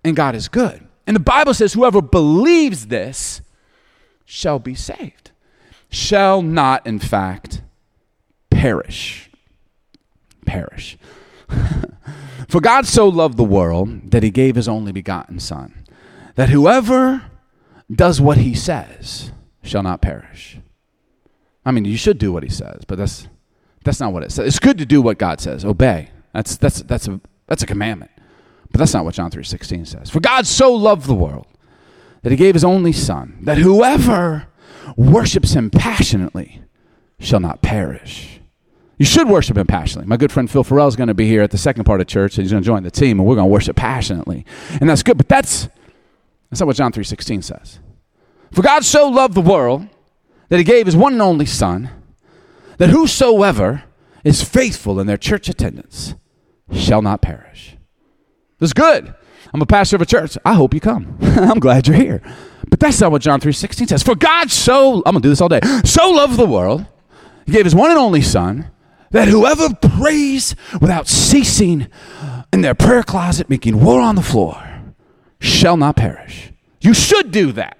and 0.02 0.16
God 0.16 0.34
is 0.34 0.48
good. 0.48 0.86
And 1.06 1.14
the 1.14 1.20
Bible 1.20 1.54
says, 1.54 1.74
whoever 1.74 2.00
believes 2.00 2.86
this 2.86 3.42
shall 4.24 4.58
be 4.58 4.74
saved, 4.74 5.30
shall 5.88 6.42
not, 6.42 6.86
in 6.86 6.98
fact, 6.98 7.62
perish. 8.50 9.30
Perish. 10.46 10.96
For 12.48 12.60
God 12.60 12.86
so 12.86 13.08
loved 13.08 13.36
the 13.36 13.44
world 13.44 14.10
that 14.10 14.22
he 14.22 14.30
gave 14.30 14.56
his 14.56 14.68
only 14.68 14.92
begotten 14.92 15.38
Son, 15.38 15.86
that 16.34 16.48
whoever 16.48 17.22
does 17.92 18.20
what 18.20 18.38
he 18.38 18.54
says 18.54 19.32
shall 19.62 19.82
not 19.82 20.00
perish. 20.00 20.58
I 21.64 21.70
mean, 21.70 21.84
you 21.84 21.96
should 21.96 22.18
do 22.18 22.32
what 22.32 22.42
he 22.42 22.48
says, 22.48 22.84
but 22.86 22.98
that's 22.98 23.28
that's 23.84 24.00
not 24.00 24.12
what 24.12 24.22
it 24.22 24.32
says. 24.32 24.46
It's 24.46 24.58
good 24.58 24.78
to 24.78 24.86
do 24.86 25.00
what 25.00 25.18
God 25.18 25.40
says. 25.40 25.64
Obey. 25.64 26.10
That's 26.32 26.56
that's 26.56 26.82
that's 26.82 27.06
a 27.08 27.20
that's 27.46 27.62
a 27.62 27.66
commandment. 27.66 28.10
But 28.70 28.78
that's 28.78 28.94
not 28.94 29.04
what 29.04 29.14
John 29.14 29.30
3:16 29.30 29.86
says. 29.86 30.10
For 30.10 30.20
God 30.20 30.46
so 30.46 30.72
loved 30.72 31.06
the 31.06 31.14
world 31.14 31.46
that 32.22 32.30
he 32.30 32.36
gave 32.36 32.54
his 32.54 32.64
only 32.64 32.92
son, 32.92 33.38
that 33.42 33.58
whoever 33.58 34.48
worships 34.96 35.52
him 35.52 35.70
passionately 35.70 36.62
shall 37.20 37.40
not 37.40 37.62
perish. 37.62 38.40
You 38.98 39.06
should 39.06 39.28
worship 39.28 39.56
him 39.56 39.66
passionately. 39.66 40.08
My 40.08 40.16
good 40.16 40.32
friend 40.32 40.50
Phil 40.50 40.64
Farrell 40.64 40.88
is 40.88 40.96
going 40.96 41.08
to 41.08 41.14
be 41.14 41.26
here 41.26 41.42
at 41.42 41.50
the 41.50 41.58
second 41.58 41.84
part 41.84 42.00
of 42.00 42.06
church, 42.06 42.36
and 42.36 42.44
he's 42.44 42.52
going 42.52 42.62
to 42.62 42.66
join 42.66 42.82
the 42.82 42.90
team, 42.90 43.18
and 43.18 43.28
we're 43.28 43.34
going 43.34 43.48
to 43.48 43.52
worship 43.52 43.76
passionately. 43.76 44.46
And 44.80 44.88
that's 44.88 45.02
good, 45.02 45.16
but 45.16 45.28
that's, 45.28 45.68
that's 46.48 46.60
not 46.60 46.66
what 46.66 46.76
John 46.76 46.92
3.16 46.92 47.42
says. 47.42 47.80
For 48.52 48.62
God 48.62 48.84
so 48.84 49.08
loved 49.08 49.34
the 49.34 49.40
world 49.40 49.88
that 50.48 50.58
he 50.58 50.64
gave 50.64 50.86
his 50.86 50.96
one 50.96 51.14
and 51.14 51.22
only 51.22 51.46
Son, 51.46 51.90
that 52.78 52.90
whosoever 52.90 53.84
is 54.24 54.42
faithful 54.42 54.98
in 54.98 55.06
their 55.06 55.16
church 55.16 55.48
attendance 55.48 56.14
shall 56.72 57.02
not 57.02 57.20
perish. 57.20 57.76
That's 58.58 58.72
good. 58.72 59.14
I'm 59.52 59.62
a 59.62 59.66
pastor 59.66 59.96
of 59.96 60.02
a 60.02 60.06
church. 60.06 60.36
I 60.44 60.54
hope 60.54 60.74
you 60.74 60.80
come. 60.80 61.16
I'm 61.22 61.60
glad 61.60 61.86
you're 61.86 61.96
here. 61.96 62.22
But 62.68 62.80
that's 62.80 63.00
not 63.00 63.12
what 63.12 63.22
John 63.22 63.40
3.16 63.40 63.88
says. 63.88 64.02
For 64.02 64.14
God 64.14 64.50
so, 64.50 64.96
I'm 65.06 65.12
going 65.12 65.16
to 65.16 65.20
do 65.20 65.28
this 65.28 65.40
all 65.40 65.48
day, 65.48 65.60
so 65.84 66.10
loved 66.10 66.36
the 66.36 66.46
world, 66.46 66.86
he 67.46 67.52
gave 67.52 67.64
his 67.64 67.74
one 67.74 67.90
and 67.90 67.98
only 67.98 68.22
Son, 68.22 68.70
that 69.10 69.28
whoever 69.28 69.72
prays 69.74 70.56
without 70.80 71.06
ceasing 71.06 71.86
in 72.52 72.62
their 72.62 72.74
prayer 72.74 73.02
closet, 73.02 73.48
making 73.48 73.84
war 73.84 74.00
on 74.00 74.16
the 74.16 74.22
floor, 74.22 74.60
shall 75.38 75.76
not 75.76 75.94
perish. 75.94 76.52
You 76.80 76.94
should 76.94 77.30
do 77.30 77.52
that. 77.52 77.78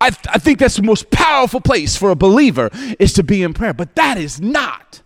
I, 0.00 0.10
th- 0.10 0.26
I 0.28 0.38
think 0.38 0.58
that's 0.58 0.76
the 0.76 0.82
most 0.82 1.10
powerful 1.10 1.60
place 1.60 1.96
for 1.96 2.10
a 2.10 2.14
believer 2.16 2.70
is 2.98 3.12
to 3.14 3.22
be 3.22 3.42
in 3.42 3.54
prayer. 3.54 3.72
But 3.72 3.94
that 3.94 4.18
is 4.18 4.40
not 4.40 5.02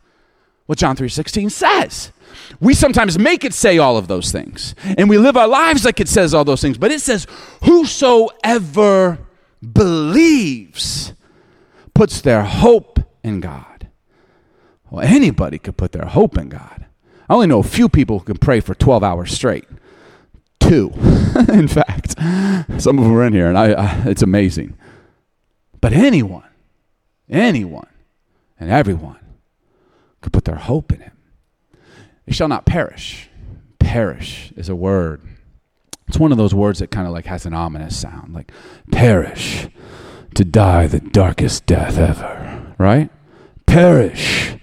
what 0.66 0.78
John 0.78 0.96
3.16 0.96 1.50
says. 1.50 2.12
We 2.60 2.74
sometimes 2.74 3.18
make 3.18 3.44
it 3.44 3.54
say 3.54 3.78
all 3.78 3.96
of 3.96 4.08
those 4.08 4.32
things. 4.32 4.74
And 4.84 5.08
we 5.08 5.18
live 5.18 5.36
our 5.36 5.48
lives 5.48 5.84
like 5.84 6.00
it 6.00 6.08
says 6.08 6.34
all 6.34 6.44
those 6.44 6.62
things. 6.62 6.78
But 6.78 6.90
it 6.90 7.00
says, 7.00 7.26
whosoever 7.64 9.18
believes 9.72 11.12
puts 11.94 12.20
their 12.20 12.42
hope 12.42 13.00
in 13.22 13.40
God. 13.40 13.88
Well, 14.90 15.04
anybody 15.04 15.58
could 15.58 15.76
put 15.76 15.92
their 15.92 16.06
hope 16.06 16.38
in 16.38 16.48
God. 16.48 16.86
I 17.28 17.34
only 17.34 17.46
know 17.46 17.58
a 17.58 17.64
few 17.64 17.88
people 17.88 18.18
who 18.18 18.24
can 18.24 18.38
pray 18.38 18.60
for 18.60 18.74
12 18.74 19.02
hours 19.02 19.32
straight. 19.32 19.64
Two, 20.60 20.92
in 21.48 21.68
fact. 21.68 22.14
Some 22.80 22.98
of 22.98 23.04
them 23.04 23.14
are 23.14 23.24
in 23.24 23.32
here, 23.32 23.48
and 23.48 23.58
I, 23.58 23.72
I, 23.72 24.02
it's 24.06 24.22
amazing. 24.22 24.76
But 25.80 25.92
anyone, 25.92 26.48
anyone, 27.28 27.88
and 28.58 28.70
everyone 28.70 29.18
could 30.20 30.32
put 30.32 30.44
their 30.44 30.56
hope 30.56 30.92
in 30.92 31.00
Him. 31.00 31.16
They 32.26 32.32
shall 32.32 32.48
not 32.48 32.66
perish. 32.66 33.30
Perish 33.78 34.52
is 34.56 34.68
a 34.68 34.76
word. 34.76 35.22
It's 36.08 36.18
one 36.18 36.32
of 36.32 36.38
those 36.38 36.54
words 36.54 36.78
that 36.78 36.90
kind 36.90 37.06
of 37.06 37.12
like 37.12 37.26
has 37.26 37.46
an 37.46 37.54
ominous 37.54 37.96
sound, 37.96 38.34
like 38.34 38.50
perish, 38.90 39.68
to 40.34 40.44
die 40.44 40.86
the 40.86 41.00
darkest 41.00 41.66
death 41.66 41.98
ever, 41.98 42.74
right? 42.78 43.10
Perish, 43.66 44.56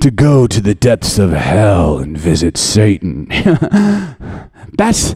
to 0.00 0.10
go 0.10 0.46
to 0.46 0.60
the 0.60 0.74
depths 0.74 1.18
of 1.18 1.32
hell 1.32 1.98
and 1.98 2.16
visit 2.16 2.56
Satan. 2.56 3.26
that's 4.76 5.14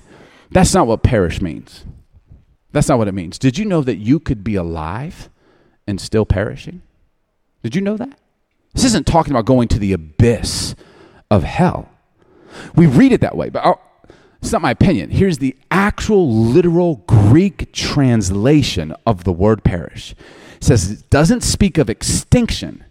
that's 0.50 0.74
not 0.74 0.86
what 0.86 1.02
perish 1.02 1.40
means. 1.40 1.84
That's 2.72 2.88
not 2.88 2.98
what 2.98 3.08
it 3.08 3.14
means. 3.14 3.38
Did 3.38 3.58
you 3.58 3.64
know 3.64 3.82
that 3.82 3.96
you 3.96 4.20
could 4.20 4.44
be 4.44 4.54
alive 4.54 5.30
and 5.86 6.00
still 6.00 6.26
perishing? 6.26 6.82
Did 7.62 7.74
you 7.74 7.80
know 7.80 7.96
that? 7.96 8.18
This 8.74 8.84
isn't 8.84 9.06
talking 9.06 9.32
about 9.32 9.46
going 9.46 9.68
to 9.68 9.78
the 9.78 9.92
abyss 9.92 10.74
of 11.30 11.42
hell. 11.42 11.88
We 12.74 12.86
read 12.86 13.12
it 13.12 13.20
that 13.22 13.36
way, 13.36 13.48
but 13.48 13.64
I'll, 13.64 13.80
it's 14.42 14.52
not 14.52 14.62
my 14.62 14.70
opinion. 14.70 15.10
Here's 15.10 15.38
the 15.38 15.56
actual 15.70 16.30
literal 16.30 16.96
Greek 17.06 17.72
translation 17.72 18.94
of 19.06 19.24
the 19.24 19.32
word 19.32 19.64
perish. 19.64 20.14
It 20.56 20.64
says 20.64 20.90
it 20.90 21.10
doesn't 21.10 21.42
speak 21.42 21.78
of 21.78 21.90
extinction, 21.90 22.84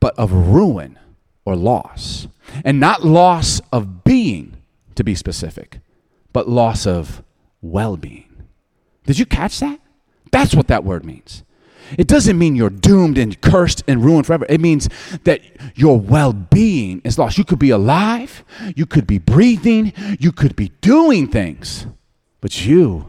but 0.00 0.14
of 0.18 0.32
ruin 0.32 0.98
or 1.44 1.56
loss. 1.56 2.26
And 2.64 2.78
not 2.78 3.04
loss 3.04 3.60
of 3.72 4.04
being, 4.04 4.56
to 4.96 5.04
be 5.04 5.14
specific, 5.14 5.80
but 6.34 6.46
loss 6.46 6.86
of 6.86 7.22
well 7.62 7.96
being. 7.96 8.28
Did 9.06 9.18
you 9.18 9.24
catch 9.24 9.60
that? 9.60 9.80
That's 10.30 10.54
what 10.54 10.66
that 10.68 10.84
word 10.84 11.06
means. 11.06 11.44
It 11.96 12.08
doesn't 12.08 12.38
mean 12.38 12.56
you're 12.56 12.70
doomed 12.70 13.18
and 13.18 13.40
cursed 13.40 13.84
and 13.86 14.04
ruined 14.04 14.26
forever. 14.26 14.46
It 14.48 14.60
means 14.60 14.88
that 15.24 15.40
your 15.74 15.98
well 15.98 16.32
being 16.32 17.00
is 17.04 17.18
lost. 17.18 17.38
You 17.38 17.44
could 17.44 17.58
be 17.58 17.70
alive, 17.70 18.44
you 18.74 18.84
could 18.84 19.06
be 19.06 19.18
breathing, 19.18 19.92
you 20.18 20.32
could 20.32 20.56
be 20.56 20.70
doing 20.80 21.28
things, 21.28 21.86
but 22.40 22.66
you 22.66 23.08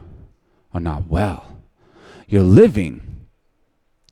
are 0.72 0.80
not 0.80 1.08
well. 1.08 1.58
You're 2.28 2.42
living, 2.42 3.26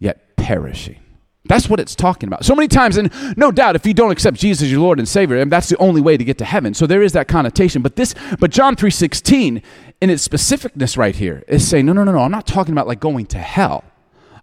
yet 0.01 0.37
perishing. 0.37 1.04
That's 1.47 1.69
what 1.69 1.79
it's 1.79 1.95
talking 1.95 2.27
about. 2.27 2.45
So 2.45 2.55
many 2.55 2.69
times, 2.69 2.97
and 2.97 3.13
no 3.37 3.53
doubt, 3.53 3.77
if 3.77 3.85
you 3.85 3.93
don't 3.93 4.11
accept 4.11 4.39
Jesus 4.39 4.65
as 4.65 4.73
your 4.73 4.81
Lord 4.81 4.99
and 4.99 5.07
Savior, 5.07 5.37
and 5.37 5.53
that's 5.53 5.69
the 5.69 5.77
only 5.77 6.01
way 6.01 6.17
to 6.17 6.25
get 6.25 6.39
to 6.39 6.45
heaven. 6.45 6.73
So 6.73 6.87
there 6.87 7.03
is 7.03 7.13
that 7.13 7.29
connotation. 7.29 7.83
But 7.83 7.97
this, 7.97 8.15
but 8.41 8.51
John 8.51 8.77
three 8.77 8.91
sixteen, 8.91 9.63
in 10.01 10.09
its 10.09 10.27
specificness 10.27 10.97
right 10.97 11.15
here, 11.15 11.45
is 11.47 11.67
saying, 11.69 11.85
no, 11.85 11.93
no, 11.93 12.03
no, 12.05 12.13
no. 12.13 12.21
I'm 12.21 12.31
not 12.31 12.47
talking 12.47 12.73
about 12.73 12.87
like 12.87 13.01
going 13.01 13.27
to 13.27 13.39
hell. 13.39 13.85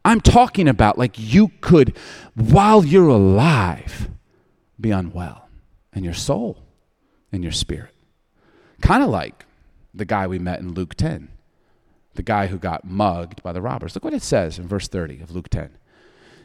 I'm 0.05 0.21
talking 0.21 0.67
about 0.67 0.97
like 0.97 1.15
you 1.17 1.51
could, 1.61 1.97
while 2.35 2.85
you're 2.85 3.09
alive, 3.09 4.09
be 4.79 4.91
unwell 4.91 5.49
in 5.93 6.03
your 6.03 6.13
soul, 6.13 6.57
in 7.31 7.41
your 7.41 7.51
spirit. 7.51 7.93
Kind 8.81 9.03
of 9.03 9.09
like 9.09 9.45
the 9.93 10.05
guy 10.05 10.27
we 10.27 10.39
met 10.39 10.59
in 10.59 10.73
Luke 10.73 10.95
10, 10.95 11.29
the 12.15 12.23
guy 12.23 12.47
who 12.47 12.57
got 12.57 12.85
mugged 12.85 13.41
by 13.43 13.51
the 13.51 13.61
robbers. 13.61 13.95
Look 13.95 14.03
what 14.03 14.13
it 14.13 14.23
says 14.23 14.57
in 14.57 14.67
verse 14.67 14.87
30 14.87 15.21
of 15.21 15.31
Luke 15.31 15.49
10. 15.49 15.77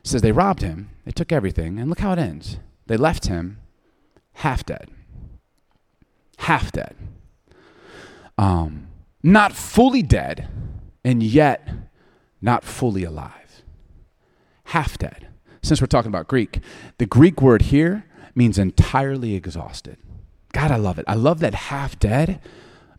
It 0.06 0.10
says, 0.10 0.22
They 0.22 0.32
robbed 0.32 0.62
him, 0.62 0.90
they 1.04 1.10
took 1.10 1.32
everything, 1.32 1.78
and 1.78 1.88
look 1.88 1.98
how 1.98 2.12
it 2.12 2.18
ends. 2.18 2.58
They 2.86 2.96
left 2.96 3.26
him 3.26 3.58
half 4.34 4.64
dead. 4.64 4.88
Half 6.38 6.70
dead. 6.70 6.94
Um, 8.38 8.86
not 9.22 9.52
fully 9.52 10.02
dead, 10.02 10.48
and 11.04 11.22
yet 11.22 11.68
not 12.40 12.62
fully 12.62 13.02
alive 13.02 13.64
half 14.66 14.96
dead. 14.96 15.26
Since 15.62 15.80
we're 15.80 15.88
talking 15.88 16.10
about 16.10 16.28
Greek, 16.28 16.60
the 16.98 17.06
Greek 17.06 17.42
word 17.42 17.62
here 17.62 18.04
means 18.34 18.58
entirely 18.58 19.34
exhausted. 19.34 19.96
God, 20.52 20.70
I 20.70 20.76
love 20.76 21.00
it. 21.00 21.04
I 21.08 21.14
love 21.14 21.40
that 21.40 21.54
half 21.54 21.98
dead 21.98 22.40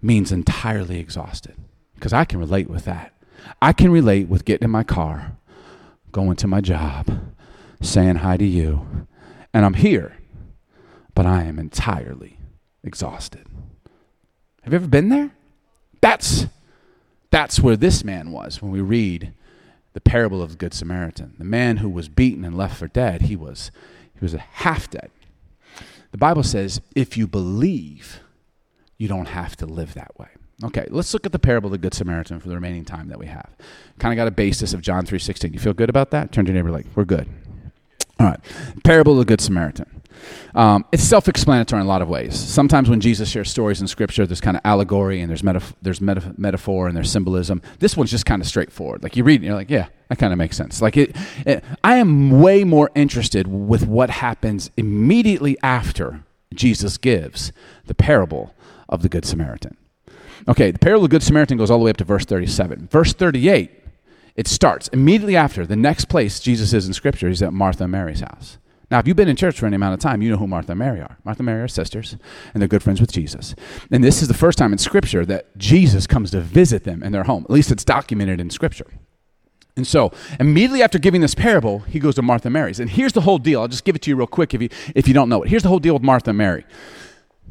means 0.02 0.34
entirely 0.34 1.00
exhausted 1.00 1.56
because 1.96 2.12
I 2.12 2.26
can 2.26 2.40
relate 2.40 2.70
with 2.70 2.84
that. 2.86 3.14
I 3.62 3.72
can 3.72 3.92
relate 3.92 4.28
with 4.28 4.44
getting 4.44 4.66
in 4.66 4.72
my 4.72 4.84
car, 4.84 5.37
going 6.12 6.36
to 6.38 6.48
my 6.48 6.62
job, 6.62 7.08
saying 7.82 8.18
hi 8.18 8.38
to 8.38 8.46
you, 8.46 9.08
and 9.54 9.66
I'm 9.66 9.76
here, 9.76 10.18
but 11.14 11.26
I 11.26 11.44
am 11.44 11.60
entirely 11.60 12.38
exhausted. 12.84 13.46
Have 14.64 14.74
you 14.74 14.78
ever 14.78 14.88
been 14.88 15.10
there? 15.10 15.32
That's 16.02 16.48
that's 17.30 17.60
where 17.60 17.76
this 17.76 18.04
man 18.04 18.32
was 18.32 18.62
when 18.62 18.72
we 18.72 18.82
read 18.82 19.34
the 19.94 20.02
parable 20.02 20.42
of 20.42 20.52
the 20.52 20.58
good 20.58 20.74
Samaritan. 20.74 21.36
The 21.38 21.44
man 21.44 21.78
who 21.78 21.90
was 21.90 22.08
beaten 22.08 22.46
and 22.46 22.56
left 22.56 22.78
for 22.78 22.88
dead, 22.88 23.24
he 23.24 23.36
was 23.36 23.72
he 24.14 24.20
was 24.22 24.34
half 24.34 24.90
dead. 24.90 25.10
The 26.12 26.18
Bible 26.18 26.44
says 26.44 26.82
if 26.96 27.18
you 27.18 27.28
believe, 27.28 28.20
you 28.98 29.08
don't 29.08 29.28
have 29.28 29.56
to 29.58 29.66
live 29.66 29.94
that 29.94 30.18
way. 30.18 30.30
Okay, 30.64 30.88
let's 30.90 31.14
look 31.14 31.26
at 31.26 31.32
the 31.32 31.40
parable 31.40 31.68
of 31.68 31.72
the 31.72 31.78
good 31.78 31.94
Samaritan 31.94 32.40
for 32.40 32.50
the 32.50 32.56
remaining 32.56 32.84
time 32.84 33.10
that 33.10 33.20
we 33.20 33.28
have. 33.28 33.50
Kind 34.00 34.12
of 34.14 34.18
got 34.18 34.28
a 34.28 34.32
basis 34.32 34.74
of 34.74 34.82
John 34.82 35.06
3:16. 35.06 35.54
You 35.54 35.60
feel 35.60 35.74
good 35.74 35.90
about 35.90 36.10
that? 36.12 36.32
Turn 36.32 36.46
to 36.46 36.52
your 36.52 36.56
neighbor 36.56 36.72
like, 36.72 36.88
"We're 36.96 37.06
good." 37.06 37.28
All 38.20 38.26
right. 38.26 38.40
Parable 38.84 39.14
of 39.14 39.20
the 39.20 39.26
good 39.26 39.40
Samaritan. 39.42 40.02
Um, 40.56 40.86
it's 40.92 41.04
self-explanatory 41.04 41.80
in 41.80 41.86
a 41.86 41.90
lot 41.90 42.02
of 42.02 42.10
ways. 42.10 42.38
Sometimes 42.38 42.90
when 42.90 43.00
Jesus 43.00 43.30
shares 43.30 43.52
stories 43.52 43.82
in 43.82 43.88
Scripture, 43.88 44.26
there's 44.26 44.42
kind 44.42 44.58
of 44.58 44.62
allegory 44.66 45.22
and 45.22 45.30
there's 45.30 45.44
metaf- 45.44 45.74
there's 45.84 46.00
metaf- 46.00 46.36
metaphor 46.40 46.88
and 46.88 46.98
there's 46.98 47.12
symbolism. 47.12 47.62
This 47.78 47.96
one's 47.96 48.10
just 48.10 48.26
kind 48.26 48.42
of 48.42 48.48
straightforward. 48.48 49.04
Like 49.04 49.16
you 49.16 49.24
read, 49.24 49.44
it, 49.44 49.46
you're 49.46 49.56
like, 49.56 49.70
yeah, 49.70 49.88
that 50.10 50.18
kind 50.18 50.34
of 50.34 50.40
makes 50.40 50.58
sense. 50.58 50.82
Like 50.82 50.98
it, 50.98 51.16
it, 51.46 51.64
I 51.84 51.98
am 51.98 52.42
way 52.42 52.64
more 52.64 52.90
interested 52.96 53.48
with 53.48 53.86
what 53.86 54.10
happens 54.10 54.72
immediately 54.76 55.56
after 55.62 56.24
Jesus 56.52 56.98
gives 56.98 57.52
the 57.86 57.94
parable 57.94 58.56
of 58.90 59.04
the 59.04 59.10
Good 59.10 59.26
Samaritan. 59.26 59.78
Okay, 60.48 60.72
the 60.72 60.80
parable 60.80 61.04
of 61.04 61.10
the 61.10 61.16
Good 61.16 61.24
Samaritan 61.24 61.58
goes 61.58 61.70
all 61.70 61.78
the 61.78 61.84
way 61.84 61.92
up 61.92 61.98
to 61.98 62.06
verse 62.06 62.26
37. 62.26 62.88
Verse 62.90 63.14
38, 63.14 63.72
it 64.36 64.48
starts 64.48 64.88
immediately 64.90 65.36
after 65.36 65.66
the 65.66 65.76
next 65.76 66.06
place 66.06 66.40
Jesus 66.40 66.74
is 66.74 66.88
in 66.88 66.94
Scripture. 66.94 67.28
He's 67.28 67.42
at 67.42 67.52
Martha 67.52 67.84
and 67.84 67.92
Mary's 67.92 68.22
house. 68.22 68.58
Now, 68.90 69.00
if 69.00 69.08
you've 69.08 69.18
been 69.18 69.28
in 69.28 69.36
church 69.36 69.60
for 69.60 69.66
any 69.66 69.76
amount 69.76 69.96
of 69.96 70.00
time, 70.00 70.22
you 70.22 70.30
know 70.30 70.38
who 70.38 70.48
Martha 70.48 70.72
and 70.72 70.80
Mary 70.80 71.02
are. 71.02 71.18
Martha 71.26 71.40
and 71.40 71.48
Mary 71.48 71.62
are 71.62 71.68
sisters, 71.68 72.16
and 72.54 72.62
they're 72.62 72.70
good 72.70 72.84
friends 72.84 73.02
with 73.02 73.12
Jesus. 73.12 73.54
And 73.92 74.02
this 74.02 74.22
is 74.22 74.30
the 74.30 74.34
first 74.34 74.58
time 74.58 74.72
in 74.72 74.78
Scripture 74.78 75.26
that 75.26 75.58
Jesus 75.58 76.08
comes 76.08 76.32
to 76.32 76.40
visit 76.40 76.86
them 76.86 77.04
in 77.04 77.12
their 77.12 77.26
home. 77.26 77.44
At 77.44 77.52
least 77.52 77.70
it's 77.70 77.84
documented 77.84 78.40
in 78.40 78.50
Scripture. 78.50 78.88
And 79.76 79.86
so, 79.86 80.12
immediately 80.40 80.82
after 80.82 80.98
giving 80.98 81.20
this 81.20 81.36
parable, 81.36 81.80
he 81.80 82.00
goes 82.00 82.16
to 82.16 82.22
Martha 82.22 82.48
and 82.48 82.54
Mary's. 82.54 82.80
And 82.80 82.90
here's 82.90 83.14
the 83.14 83.22
whole 83.22 83.38
deal. 83.38 83.62
I'll 83.62 83.68
just 83.68 83.84
give 83.84 83.96
it 83.96 84.02
to 84.04 84.10
you 84.10 84.16
real 84.16 84.26
quick 84.26 84.54
if 84.54 84.62
you, 84.62 84.70
if 84.96 85.08
you 85.08 85.14
don't 85.14 85.28
know 85.28 85.44
it. 85.44 85.50
Here's 85.50 85.64
the 85.64 85.70
whole 85.70 85.80
deal 85.80 85.94
with 85.94 86.04
Martha 86.04 86.30
and 86.30 86.38
Mary. 86.38 86.66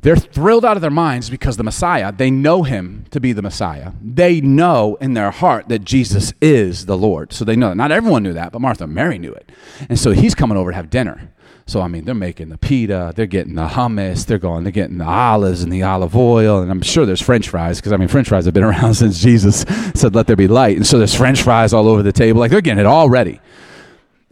They're 0.06 0.14
thrilled 0.14 0.64
out 0.64 0.76
of 0.76 0.82
their 0.82 0.90
minds 0.92 1.30
because 1.30 1.56
the 1.56 1.64
Messiah, 1.64 2.12
they 2.12 2.30
know 2.30 2.62
him 2.62 3.06
to 3.10 3.18
be 3.18 3.32
the 3.32 3.42
Messiah. 3.42 3.90
They 4.00 4.40
know 4.40 4.96
in 5.00 5.14
their 5.14 5.32
heart 5.32 5.68
that 5.68 5.80
Jesus 5.80 6.32
is 6.40 6.86
the 6.86 6.96
Lord. 6.96 7.32
So 7.32 7.44
they 7.44 7.56
know 7.56 7.70
that. 7.70 7.74
Not 7.74 7.90
everyone 7.90 8.22
knew 8.22 8.32
that, 8.34 8.52
but 8.52 8.60
Martha 8.60 8.86
Mary 8.86 9.18
knew 9.18 9.32
it. 9.32 9.50
And 9.88 9.98
so 9.98 10.12
he's 10.12 10.32
coming 10.32 10.56
over 10.56 10.70
to 10.70 10.76
have 10.76 10.90
dinner. 10.90 11.32
So, 11.66 11.80
I 11.80 11.88
mean, 11.88 12.04
they're 12.04 12.14
making 12.14 12.50
the 12.50 12.56
pita, 12.56 13.14
they're 13.16 13.26
getting 13.26 13.56
the 13.56 13.66
hummus, 13.66 14.26
they're 14.26 14.38
going, 14.38 14.62
they're 14.62 14.70
getting 14.70 14.98
the 14.98 15.04
olives 15.04 15.64
and 15.64 15.72
the 15.72 15.82
olive 15.82 16.14
oil. 16.14 16.62
And 16.62 16.70
I'm 16.70 16.82
sure 16.82 17.04
there's 17.04 17.20
french 17.20 17.48
fries 17.48 17.80
because, 17.80 17.92
I 17.92 17.96
mean, 17.96 18.06
french 18.06 18.28
fries 18.28 18.44
have 18.44 18.54
been 18.54 18.62
around 18.62 18.94
since 18.94 19.20
Jesus 19.20 19.64
said, 19.96 20.14
let 20.14 20.28
there 20.28 20.36
be 20.36 20.46
light. 20.46 20.76
And 20.76 20.86
so 20.86 20.98
there's 20.98 21.16
french 21.16 21.42
fries 21.42 21.72
all 21.72 21.88
over 21.88 22.04
the 22.04 22.12
table. 22.12 22.38
Like 22.38 22.52
they're 22.52 22.60
getting 22.60 22.78
it 22.78 22.86
all 22.86 23.10
ready. 23.10 23.40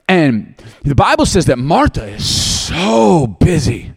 And 0.08 0.54
the 0.84 0.94
Bible 0.94 1.26
says 1.26 1.46
that 1.46 1.58
Martha 1.58 2.06
is 2.06 2.24
so 2.24 3.26
busy 3.26 3.94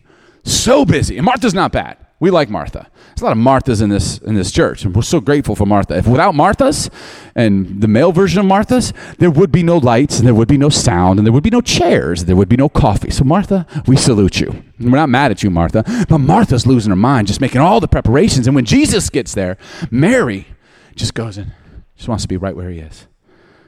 so 0.51 0.85
busy. 0.85 1.17
And 1.17 1.25
Martha's 1.25 1.53
not 1.53 1.71
bad. 1.71 1.97
We 2.19 2.31
like 2.31 2.49
Martha. 2.49 2.89
There's 3.09 3.21
a 3.21 3.25
lot 3.25 3.31
of 3.33 3.37
Marthas 3.37 3.79
in 3.79 3.89
this 3.89 4.17
in 4.19 4.33
this 4.33 4.51
church, 4.51 4.83
and 4.83 4.95
we're 4.95 5.03
so 5.03 5.19
grateful 5.19 5.55
for 5.55 5.67
Martha. 5.67 5.97
If 5.97 6.07
without 6.07 6.33
Marthas 6.33 6.89
and 7.35 7.79
the 7.79 7.87
male 7.87 8.11
version 8.11 8.39
of 8.39 8.47
Marthas, 8.47 8.91
there 9.17 9.29
would 9.29 9.51
be 9.51 9.61
no 9.61 9.77
lights, 9.77 10.17
and 10.17 10.27
there 10.27 10.33
would 10.33 10.47
be 10.47 10.57
no 10.57 10.69
sound, 10.69 11.19
and 11.19 11.27
there 11.27 11.33
would 11.33 11.43
be 11.43 11.51
no 11.51 11.61
chairs, 11.61 12.21
and 12.21 12.29
there 12.29 12.35
would 12.35 12.49
be 12.49 12.57
no 12.57 12.69
coffee. 12.69 13.11
So 13.11 13.23
Martha, 13.23 13.67
we 13.85 13.97
salute 13.97 14.39
you. 14.39 14.49
And 14.79 14.91
we're 14.91 14.97
not 14.97 15.09
mad 15.09 15.29
at 15.29 15.43
you, 15.43 15.51
Martha, 15.51 15.83
but 16.09 16.17
Martha's 16.17 16.65
losing 16.65 16.89
her 16.89 16.95
mind, 16.95 17.27
just 17.27 17.41
making 17.41 17.61
all 17.61 17.79
the 17.79 17.87
preparations. 17.87 18.47
And 18.47 18.55
when 18.55 18.65
Jesus 18.65 19.11
gets 19.11 19.35
there, 19.35 19.57
Mary 19.91 20.47
just 20.95 21.13
goes 21.13 21.37
in, 21.37 21.51
just 21.95 22.07
wants 22.07 22.23
to 22.23 22.27
be 22.27 22.37
right 22.37 22.55
where 22.55 22.71
he 22.71 22.79
is. 22.79 23.05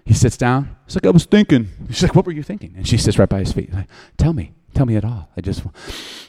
He 0.06 0.16
sits 0.16 0.38
down. 0.38 0.76
He's 0.88 0.96
like, 0.96 1.06
I 1.06 1.12
was 1.12 1.26
thinking. 1.26 1.68
She's 1.90 2.02
like, 2.02 2.16
What 2.16 2.26
were 2.26 2.32
you 2.32 2.42
thinking? 2.42 2.74
And 2.76 2.88
she 2.88 2.98
sits 2.98 3.20
right 3.20 3.30
by 3.30 3.40
his 3.40 3.54
feet. 3.54 3.72
Like, 3.72 3.88
Tell 4.18 4.34
me. 4.34 4.54
Tell 4.80 4.86
me 4.86 4.96
at 4.96 5.04
all. 5.04 5.28
I 5.36 5.42
just, 5.42 5.66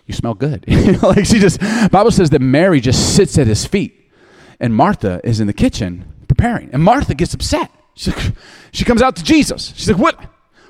you 0.07 0.13
smell 0.13 0.35
good. 0.35 0.65
like 1.05 1.25
she 1.25 1.39
just, 1.39 1.61
Bible 1.93 2.11
says 2.11 2.31
that 2.31 2.41
Mary 2.41 2.81
just 2.81 3.15
sits 3.15 3.39
at 3.39 3.47
his 3.47 3.65
feet, 3.65 4.11
and 4.59 4.75
Martha 4.75 5.21
is 5.23 5.39
in 5.39 5.47
the 5.47 5.53
kitchen 5.53 6.13
preparing, 6.27 6.69
and 6.73 6.83
Martha 6.83 7.15
gets 7.15 7.33
upset. 7.33 7.71
She, 7.95 8.13
she 8.73 8.85
comes 8.85 9.03
out 9.03 9.15
to 9.15 9.23
Jesus. 9.23 9.73
She's 9.77 9.89
like, 9.89 9.99
"What? 10.01 10.21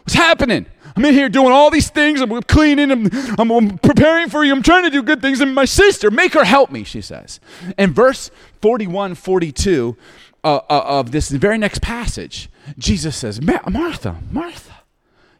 What's 0.03 0.13
happening? 0.13 0.67
I'm 0.95 1.03
in 1.07 1.15
here 1.15 1.31
doing 1.31 1.53
all 1.53 1.71
these 1.71 1.89
things. 1.89 2.21
I'm 2.21 2.43
cleaning. 2.43 2.91
I'm, 2.91 3.09
I'm, 3.39 3.51
I'm 3.51 3.79
preparing 3.79 4.29
for 4.29 4.45
you. 4.45 4.53
I'm 4.53 4.63
trying 4.63 4.85
to 4.85 4.91
do 4.91 5.03
good 5.03 5.23
things. 5.23 5.41
And 5.41 5.55
my 5.55 5.65
sister, 5.65 6.11
make 6.11 6.35
her 6.35 6.45
help 6.45 6.71
me." 6.71 6.85
She 6.85 7.01
says. 7.01 7.41
And 7.79 7.95
verse 7.95 8.31
41, 8.61 9.15
42 9.15 9.97
uh, 10.45 10.57
uh, 10.57 10.61
of 10.69 11.13
this 11.13 11.31
very 11.31 11.57
next 11.57 11.81
passage, 11.81 12.51
Jesus 12.77 13.17
says, 13.17 13.41
"Martha, 13.41 14.21
Martha, 14.31 14.83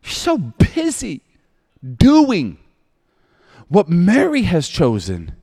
you're 0.03 0.11
so 0.11 0.39
busy." 0.39 1.21
Doing. 1.97 2.59
What 3.69 3.89
Mary 3.89 4.43
has 4.43 4.69
chosen 4.69 5.35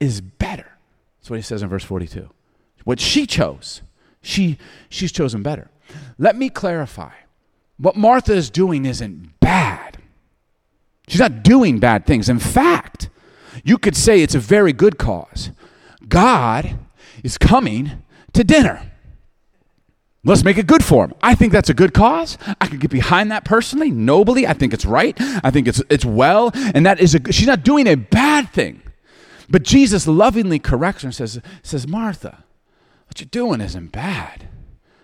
is 0.00 0.20
better. 0.20 0.78
That's 1.18 1.30
what 1.30 1.36
he 1.36 1.42
says 1.42 1.62
in 1.62 1.68
verse 1.68 1.84
42. 1.84 2.30
What 2.84 3.00
she 3.00 3.26
chose, 3.26 3.82
she, 4.20 4.58
she's 4.88 5.12
chosen 5.12 5.42
better. 5.42 5.70
Let 6.18 6.36
me 6.36 6.48
clarify. 6.48 7.12
What 7.76 7.96
Martha 7.96 8.32
is 8.34 8.50
doing 8.50 8.84
isn't 8.84 9.40
bad. 9.40 9.98
She's 11.08 11.20
not 11.20 11.42
doing 11.42 11.80
bad 11.80 12.06
things. 12.06 12.28
In 12.28 12.38
fact, 12.38 13.10
you 13.64 13.78
could 13.78 13.96
say 13.96 14.22
it's 14.22 14.34
a 14.34 14.40
very 14.40 14.72
good 14.72 14.98
cause. 14.98 15.50
God 16.08 16.78
is 17.22 17.38
coming 17.38 18.02
to 18.32 18.44
dinner. 18.44 18.92
Let's 20.26 20.42
make 20.42 20.56
it 20.56 20.66
good 20.66 20.82
for 20.82 21.04
him. 21.04 21.14
I 21.22 21.34
think 21.34 21.52
that's 21.52 21.68
a 21.68 21.74
good 21.74 21.92
cause. 21.92 22.38
I 22.58 22.66
could 22.66 22.80
get 22.80 22.90
behind 22.90 23.30
that 23.30 23.44
personally, 23.44 23.90
nobly. 23.90 24.46
I 24.46 24.54
think 24.54 24.72
it's 24.72 24.86
right. 24.86 25.14
I 25.20 25.50
think 25.50 25.68
it's 25.68 25.82
it's 25.90 26.04
well, 26.04 26.50
and 26.54 26.86
that 26.86 26.98
is 26.98 27.14
a 27.14 27.32
she's 27.32 27.46
not 27.46 27.62
doing 27.62 27.86
a 27.86 27.94
bad 27.94 28.50
thing. 28.50 28.80
But 29.50 29.62
Jesus 29.62 30.06
lovingly 30.06 30.58
corrects 30.58 31.02
her 31.02 31.08
and 31.08 31.14
says 31.14 31.40
says 31.62 31.86
Martha, 31.86 32.44
what 33.06 33.20
you're 33.20 33.28
doing 33.30 33.60
isn't 33.60 33.92
bad. 33.92 34.48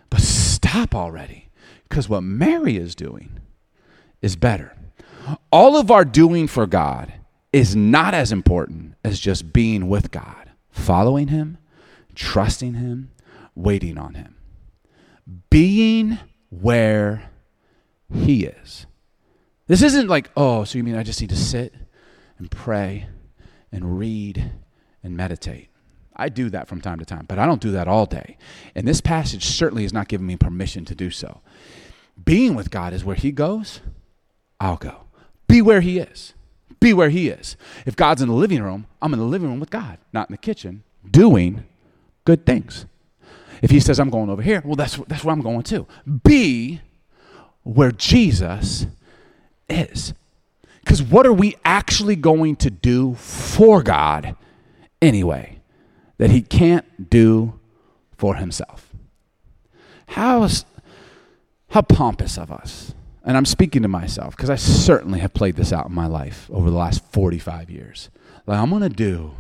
But 0.09 0.23
stop 0.23 0.95
already 0.95 1.51
because 1.89 2.09
what 2.09 2.23
Mary 2.23 2.79
is 2.79 2.95
doing 2.95 3.41
is 4.23 4.37
better. 4.37 4.75
All 5.53 5.77
of 5.77 5.91
our 5.91 6.05
doing 6.07 6.47
for 6.47 6.67
God 6.67 7.13
is 7.53 7.77
not 7.77 8.15
as 8.15 8.33
important 8.33 8.95
as 9.05 9.21
just 9.21 9.53
being 9.53 9.87
with 9.89 10.11
God, 10.11 10.51
following 10.71 11.29
him, 11.29 11.59
trusting 12.15 12.75
him, 12.75 13.11
waiting 13.55 13.99
on 13.99 14.15
him 14.15 14.37
being 15.51 16.19
where 16.51 17.31
He 18.13 18.45
is. 18.45 18.87
This 19.67 19.83
isn't 19.83 20.09
like, 20.09 20.31
oh, 20.37 20.65
so 20.65 20.79
you 20.79 20.85
mean 20.85 20.97
I 20.97 21.03
just 21.03 21.21
need 21.21 21.31
to 21.31 21.37
sit 21.37 21.75
and 22.39 22.51
pray 22.51 23.07
and 23.71 23.99
read 23.99 24.53
and 25.03 25.17
meditate. 25.17 25.69
I 26.17 26.29
do 26.29 26.51
that 26.51 26.69
from 26.69 26.81
time 26.81 26.99
to 26.99 27.05
time, 27.05 27.25
but 27.29 27.39
I 27.39 27.47
don't 27.47 27.63
do 27.63 27.71
that 27.73 27.89
all 27.89 28.05
day. 28.05 28.37
And 28.75 28.87
this 28.87 29.01
passage 29.01 29.45
certainly 29.45 29.85
is 29.85 29.93
not 29.93 30.09
giving 30.09 30.27
me 30.27 30.37
permission 30.37 30.85
to 30.87 30.95
do 30.95 31.11
so. 31.11 31.41
Being 32.23 32.55
with 32.55 32.71
God 32.71 32.93
is 32.93 33.05
where 33.05 33.17
He 33.17 33.33
goes, 33.33 33.81
I'll 34.59 34.77
go. 34.77 35.05
Be 35.47 35.63
where 35.63 35.81
He 35.81 35.99
is. 35.99 36.35
Be 36.81 36.93
where 36.93 37.11
He 37.11 37.29
is. 37.29 37.57
If 37.87 37.97
God's 37.97 38.23
in 38.23 38.29
the 38.29 38.35
living 38.35 38.63
room, 38.63 38.87
I'm 39.01 39.13
in 39.13 39.19
the 39.19 39.25
living 39.25 39.49
room 39.49 39.61
with 39.61 39.71
God, 39.71 39.99
not 40.13 40.29
in 40.29 40.35
the 40.35 40.39
kitchen, 40.39 40.83
doing 41.09 41.65
good 42.25 42.45
things. 42.45 42.87
If 43.63 43.71
he 43.71 43.81
says, 43.81 44.01
I'm 44.01 44.11
going 44.11 44.31
over 44.31 44.43
here, 44.43 44.63
well, 44.65 44.77
that's, 44.77 44.97
that's 45.09 45.25
where 45.25 45.33
I'm 45.33 45.43
going 45.43 45.63
too. 45.63 45.87
Be 46.25 46.81
where 47.63 47.93
Jesus 47.93 48.87
is. 49.69 50.15
Because 50.81 51.03
what 51.03 51.27
are 51.27 51.33
we 51.33 51.57
actually 51.65 52.17
going 52.17 52.57
to 52.57 52.71
do 52.71 53.15
for 53.15 53.83
God 53.83 54.35
anyway 55.03 55.61
that 56.19 56.31
he 56.31 56.43
can't 56.43 57.11
do 57.11 57.59
for 58.17 58.37
himself? 58.37 58.89
How, 60.07 60.43
is, 60.45 60.65
how 61.69 61.83
pompous 61.83 62.39
of 62.39 62.51
us. 62.51 62.95
And 63.23 63.37
I'm 63.37 63.45
speaking 63.45 63.83
to 63.83 63.89
myself 63.89 64.35
because 64.35 64.51
I 64.51 64.57
certainly 64.57 65.21
have 65.21 65.35
played 65.35 65.57
this 65.57 65.73
out 65.73 65.87
in 65.87 65.95
my 65.95 66.07
life 66.07 66.51
over 66.51 66.71
the 66.71 66.77
last 66.77 67.05
45 67.13 67.71
years. 67.71 68.09
Like, 68.47 68.59
I'm 68.59 68.71
going 68.71 68.83
to 68.83 68.89
do 68.89 69.33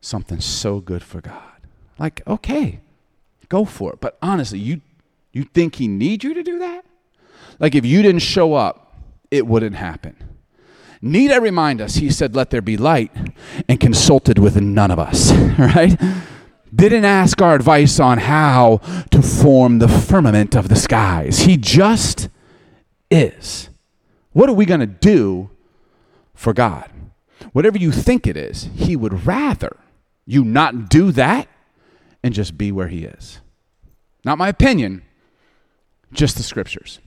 something 0.00 0.40
so 0.40 0.80
good 0.80 1.02
for 1.02 1.20
God. 1.20 1.42
Like, 1.98 2.22
okay, 2.26 2.80
go 3.48 3.64
for 3.64 3.92
it. 3.92 4.00
But 4.00 4.18
honestly, 4.22 4.58
you 4.58 4.80
you 5.32 5.44
think 5.44 5.76
he 5.76 5.88
needs 5.88 6.24
you 6.24 6.34
to 6.34 6.42
do 6.42 6.58
that? 6.58 6.84
Like 7.58 7.74
if 7.74 7.84
you 7.84 8.02
didn't 8.02 8.22
show 8.22 8.54
up, 8.54 8.96
it 9.30 9.46
wouldn't 9.46 9.76
happen. 9.76 10.16
Need 11.00 11.30
I 11.30 11.36
remind 11.36 11.80
us, 11.80 11.96
he 11.96 12.10
said, 12.10 12.34
Let 12.34 12.50
there 12.50 12.62
be 12.62 12.76
light, 12.76 13.12
and 13.68 13.78
consulted 13.78 14.38
with 14.38 14.60
none 14.60 14.90
of 14.90 14.98
us, 14.98 15.32
right? 15.58 15.96
Didn't 16.74 17.04
ask 17.04 17.40
our 17.40 17.54
advice 17.54 17.98
on 17.98 18.18
how 18.18 18.78
to 19.10 19.22
form 19.22 19.78
the 19.78 19.88
firmament 19.88 20.54
of 20.54 20.68
the 20.68 20.76
skies. 20.76 21.40
He 21.40 21.56
just 21.56 22.28
is. 23.10 23.70
What 24.32 24.50
are 24.50 24.54
we 24.54 24.66
going 24.66 24.80
to 24.80 24.86
do 24.86 25.50
for 26.34 26.52
God? 26.52 26.90
Whatever 27.52 27.78
you 27.78 27.92
think 27.92 28.26
it 28.26 28.36
is, 28.36 28.68
He 28.74 28.96
would 28.96 29.24
rather 29.26 29.76
you 30.26 30.44
not 30.44 30.90
do 30.90 31.10
that 31.12 31.48
and 32.28 32.34
just 32.34 32.58
be 32.58 32.70
where 32.70 32.88
He 32.88 33.04
is. 33.04 33.40
Not 34.22 34.36
my 34.36 34.48
opinion, 34.48 35.00
just 36.12 36.36
the 36.36 36.42
scriptures. 36.42 36.98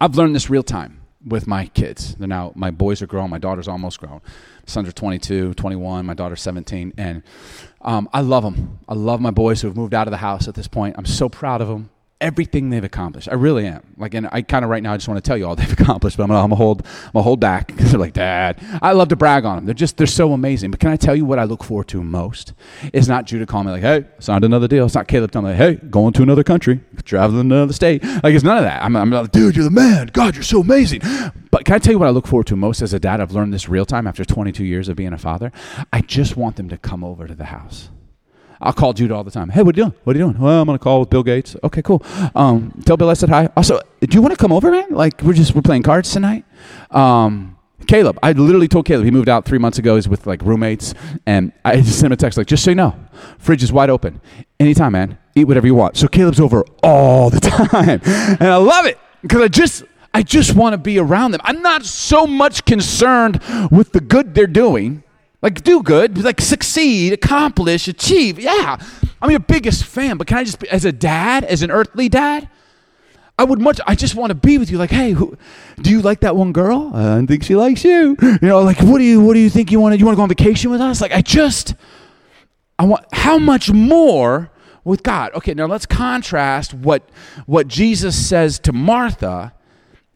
I've 0.00 0.16
learned 0.16 0.34
this 0.34 0.48
real 0.48 0.62
time 0.62 1.02
with 1.26 1.46
my 1.46 1.66
kids. 1.66 2.14
They're 2.14 2.26
now, 2.26 2.52
my 2.54 2.70
boys 2.70 3.02
are 3.02 3.06
grown, 3.06 3.28
my 3.28 3.38
daughter's 3.38 3.68
almost 3.68 4.00
grown. 4.00 4.22
Sons 4.64 4.88
are 4.88 4.92
22, 4.92 5.52
21, 5.52 6.06
my 6.06 6.14
daughter's 6.14 6.40
17. 6.40 6.94
And 6.96 7.22
um, 7.82 8.08
I 8.14 8.22
love 8.22 8.44
them. 8.44 8.78
I 8.88 8.94
love 8.94 9.20
my 9.20 9.30
boys 9.30 9.60
who 9.60 9.68
have 9.68 9.76
moved 9.76 9.92
out 9.92 10.06
of 10.06 10.10
the 10.10 10.16
house 10.16 10.48
at 10.48 10.54
this 10.54 10.68
point. 10.68 10.94
I'm 10.96 11.04
so 11.04 11.28
proud 11.28 11.60
of 11.60 11.68
them 11.68 11.90
everything 12.20 12.70
they've 12.70 12.84
accomplished. 12.84 13.28
I 13.28 13.34
really 13.34 13.66
am. 13.66 13.82
Like, 13.96 14.14
and 14.14 14.28
I 14.32 14.42
kind 14.42 14.64
of 14.64 14.70
right 14.70 14.82
now 14.82 14.92
I 14.92 14.96
just 14.96 15.08
want 15.08 15.22
to 15.22 15.28
tell 15.28 15.36
you 15.36 15.46
all 15.46 15.56
they've 15.56 15.72
accomplished, 15.72 16.16
but 16.16 16.24
I'm 16.24 16.28
gonna, 16.28 16.40
I'm 16.40 16.50
gonna 16.50 16.56
hold, 16.56 16.86
I'm 16.86 17.12
gonna 17.12 17.22
hold 17.22 17.40
back 17.40 17.66
because 17.68 17.90
they're 17.90 18.00
like, 18.00 18.12
Dad. 18.12 18.58
I 18.80 18.92
love 18.92 19.08
to 19.08 19.16
brag 19.16 19.44
on 19.44 19.56
them. 19.56 19.66
They're 19.66 19.74
just, 19.74 19.96
they're 19.96 20.06
so 20.06 20.32
amazing. 20.32 20.70
But 20.70 20.80
can 20.80 20.90
I 20.90 20.96
tell 20.96 21.14
you 21.14 21.24
what 21.24 21.38
I 21.38 21.44
look 21.44 21.62
forward 21.62 21.88
to 21.88 22.02
most? 22.02 22.54
It's 22.92 23.08
not 23.08 23.26
Judah 23.26 23.46
calling 23.46 23.66
me 23.66 23.72
like, 23.72 23.82
Hey, 23.82 24.06
signed 24.18 24.44
another 24.44 24.68
deal. 24.68 24.86
It's 24.86 24.94
not 24.94 25.08
Caleb 25.08 25.30
telling 25.30 25.52
me, 25.52 25.56
Hey, 25.56 25.74
going 25.74 26.12
to 26.14 26.22
another 26.22 26.44
country, 26.44 26.80
traveling 27.04 27.48
to 27.48 27.54
another 27.56 27.72
state. 27.72 28.02
Like, 28.04 28.34
it's 28.34 28.44
none 28.44 28.58
of 28.58 28.64
that. 28.64 28.82
I'm, 28.82 28.96
I'm 28.96 29.10
like, 29.10 29.32
Dude, 29.32 29.56
you're 29.56 29.64
the 29.64 29.70
man. 29.70 30.10
God, 30.12 30.34
you're 30.34 30.44
so 30.44 30.60
amazing. 30.60 31.02
But 31.50 31.64
can 31.64 31.74
I 31.74 31.78
tell 31.78 31.92
you 31.92 31.98
what 31.98 32.08
I 32.08 32.10
look 32.10 32.26
forward 32.26 32.46
to 32.48 32.56
most 32.56 32.82
as 32.82 32.92
a 32.92 32.98
dad? 32.98 33.20
I've 33.20 33.32
learned 33.32 33.52
this 33.52 33.68
real 33.68 33.84
time 33.86 34.06
after 34.06 34.24
22 34.24 34.64
years 34.64 34.88
of 34.88 34.96
being 34.96 35.12
a 35.12 35.18
father. 35.18 35.52
I 35.92 36.00
just 36.00 36.36
want 36.36 36.56
them 36.56 36.68
to 36.68 36.78
come 36.78 37.04
over 37.04 37.26
to 37.26 37.34
the 37.34 37.44
house. 37.44 37.90
I'll 38.64 38.72
call 38.72 38.94
Judah 38.94 39.14
all 39.14 39.24
the 39.24 39.30
time. 39.30 39.50
Hey, 39.50 39.62
what 39.62 39.76
are 39.76 39.78
you 39.78 39.84
doing? 39.84 39.94
What 40.04 40.16
are 40.16 40.18
you 40.18 40.24
doing? 40.24 40.38
Well, 40.38 40.62
I'm 40.62 40.68
on 40.70 40.74
a 40.74 40.78
call 40.78 41.00
with 41.00 41.10
Bill 41.10 41.22
Gates. 41.22 41.54
Okay, 41.62 41.82
cool. 41.82 42.02
Um, 42.34 42.72
tell 42.86 42.96
Bill 42.96 43.10
I 43.10 43.14
said 43.14 43.28
hi. 43.28 43.50
Also, 43.56 43.78
do 44.00 44.08
you 44.10 44.22
want 44.22 44.32
to 44.32 44.38
come 44.38 44.52
over, 44.52 44.70
man? 44.70 44.86
Like, 44.90 45.20
we're 45.22 45.34
just 45.34 45.54
we're 45.54 45.60
playing 45.60 45.82
cards 45.82 46.10
tonight. 46.10 46.46
Um, 46.90 47.58
Caleb, 47.86 48.18
I 48.22 48.32
literally 48.32 48.66
told 48.66 48.86
Caleb 48.86 49.04
he 49.04 49.10
moved 49.10 49.28
out 49.28 49.44
three 49.44 49.58
months 49.58 49.78
ago. 49.78 49.96
He's 49.96 50.08
with 50.08 50.26
like 50.26 50.40
roommates, 50.42 50.94
and 51.26 51.52
I 51.62 51.76
just 51.76 51.98
sent 52.00 52.06
him 52.06 52.12
a 52.12 52.16
text 52.16 52.38
like, 52.38 52.46
just 52.46 52.64
so 52.64 52.70
you 52.70 52.74
know, 52.74 52.98
fridge 53.38 53.62
is 53.62 53.70
wide 53.70 53.90
open, 53.90 54.22
anytime, 54.58 54.92
man. 54.92 55.18
Eat 55.34 55.44
whatever 55.44 55.66
you 55.66 55.74
want. 55.74 55.98
So 55.98 56.08
Caleb's 56.08 56.40
over 56.40 56.64
all 56.82 57.28
the 57.28 57.40
time, 57.70 58.00
and 58.40 58.48
I 58.48 58.56
love 58.56 58.86
it 58.86 58.98
because 59.20 59.42
I 59.42 59.48
just 59.48 59.84
I 60.14 60.22
just 60.22 60.54
want 60.54 60.72
to 60.72 60.78
be 60.78 60.98
around 60.98 61.32
them. 61.32 61.42
I'm 61.44 61.60
not 61.60 61.84
so 61.84 62.26
much 62.26 62.64
concerned 62.64 63.42
with 63.70 63.92
the 63.92 64.00
good 64.00 64.34
they're 64.34 64.46
doing. 64.46 65.03
Like, 65.44 65.62
do 65.62 65.82
good, 65.82 66.24
like, 66.24 66.40
succeed, 66.40 67.12
accomplish, 67.12 67.86
achieve. 67.86 68.38
Yeah, 68.38 68.78
I'm 69.20 69.30
your 69.30 69.40
biggest 69.40 69.84
fan, 69.84 70.16
but 70.16 70.26
can 70.26 70.38
I 70.38 70.44
just, 70.44 70.58
be, 70.58 70.70
as 70.70 70.86
a 70.86 70.90
dad, 70.90 71.44
as 71.44 71.60
an 71.60 71.70
earthly 71.70 72.08
dad, 72.08 72.48
I 73.38 73.44
would 73.44 73.60
much, 73.60 73.78
I 73.86 73.94
just 73.94 74.14
want 74.14 74.30
to 74.30 74.34
be 74.34 74.56
with 74.56 74.70
you. 74.70 74.78
Like, 74.78 74.90
hey, 74.90 75.10
who, 75.10 75.36
do 75.82 75.90
you 75.90 76.00
like 76.00 76.20
that 76.20 76.34
one 76.34 76.52
girl? 76.52 76.92
I 76.94 77.26
think 77.26 77.44
she 77.44 77.56
likes 77.56 77.84
you. 77.84 78.16
You 78.22 78.38
know, 78.40 78.62
like, 78.62 78.80
what 78.80 78.96
do 78.96 79.04
you, 79.04 79.20
what 79.20 79.34
do 79.34 79.38
you 79.38 79.50
think 79.50 79.70
you 79.70 79.80
want 79.80 79.92
to, 79.92 79.98
you 79.98 80.06
want 80.06 80.14
to 80.14 80.16
go 80.16 80.22
on 80.22 80.30
vacation 80.30 80.70
with 80.70 80.80
us? 80.80 81.02
Like, 81.02 81.12
I 81.12 81.20
just, 81.20 81.74
I 82.78 82.86
want, 82.86 83.04
how 83.12 83.36
much 83.36 83.70
more 83.70 84.50
with 84.82 85.02
God? 85.02 85.30
Okay, 85.34 85.52
now 85.52 85.66
let's 85.66 85.84
contrast 85.84 86.72
what, 86.72 87.06
what 87.44 87.68
Jesus 87.68 88.16
says 88.16 88.58
to 88.60 88.72
Martha 88.72 89.52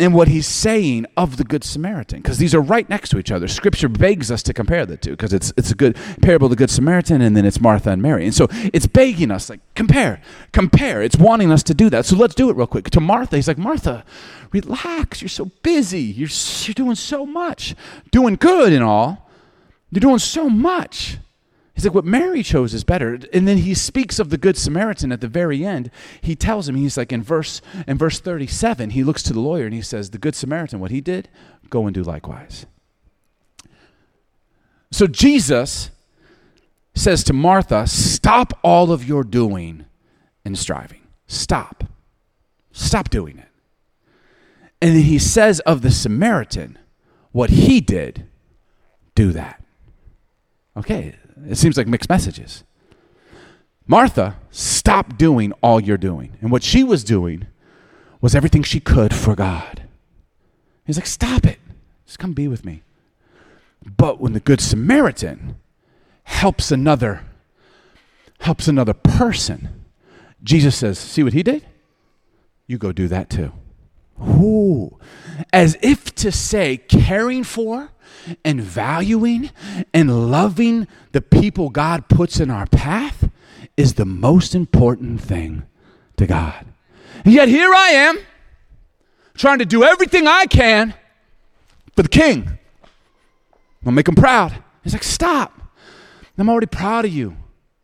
and 0.01 0.15
what 0.15 0.29
he's 0.29 0.47
saying 0.47 1.07
of 1.17 1.37
the 1.39 1.45
Good 1.45 1.65
Samaritan, 1.65 2.23
because 2.23 2.39
these 2.39 2.55
are 2.55 2.61
right 2.61 2.89
next 2.89 3.09
to 3.11 3.19
each 3.19 3.33
other. 3.33 3.49
Scripture 3.49 3.89
begs 3.89 4.31
us 4.31 4.43
to 4.45 4.55
compare 4.55 4.87
the 4.87 4.97
two, 4.97 5.11
because 5.11 5.33
it's, 5.33 5.53
it's 5.57 5.73
a 5.73 5.75
good 5.75 5.97
parable 6.23 6.47
of 6.47 6.51
the 6.51 6.57
Good 6.57 6.71
Samaritan, 6.71 7.21
and 7.21 7.37
then 7.37 7.45
it's 7.45 7.61
Martha 7.61 7.91
and 7.91 8.01
Mary. 8.01 8.25
And 8.25 8.35
so 8.35 8.49
it's 8.73 8.87
begging 8.87 9.31
us, 9.31 9.51
like, 9.51 9.61
compare, 9.75 10.21
compare. 10.53 11.03
It's 11.03 11.17
wanting 11.17 11.51
us 11.51 11.63
to 11.65 11.75
do 11.75 11.91
that. 11.91 12.07
So 12.07 12.17
let's 12.17 12.35
do 12.35 12.49
it 12.49 12.57
real 12.57 12.67
quick. 12.67 12.91
To 12.91 13.01
Martha, 13.01 13.37
he's 13.37 13.49
like, 13.49 13.59
Martha, 13.59 14.05
relax. 14.53 15.21
You're 15.21 15.29
so 15.29 15.47
busy. 15.63 16.03
You're, 16.03 16.31
you're 16.63 16.75
doing 16.75 16.95
so 16.95 17.27
much, 17.27 17.75
doing 18.13 18.37
good 18.37 18.73
and 18.73 18.85
all. 18.85 19.29
You're 19.91 20.01
doing 20.01 20.19
so 20.19 20.49
much. 20.49 21.19
He's 21.79 21.85
like, 21.85 21.95
what 21.95 22.05
Mary 22.05 22.43
chose 22.43 22.75
is 22.75 22.83
better. 22.83 23.21
And 23.33 23.47
then 23.47 23.59
he 23.59 23.73
speaks 23.73 24.19
of 24.19 24.31
the 24.31 24.37
Good 24.37 24.57
Samaritan 24.57 25.13
at 25.13 25.21
the 25.21 25.29
very 25.29 25.65
end. 25.65 25.93
He 26.21 26.35
tells 26.35 26.69
him, 26.69 26.75
he's 26.75 26.97
like 26.97 27.13
in 27.13 27.23
verse 27.23 27.63
in 27.87 27.97
verse 27.97 28.19
37, 28.19 28.91
he 28.91 29.05
looks 29.05 29.23
to 29.23 29.33
the 29.33 29.39
lawyer 29.39 29.65
and 29.65 29.73
he 29.73 29.81
says, 29.81 30.11
The 30.11 30.19
Good 30.19 30.35
Samaritan, 30.35 30.81
what 30.81 30.91
he 30.91 31.01
did, 31.01 31.29
go 31.71 31.87
and 31.87 31.95
do 31.95 32.03
likewise. 32.03 32.67
So 34.91 35.07
Jesus 35.07 35.93
says 36.97 37.23
to 37.23 37.33
Martha, 37.33 37.87
Stop 37.87 38.59
all 38.65 38.91
of 38.91 39.05
your 39.05 39.23
doing 39.23 39.85
and 40.45 40.59
striving. 40.59 41.03
Stop. 41.29 41.85
Stop 42.73 43.09
doing 43.09 43.39
it. 43.39 43.49
And 44.83 44.97
then 44.97 45.05
he 45.05 45.21
says 45.21 45.61
of 45.61 45.83
the 45.83 45.93
Samaritan, 45.93 46.77
what 47.31 47.51
he 47.51 47.81
did, 47.81 48.27
do 49.15 49.31
that. 49.31 49.63
Okay, 50.77 51.15
it 51.47 51.57
seems 51.57 51.77
like 51.77 51.87
mixed 51.87 52.09
messages. 52.09 52.65
Martha 53.87 54.37
stop 54.51 55.17
doing 55.17 55.53
all 55.63 55.81
you're 55.81 55.97
doing. 55.97 56.37
And 56.41 56.51
what 56.51 56.63
she 56.63 56.85
was 56.85 57.05
doing 57.05 57.47
was 58.21 58.35
everything 58.35 58.63
she 58.63 58.81
could 58.81 59.15
for 59.15 59.35
God. 59.35 59.85
He's 60.85 60.97
like, 60.97 61.07
stop 61.07 61.47
it. 61.47 61.59
Just 62.07 62.19
come 62.19 62.33
be 62.33 62.49
with 62.49 62.65
me. 62.65 62.83
But 63.85 64.21
when 64.21 64.33
the 64.33 64.41
Good 64.41 64.61
Samaritan 64.61 65.57
helps 66.25 66.71
another, 66.71 67.23
helps 68.41 68.69
another 68.69 68.95
person, 68.95 69.85
Jesus 70.43 70.77
says, 70.77 70.99
see 70.99 71.23
what 71.23 71.33
he 71.33 71.43
did? 71.43 71.65
You 72.67 72.79
go 72.79 72.93
do 72.93 73.09
that 73.09 73.31
too. 73.31 73.53
Ooh. 74.21 74.99
As 75.53 75.77
if 75.83 76.15
to 76.17 76.33
say, 76.33 76.77
caring 76.77 77.45
for 77.45 77.91
and 78.45 78.61
valuing 78.61 79.51
and 79.95 80.31
loving 80.31 80.87
the 81.13 81.21
people 81.21 81.71
God 81.71 82.09
puts 82.09 82.41
in 82.41 82.51
our 82.51 82.67
path 82.67 83.31
is 83.77 83.95
the 83.95 84.05
most 84.05 84.55
important 84.55 85.21
thing 85.21 85.63
to 86.17 86.27
God. 86.27 86.67
And 87.25 87.33
yet 87.33 87.49
here 87.49 87.73
I 87.73 87.89
am 87.91 88.19
trying 89.35 89.61
to 89.61 89.65
do 89.65 89.85
everything 89.85 90.27
I 90.27 90.47
can 90.47 90.95
for 91.95 92.03
the 92.03 92.09
king. 92.09 92.59
I'll 93.87 93.93
make 93.93 94.09
him 94.09 94.17
proud. 94.17 94.63
He's 94.83 94.93
like, 94.93 95.05
stop. 95.05 95.55
I'm 96.37 96.49
already 96.49 96.67
proud 96.67 97.05
of 97.05 97.13
you. 97.13 97.37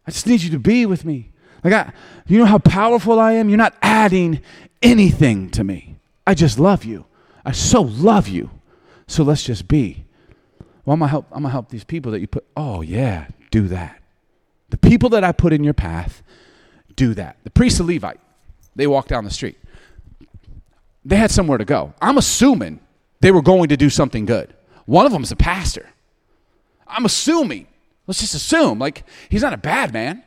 I 0.06 0.10
just 0.10 0.26
need 0.26 0.42
you 0.42 0.50
to 0.50 0.58
be 0.58 0.86
with 0.86 1.04
me. 1.04 1.32
Like, 1.62 1.72
I, 1.72 1.92
you 2.26 2.38
know 2.38 2.44
how 2.44 2.58
powerful 2.58 3.18
I 3.18 3.32
am? 3.32 3.48
You're 3.48 3.58
not 3.58 3.74
adding 3.82 4.40
anything 4.82 5.50
to 5.50 5.64
me. 5.64 5.93
I 6.26 6.34
just 6.34 6.58
love 6.58 6.84
you. 6.84 7.06
I 7.44 7.52
so 7.52 7.82
love 7.82 8.28
you. 8.28 8.50
So 9.06 9.22
let's 9.22 9.42
just 9.42 9.68
be. 9.68 10.04
Well, 10.84 10.94
I'm 10.94 11.00
gonna 11.00 11.10
help. 11.10 11.26
I'm 11.30 11.42
gonna 11.42 11.52
help 11.52 11.68
these 11.68 11.84
people 11.84 12.12
that 12.12 12.20
you 12.20 12.26
put. 12.26 12.46
Oh 12.56 12.82
yeah, 12.82 13.28
do 13.50 13.68
that. 13.68 14.00
The 14.70 14.76
people 14.76 15.10
that 15.10 15.24
I 15.24 15.32
put 15.32 15.52
in 15.52 15.62
your 15.62 15.74
path, 15.74 16.22
do 16.96 17.14
that. 17.14 17.36
The 17.44 17.50
priest 17.50 17.80
of 17.80 17.86
Levite, 17.86 18.20
they 18.74 18.86
walk 18.86 19.08
down 19.08 19.24
the 19.24 19.30
street. 19.30 19.58
They 21.04 21.16
had 21.16 21.30
somewhere 21.30 21.58
to 21.58 21.64
go. 21.64 21.94
I'm 22.00 22.16
assuming 22.16 22.80
they 23.20 23.30
were 23.30 23.42
going 23.42 23.68
to 23.68 23.76
do 23.76 23.90
something 23.90 24.24
good. 24.24 24.54
One 24.86 25.06
of 25.06 25.12
them 25.12 25.22
is 25.22 25.32
a 25.32 25.36
pastor. 25.36 25.88
I'm 26.86 27.04
assuming. 27.04 27.68
Let's 28.06 28.20
just 28.20 28.34
assume, 28.34 28.78
like 28.78 29.04
he's 29.30 29.42
not 29.42 29.52
a 29.52 29.58
bad 29.58 29.92
man. 29.92 30.22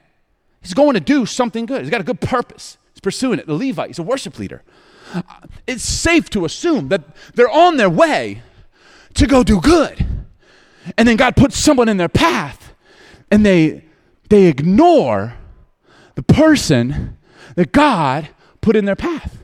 He's 0.61 0.73
going 0.73 0.95
to 0.95 0.99
do 0.99 1.25
something 1.25 1.65
good. 1.65 1.81
He's 1.81 1.91
got 1.91 2.01
a 2.01 2.03
good 2.03 2.19
purpose. 2.19 2.77
He's 2.93 3.01
pursuing 3.01 3.39
it. 3.39 3.45
The 3.45 3.53
Levite, 3.53 3.89
he's 3.89 3.99
a 3.99 4.03
worship 4.03 4.39
leader. 4.39 4.63
It's 5.65 5.83
safe 5.83 6.29
to 6.31 6.45
assume 6.45 6.89
that 6.89 7.03
they're 7.35 7.49
on 7.49 7.77
their 7.77 7.89
way 7.89 8.41
to 9.15 9.27
go 9.27 9.43
do 9.43 9.59
good. 9.59 10.05
And 10.97 11.07
then 11.07 11.17
God 11.17 11.35
puts 11.35 11.57
someone 11.57 11.89
in 11.89 11.97
their 11.97 12.09
path 12.09 12.73
and 13.29 13.45
they 13.45 13.83
they 14.29 14.45
ignore 14.45 15.35
the 16.15 16.23
person 16.23 17.17
that 17.55 17.71
God 17.71 18.29
put 18.61 18.75
in 18.75 18.85
their 18.85 18.95
path. 18.95 19.43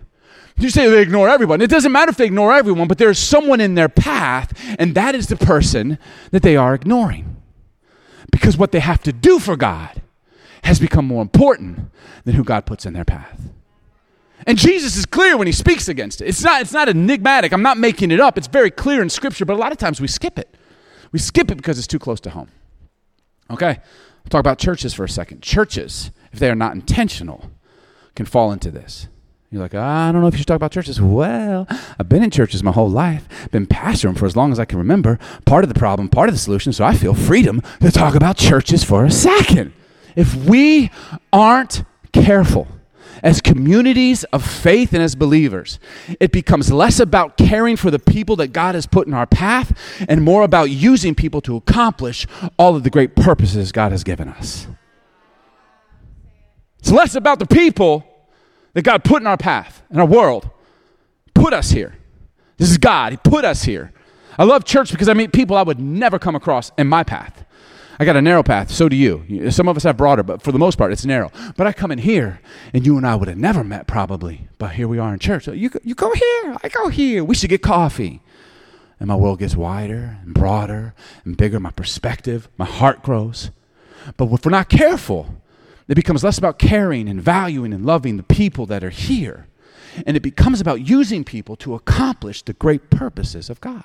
You 0.58 0.69
say 0.69 0.89
they 0.89 1.02
ignore 1.02 1.30
everyone. 1.30 1.62
It 1.62 1.69
doesn't 1.69 1.91
matter 1.91 2.10
if 2.10 2.17
they 2.17 2.26
ignore 2.26 2.54
everyone, 2.54 2.88
but 2.88 2.97
there's 2.97 3.17
someone 3.17 3.60
in 3.60 3.76
their 3.76 3.89
path, 3.89 4.54
and 4.78 4.93
that 4.95 5.15
is 5.15 5.28
the 5.28 5.36
person 5.36 5.97
that 6.32 6.43
they 6.43 6.56
are 6.56 6.76
ignoring. 6.76 7.38
Because 8.32 8.58
what 8.58 8.71
they 8.71 8.80
have 8.80 9.02
to 9.04 9.13
do 9.13 9.39
for 9.39 9.56
God 9.56 10.02
has 10.63 10.80
become 10.80 11.06
more 11.06 11.21
important 11.21 11.91
than 12.23 12.36
who 12.36 12.43
God 12.43 12.65
puts 12.65 12.86
in 12.86 12.93
their 12.93 13.06
path. 13.06 13.41
And 14.46 14.58
Jesus 14.58 14.96
is 14.96 15.06
clear 15.06 15.38
when 15.38 15.48
he 15.48 15.54
speaks 15.54 15.88
against 15.88 16.22
it. 16.22 16.28
It's 16.28 16.44
not, 16.44 16.62
it's 16.62 16.74
not 16.74 16.90
enigmatic. 16.90 17.52
I'm 17.52 17.62
not 17.62 17.78
making 17.78 18.12
it 18.12 18.20
up. 18.20 18.38
It's 18.38 18.48
very 18.48 18.72
clear 18.72 19.02
in 19.02 19.10
Scripture, 19.10 19.46
but 19.46 19.54
a 19.54 19.58
lot 19.58 19.72
of 19.72 19.78
times 19.78 20.02
we 20.02 20.08
skip 20.08 20.38
it. 20.38 20.56
We 21.12 21.20
skip 21.20 21.52
it 21.52 21.56
because 21.56 21.78
it's 21.78 21.88
too 21.88 22.00
close 22.00 22.20
to 22.22 22.32
home. 22.32 22.50
Okay, 23.52 23.68
I'll 23.68 24.30
talk 24.30 24.40
about 24.40 24.58
churches 24.58 24.94
for 24.94 25.04
a 25.04 25.10
second. 25.10 25.42
Churches, 25.42 26.12
if 26.32 26.40
they 26.40 26.50
are 26.50 26.56
not 26.56 26.74
intentional, 26.74 27.52
can 28.16 28.26
fall 28.26 28.52
into 28.52 28.72
this. 28.72 29.08
You're 29.52 29.62
like, 29.62 29.76
ah, 29.76 30.10
I 30.10 30.12
don't 30.12 30.22
know 30.22 30.28
if 30.28 30.34
you 30.34 30.40
should 30.40 30.48
talk 30.48 30.56
about 30.56 30.72
churches. 30.72 31.00
Well, 31.00 31.68
I've 32.00 32.10
been 32.10 32.24
in 32.24 32.32
churches 32.32 32.64
my 32.64 32.72
whole 32.72 32.90
life, 32.90 33.28
been 33.52 33.68
pastoring 33.68 34.18
for 34.18 34.26
as 34.26 34.36
long 34.36 34.52
as 34.52 34.60
I 34.60 34.66
can 34.66 34.80
remember. 34.80 35.20
Part 35.46 35.64
of 35.64 35.72
the 35.72 35.80
problem, 35.80 36.10
part 36.10 36.28
of 36.28 36.34
the 36.34 36.40
solution, 36.40 36.74
so 36.74 36.84
I 36.84 36.96
feel 36.96 37.14
freedom 37.14 37.62
to 37.82 37.92
talk 37.92 38.16
about 38.16 38.38
churches 38.38 38.84
for 38.84 39.06
a 39.06 39.12
second. 39.12 39.74
If 40.16 40.34
we 40.36 40.90
aren't 41.32 41.84
careful, 42.12 42.68
as 43.24 43.40
communities 43.40 44.26
of 44.26 44.46
faith 44.46 44.94
and 44.94 45.02
as 45.02 45.16
believers, 45.16 45.80
it 46.20 46.32
becomes 46.32 46.72
less 46.72 47.00
about 47.00 47.38
caring 47.38 47.78
for 47.78 47.90
the 47.90 47.98
people 47.98 48.36
that 48.36 48.50
God 48.50 48.76
has 48.76 48.86
put 48.86 49.08
in 49.08 49.14
our 49.14 49.26
path 49.26 49.76
and 50.08 50.22
more 50.22 50.44
about 50.44 50.66
using 50.66 51.16
people 51.16 51.42
to 51.42 51.56
accomplish 51.56 52.28
all 52.60 52.76
of 52.76 52.84
the 52.84 52.90
great 52.90 53.16
purposes 53.16 53.72
God 53.72 53.94
has 53.94 54.04
given 54.04 54.28
us. 54.28 54.68
It's 56.80 56.92
less 56.92 57.16
about 57.16 57.40
the 57.40 57.46
people 57.46 58.06
that 58.74 58.82
God 58.82 59.06
put 59.06 59.22
in 59.22 59.28
our 59.28 59.38
path, 59.38 59.82
in 59.90 60.02
our 60.02 60.06
world, 60.06 60.50
put 61.34 61.54
us 61.54 61.72
here. 61.72 61.96
This 62.58 62.70
is 62.70 62.78
God. 62.78 63.14
He 63.14 63.18
put 63.18 63.46
us 63.46 63.64
here. 63.64 63.94
I 64.38 64.44
love 64.44 64.66
church 64.66 64.92
because 64.92 65.08
I 65.08 65.14
meet 65.14 65.32
people 65.32 65.56
I 65.56 65.62
would 65.62 65.80
never 65.80 66.20
come 66.20 66.36
across 66.36 66.72
in 66.78 66.88
my 66.88 67.04
path. 67.04 67.45
I 68.00 68.06
got 68.06 68.16
a 68.16 68.22
narrow 68.22 68.44
path, 68.44 68.72
so 68.72 68.89
do 68.89 68.96
you. 68.96 69.52
Some 69.52 69.68
of 69.68 69.78
us 69.78 69.84
have 69.84 69.98
broader, 69.98 70.24
but 70.24 70.41
for 70.41 70.52
the 70.52 70.60
most 70.60 70.78
part, 70.78 70.91
it's 70.91 71.06
narrow. 71.06 71.32
But 71.56 71.68
I 71.68 71.74
come 71.74 71.91
in 71.91 72.00
here, 72.00 72.41
and 72.74 72.86
you 72.86 72.98
and 72.98 73.06
I 73.06 73.16
would 73.16 73.28
have 73.28 73.38
never 73.38 73.64
met 73.64 73.88
probably, 73.88 74.48
but 74.58 74.72
here 74.72 74.88
we 74.88 74.98
are 74.98 75.14
in 75.14 75.20
church. 75.20 75.48
You, 75.48 75.70
you 75.84 75.94
go 75.96 76.12
here, 76.12 76.58
I 76.64 76.70
go 76.70 76.89
here. 76.89 77.24
We 77.24 77.36
should 77.36 77.50
get 77.50 77.62
coffee. 77.62 78.22
And 79.00 79.08
my 79.08 79.16
world 79.16 79.39
gets 79.39 79.56
wider 79.56 80.18
and 80.24 80.34
broader 80.34 80.94
and 81.26 81.36
bigger. 81.36 81.60
My 81.60 81.72
perspective, 81.72 82.48
my 82.58 82.66
heart 82.66 83.04
grows. 83.04 83.52
But 84.18 84.32
if 84.32 84.46
we're 84.46 84.52
not 84.52 84.70
careful, 84.70 85.36
it 85.88 85.96
becomes 85.96 86.24
less 86.24 86.38
about 86.38 86.58
caring 86.58 87.10
and 87.10 87.22
valuing 87.22 87.74
and 87.74 87.86
loving 87.86 88.18
the 88.18 88.24
people 88.24 88.66
that 88.68 88.84
are 88.84 88.89
here. 88.89 89.48
And 90.08 90.18
it 90.18 90.22
becomes 90.22 90.62
about 90.62 90.88
using 90.88 91.24
people 91.24 91.56
to 91.58 91.76
accomplish 91.76 92.41
the 92.41 92.54
great 92.54 92.89
purposes 92.89 93.50
of 93.50 93.62
God. 93.62 93.84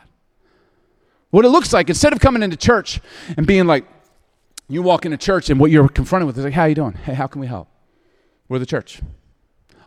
What 1.31 1.45
it 1.45 1.49
looks 1.51 1.73
like, 1.73 1.89
instead 1.89 2.13
of 2.13 2.21
coming 2.21 2.43
into 2.43 2.57
church 2.57 3.01
and 3.37 3.47
being 3.47 3.67
like, 3.67 3.85
You 4.69 4.83
walk 4.83 5.07
into 5.07 5.17
church 5.17 5.49
and 5.49 5.59
what 5.59 5.71
you're 5.71 5.89
confronted 5.89 6.27
with 6.27 6.37
is 6.39 6.45
like, 6.45 6.53
how 6.53 6.67
you 6.67 6.75
doing? 6.75 6.93
Hey, 6.93 7.15
how 7.15 7.27
can 7.27 7.41
we 7.41 7.47
help? 7.47 7.69
We're 8.49 8.59
the 8.59 8.67
church. 8.67 9.01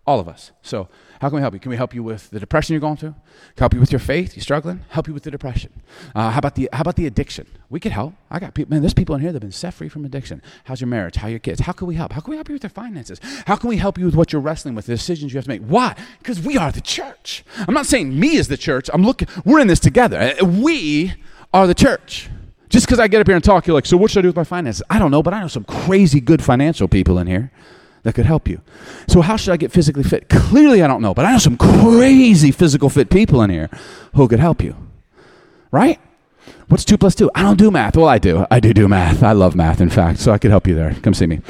All 0.08 0.20
of 0.20 0.28
us. 0.28 0.52
So 0.64 0.90
how 1.20 1.30
can 1.30 1.36
we 1.36 1.42
help 1.42 1.54
you? 1.54 1.60
Can 1.60 1.70
we 1.70 1.78
help 1.78 1.94
you 1.94 2.02
with 2.02 2.32
the 2.32 2.40
depression 2.40 2.74
you're 2.74 2.82
going 2.82 2.98
through? 2.98 3.14
Help 3.60 3.76
you 3.76 3.80
with 3.80 3.92
your 3.92 4.00
faith? 4.00 4.36
you're 4.36 4.42
struggling? 4.42 4.84
Help 4.90 5.08
you 5.08 5.14
with 5.14 5.22
the 5.22 5.30
depression. 5.30 5.84
Uh, 6.16 6.32
how 6.32 6.40
about 6.40 6.56
the 6.56 6.68
how 6.74 6.82
about 6.82 6.96
the 6.96 7.06
addiction? 7.06 7.46
We 7.70 7.80
could 7.80 7.92
help. 7.92 8.16
I 8.32 8.40
got 8.40 8.56
people. 8.56 8.72
Man, 8.72 8.82
there's 8.82 8.96
people 8.96 9.14
in 9.14 9.22
here 9.22 9.32
that've 9.32 9.42
been 9.42 9.52
set 9.52 9.76
free 9.76 9.88
from 9.88 10.04
addiction. 10.04 10.42
How's 10.64 10.82
your 10.82 10.88
marriage? 10.88 11.18
How 11.18 11.28
are 11.28 11.30
your 11.30 11.40
kids? 11.40 11.62
How 11.62 11.74
can 11.74 11.86
we 11.86 11.94
help? 11.94 12.14
How 12.14 12.22
can 12.22 12.32
we 12.32 12.38
help 12.38 12.50
you 12.50 12.54
with 12.54 12.64
your 12.64 12.72
finances? 12.72 13.20
How 13.46 13.56
can 13.56 13.70
we 13.70 13.78
help 13.78 14.00
you 14.00 14.06
with 14.06 14.16
what 14.16 14.34
you're 14.34 14.42
wrestling 14.42 14.74
with, 14.74 14.88
the 14.88 14.94
decisions 14.96 15.32
you 15.32 15.38
have 15.38 15.46
to 15.46 15.50
make? 15.50 15.62
Why? 15.62 15.96
Because 16.18 16.42
we 16.42 16.58
are 16.58 16.72
the 16.72 16.82
church. 16.82 17.44
I'm 17.68 17.76
not 17.76 17.86
saying 17.86 18.20
me 18.20 18.38
is 18.38 18.48
the 18.48 18.58
church. 18.58 18.90
I'm 18.92 19.04
looking. 19.04 19.28
We're 19.46 19.60
in 19.60 19.68
this 19.68 19.80
together. 19.80 20.36
Uh, 20.42 20.46
we 20.46 21.14
are 21.54 21.68
the 21.68 21.76
church. 21.76 22.28
Just 22.72 22.86
because 22.86 23.00
I 23.00 23.10
get 23.10 23.20
up 23.20 23.28
here 23.28 23.36
and 23.36 23.44
talk, 23.44 23.68
you're 23.68 23.74
like, 23.74 23.86
so 23.86 23.98
what 23.98 24.10
should 24.10 24.20
I 24.20 24.22
do 24.24 24.30
with 24.30 24.38
my 24.38 24.46
finances? 24.46 24.82
I 24.90 24.98
don't 24.98 25.12
know, 25.12 25.22
but 25.22 25.34
I 25.34 25.42
know 25.42 25.50
some 25.50 25.66
crazy 25.66 26.22
good 26.22 26.42
financial 26.42 26.88
people 26.88 27.20
in 27.20 27.28
here 27.28 27.52
that 28.04 28.16
could 28.16 28.26
help 28.26 28.48
you. 28.48 28.62
So, 29.08 29.20
how 29.20 29.36
should 29.36 29.52
I 29.52 29.58
get 29.58 29.74
physically 29.74 30.04
fit? 30.04 30.30
Clearly, 30.30 30.82
I 30.82 30.88
don't 30.88 31.02
know, 31.02 31.14
but 31.14 31.26
I 31.26 31.34
know 31.34 31.38
some 31.38 31.58
crazy 31.58 32.50
physical 32.50 32.90
fit 32.90 33.10
people 33.10 33.42
in 33.42 33.50
here 33.50 33.70
who 34.16 34.26
could 34.30 34.40
help 34.40 34.64
you. 34.64 34.76
Right? 35.70 36.00
What's 36.70 36.86
two 36.86 36.98
plus 36.98 37.14
two? 37.14 37.30
I 37.36 37.42
don't 37.42 37.58
do 37.58 37.72
math. 37.72 37.98
Well, 37.98 38.08
I 38.08 38.18
do. 38.18 38.46
I 38.50 38.62
do 38.62 38.74
do 38.74 38.88
math. 38.88 39.22
I 39.22 39.34
love 39.34 39.54
math, 39.54 39.82
in 39.82 39.90
fact, 39.90 40.20
so 40.20 40.32
I 40.32 40.38
could 40.38 40.52
help 40.52 40.66
you 40.66 40.74
there. 40.74 40.96
Come 41.02 41.14
see 41.14 41.28
me. 41.28 41.42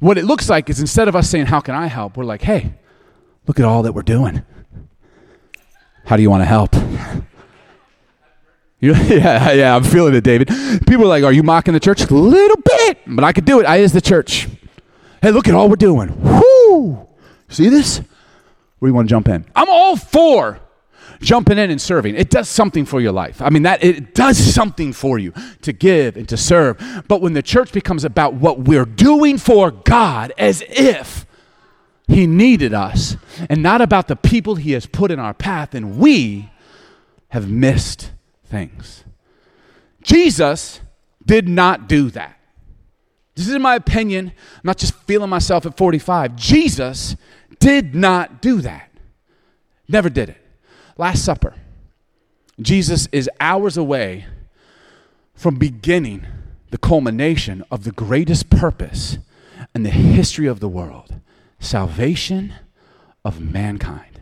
What 0.00 0.18
it 0.18 0.24
looks 0.24 0.50
like 0.50 0.68
is 0.68 0.80
instead 0.80 1.06
of 1.06 1.14
us 1.14 1.30
saying, 1.30 1.46
How 1.46 1.60
can 1.60 1.76
I 1.76 1.86
help? 1.86 2.16
We're 2.16 2.24
like, 2.24 2.42
Hey, 2.42 2.74
look 3.46 3.60
at 3.60 3.64
all 3.64 3.84
that 3.84 3.92
we're 3.92 4.02
doing. 4.02 4.42
How 6.06 6.16
do 6.16 6.22
you 6.22 6.30
want 6.30 6.40
to 6.40 6.46
help? 6.46 6.74
Yeah, 9.12 9.52
yeah, 9.52 9.76
I'm 9.76 9.84
feeling 9.84 10.12
it, 10.14 10.24
David. 10.24 10.48
People 10.88 11.04
are 11.04 11.08
like, 11.08 11.22
Are 11.22 11.32
you 11.32 11.44
mocking 11.44 11.72
the 11.72 11.78
church? 11.78 12.02
A 12.10 12.14
little 12.14 12.56
bit, 12.56 12.98
but 13.06 13.22
I 13.22 13.32
could 13.32 13.44
do 13.44 13.60
it. 13.60 13.66
I 13.66 13.76
is 13.76 13.92
the 13.92 14.00
church. 14.00 14.48
Hey, 15.22 15.30
look 15.30 15.46
at 15.46 15.54
all 15.54 15.68
we're 15.68 15.76
doing. 15.76 16.20
Whoo! 16.20 17.06
See 17.48 17.68
this? 17.68 17.98
Where 18.80 18.88
do 18.88 18.90
you 18.90 18.94
want 18.94 19.08
to 19.08 19.10
jump 19.10 19.28
in? 19.28 19.44
I'm 19.54 19.68
all 19.70 19.94
for 19.94 20.58
jumping 21.20 21.58
in 21.58 21.70
and 21.70 21.80
serving. 21.80 22.16
It 22.16 22.30
does 22.30 22.48
something 22.48 22.84
for 22.84 23.00
your 23.00 23.12
life. 23.12 23.40
I 23.40 23.50
mean, 23.50 23.62
that 23.62 23.84
it 23.84 24.16
does 24.16 24.36
something 24.36 24.92
for 24.92 25.16
you 25.16 25.32
to 25.60 25.72
give 25.72 26.16
and 26.16 26.28
to 26.28 26.36
serve. 26.36 27.04
But 27.06 27.20
when 27.20 27.34
the 27.34 27.42
church 27.42 27.72
becomes 27.72 28.02
about 28.02 28.34
what 28.34 28.60
we're 28.60 28.84
doing 28.84 29.38
for 29.38 29.70
God 29.70 30.32
as 30.36 30.64
if 30.68 31.24
He 32.08 32.26
needed 32.26 32.74
us 32.74 33.16
and 33.48 33.62
not 33.62 33.80
about 33.80 34.08
the 34.08 34.16
people 34.16 34.56
He 34.56 34.72
has 34.72 34.86
put 34.86 35.12
in 35.12 35.20
our 35.20 35.34
path, 35.34 35.72
and 35.72 35.98
we 35.98 36.50
have 37.28 37.48
missed 37.48 38.11
things. 38.52 39.04
Jesus 40.02 40.80
did 41.24 41.48
not 41.48 41.88
do 41.88 42.10
that. 42.10 42.38
This 43.34 43.48
is 43.48 43.58
my 43.58 43.74
opinion. 43.74 44.28
I'm 44.28 44.60
not 44.62 44.76
just 44.76 44.94
feeling 44.94 45.30
myself 45.30 45.64
at 45.64 45.76
45. 45.76 46.36
Jesus 46.36 47.16
did 47.58 47.94
not 47.94 48.42
do 48.42 48.60
that. 48.60 48.90
Never 49.88 50.10
did 50.10 50.28
it. 50.28 50.36
Last 50.98 51.24
Supper. 51.24 51.54
Jesus 52.60 53.08
is 53.10 53.28
hours 53.40 53.76
away 53.76 54.26
from 55.34 55.56
beginning 55.56 56.26
the 56.70 56.78
culmination 56.78 57.64
of 57.70 57.84
the 57.84 57.92
greatest 57.92 58.50
purpose 58.50 59.16
in 59.74 59.82
the 59.82 59.90
history 59.90 60.46
of 60.46 60.60
the 60.60 60.68
world 60.68 61.14
salvation 61.58 62.52
of 63.24 63.40
mankind. 63.40 64.20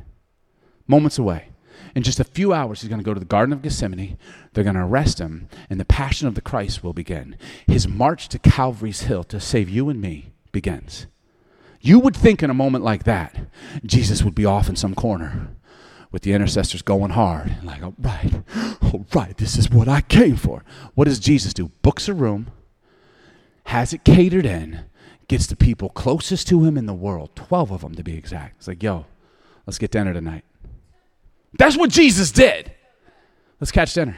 Moments 0.87 1.19
away. 1.19 1.50
In 1.95 2.03
just 2.03 2.21
a 2.21 2.25
few 2.25 2.53
hours, 2.53 2.81
he's 2.81 2.89
going 2.89 3.01
to 3.01 3.05
go 3.05 3.15
to 3.15 3.21
the 3.21 3.27
Garden 3.27 3.53
of 3.53 3.63
Gethsemane. 3.63 4.19
They're 4.53 4.65
going 4.65 4.77
to 4.77 4.83
arrest 4.83 5.19
him, 5.21 5.49
and 5.69 5.81
the 5.81 5.85
passion 5.85 6.29
of 6.29 6.35
the 6.35 6.41
Christ 6.41 6.85
will 6.85 6.93
begin. 6.93 7.37
His 7.67 7.89
march 7.89 8.29
to 8.29 8.39
Calvary's 8.39 9.03
Hill 9.03 9.25
to 9.25 9.41
save 9.41 9.69
you 9.69 9.89
and 9.89 10.01
me 10.01 10.33
begins. 10.53 11.07
You 11.81 11.99
would 11.99 12.17
think 12.17 12.43
in 12.43 12.51
a 12.51 12.55
moment 12.55 12.85
like 12.85 13.05
that, 13.05 13.35
Jesus 13.85 14.23
would 14.23 14.35
be 14.35 14.45
off 14.45 14.69
in 14.69 14.77
some 14.77 14.95
corner 14.95 15.49
with 16.13 16.23
the 16.23 16.33
intercessors 16.33 16.83
going 16.83 17.13
hard. 17.13 17.57
Like, 17.63 17.83
all 17.83 17.95
right, 17.99 18.43
all 18.83 19.07
right, 19.15 19.37
this 19.37 19.57
is 19.57 19.71
what 19.71 19.89
I 19.89 20.03
came 20.03 20.37
for. 20.37 20.65
What 20.95 21.07
does 21.07 21.19
Jesus 21.19 21.55
do? 21.55 21.71
Books 21.83 22.09
a 22.09 22.15
room, 22.15 22.51
has 23.65 23.93
it 23.93 24.05
catered 24.05 24.47
in, 24.47 24.85
gets 25.29 25.47
the 25.47 25.57
people 25.57 25.89
closest 25.89 26.49
to 26.49 26.65
him 26.65 26.77
in 26.77 26.87
the 26.87 26.95
world, 26.95 27.31
12 27.37 27.71
of 27.71 27.81
them 27.83 27.95
to 27.95 28.03
be 28.03 28.17
exact. 28.17 28.57
It's 28.59 28.69
like, 28.69 28.83
yo, 28.83 29.07
let's 29.67 29.79
get 29.79 29.93
dinner 29.93 30.13
tonight. 30.13 30.45
That's 31.59 31.77
what 31.77 31.91
Jesus 31.91 32.31
did. 32.31 32.73
Let's 33.61 33.73
catch 33.73 33.93
dinner. 33.95 34.17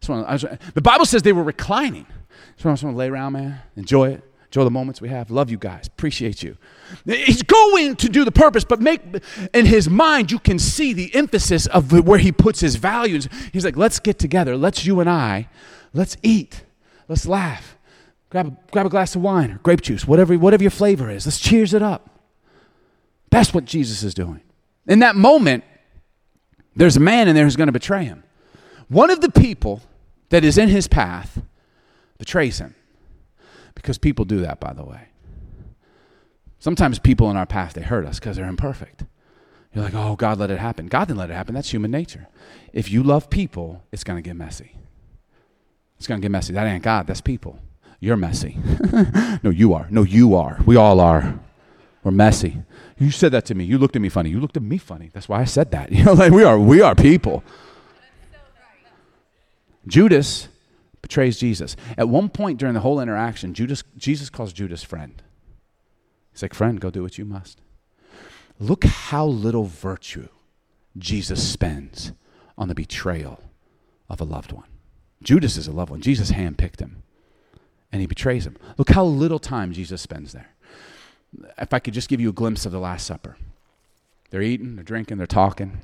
the 0.00 0.80
Bible 0.82 1.06
says 1.06 1.22
they 1.22 1.32
were 1.32 1.42
reclining. 1.42 2.06
So 2.56 2.70
I 2.70 2.72
just 2.72 2.84
want 2.84 2.94
to 2.94 2.98
lay 2.98 3.08
around, 3.08 3.32
man, 3.32 3.60
enjoy 3.76 4.10
it, 4.10 4.22
enjoy 4.46 4.64
the 4.64 4.70
moments 4.70 5.00
we 5.00 5.08
have. 5.08 5.30
Love 5.30 5.50
you 5.50 5.58
guys, 5.58 5.86
appreciate 5.86 6.42
you. 6.42 6.56
He's 7.04 7.42
going 7.42 7.96
to 7.96 8.08
do 8.08 8.24
the 8.24 8.32
purpose, 8.32 8.64
but 8.64 8.80
make 8.80 9.00
in 9.52 9.66
his 9.66 9.88
mind 9.88 10.30
you 10.30 10.38
can 10.38 10.58
see 10.58 10.92
the 10.92 11.14
emphasis 11.14 11.66
of 11.66 11.92
where 12.06 12.18
he 12.18 12.32
puts 12.32 12.60
his 12.60 12.76
values. 12.76 13.28
He's 13.52 13.64
like, 13.64 13.76
let's 13.76 13.98
get 13.98 14.18
together, 14.18 14.56
let's 14.56 14.86
you 14.86 15.00
and 15.00 15.08
I, 15.08 15.48
let's 15.92 16.16
eat, 16.22 16.64
let's 17.08 17.26
laugh, 17.26 17.76
grab 18.30 18.46
a, 18.48 18.72
grab 18.72 18.86
a 18.86 18.90
glass 18.90 19.14
of 19.14 19.22
wine 19.22 19.50
or 19.50 19.58
grape 19.58 19.82
juice, 19.82 20.06
whatever 20.06 20.36
whatever 20.38 20.62
your 20.62 20.70
flavor 20.70 21.10
is. 21.10 21.26
Let's 21.26 21.38
cheers 21.38 21.74
it 21.74 21.82
up. 21.82 22.10
That's 23.30 23.52
what 23.52 23.64
Jesus 23.64 24.02
is 24.02 24.14
doing. 24.14 24.40
In 24.86 25.00
that 25.00 25.16
moment, 25.16 25.64
there's 26.76 26.96
a 26.96 27.00
man 27.00 27.26
in 27.26 27.34
there 27.34 27.44
who's 27.44 27.56
going 27.56 27.68
to 27.68 27.72
betray 27.72 28.04
him. 28.04 28.22
One 28.88 29.10
of 29.10 29.20
the 29.20 29.30
people 29.30 29.82
that 30.28 30.44
is 30.44 30.58
in 30.58 30.68
his 30.68 30.86
path 30.86 31.42
betrays 32.18 32.58
him. 32.58 32.74
Because 33.74 33.98
people 33.98 34.24
do 34.24 34.40
that, 34.40 34.60
by 34.60 34.72
the 34.72 34.84
way. 34.84 35.08
Sometimes 36.58 36.98
people 36.98 37.30
in 37.30 37.36
our 37.36 37.46
path, 37.46 37.74
they 37.74 37.82
hurt 37.82 38.06
us 38.06 38.18
because 38.18 38.36
they're 38.36 38.48
imperfect. 38.48 39.04
You're 39.74 39.84
like, 39.84 39.94
oh, 39.94 40.16
God 40.16 40.38
let 40.38 40.50
it 40.50 40.58
happen. 40.58 40.86
God 40.86 41.08
didn't 41.08 41.18
let 41.18 41.30
it 41.30 41.34
happen. 41.34 41.54
That's 41.54 41.72
human 41.72 41.90
nature. 41.90 42.28
If 42.72 42.90
you 42.90 43.02
love 43.02 43.28
people, 43.28 43.84
it's 43.92 44.04
going 44.04 44.16
to 44.16 44.22
get 44.22 44.36
messy. 44.36 44.76
It's 45.98 46.06
going 46.06 46.20
to 46.20 46.24
get 46.24 46.30
messy. 46.30 46.52
That 46.52 46.66
ain't 46.66 46.82
God, 46.82 47.06
that's 47.06 47.20
people. 47.20 47.58
You're 48.00 48.16
messy. 48.16 48.58
no, 49.42 49.50
you 49.50 49.74
are. 49.74 49.86
No, 49.90 50.02
you 50.02 50.34
are. 50.34 50.60
We 50.66 50.76
all 50.76 51.00
are. 51.00 51.38
We're 52.06 52.12
messy. 52.12 52.62
You 52.98 53.10
said 53.10 53.32
that 53.32 53.46
to 53.46 53.56
me. 53.56 53.64
You 53.64 53.78
looked 53.78 53.96
at 53.96 54.00
me 54.00 54.08
funny. 54.08 54.30
You 54.30 54.38
looked 54.38 54.56
at 54.56 54.62
me 54.62 54.78
funny. 54.78 55.10
That's 55.12 55.28
why 55.28 55.40
I 55.40 55.44
said 55.44 55.72
that. 55.72 55.90
You 55.96 56.04
know, 56.04 56.12
like 56.12 56.30
we 56.30 56.44
are, 56.44 56.56
we 56.56 56.80
are 56.80 56.94
people. 56.94 57.42
Judas 59.88 60.46
betrays 61.02 61.36
Jesus. 61.36 61.74
At 61.98 62.08
one 62.08 62.28
point 62.28 62.60
during 62.60 62.74
the 62.74 62.80
whole 62.80 63.00
interaction, 63.00 63.54
Judas, 63.54 63.82
Jesus 63.96 64.30
calls 64.30 64.52
Judas 64.52 64.84
friend. 64.84 65.20
He's 66.30 66.42
like, 66.42 66.54
friend, 66.54 66.80
go 66.80 66.90
do 66.90 67.02
what 67.02 67.18
you 67.18 67.24
must. 67.24 67.60
Look 68.60 68.84
how 68.84 69.26
little 69.26 69.64
virtue 69.64 70.28
Jesus 70.96 71.42
spends 71.42 72.12
on 72.56 72.68
the 72.68 72.74
betrayal 72.76 73.42
of 74.08 74.20
a 74.20 74.24
loved 74.24 74.52
one. 74.52 74.68
Judas 75.24 75.56
is 75.56 75.66
a 75.66 75.72
loved 75.72 75.90
one. 75.90 76.02
Jesus 76.02 76.30
handpicked 76.30 76.78
him, 76.78 77.02
and 77.90 78.00
he 78.00 78.06
betrays 78.06 78.46
him. 78.46 78.56
Look 78.78 78.90
how 78.90 79.04
little 79.04 79.40
time 79.40 79.72
Jesus 79.72 80.00
spends 80.00 80.32
there 80.32 80.50
if 81.58 81.72
I 81.72 81.78
could 81.78 81.94
just 81.94 82.08
give 82.08 82.20
you 82.20 82.30
a 82.30 82.32
glimpse 82.32 82.66
of 82.66 82.72
the 82.72 82.78
Last 82.78 83.06
Supper. 83.06 83.36
They're 84.30 84.42
eating, 84.42 84.76
they're 84.76 84.84
drinking, 84.84 85.18
they're 85.18 85.26
talking. 85.26 85.80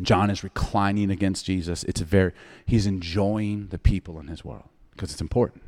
John 0.00 0.30
is 0.30 0.42
reclining 0.42 1.10
against 1.10 1.44
Jesus. 1.44 1.84
It's 1.84 2.00
a 2.00 2.04
very, 2.04 2.32
he's 2.66 2.86
enjoying 2.86 3.68
the 3.68 3.78
people 3.78 4.18
in 4.18 4.28
his 4.28 4.44
world 4.44 4.68
because 4.92 5.12
it's 5.12 5.20
important. 5.20 5.62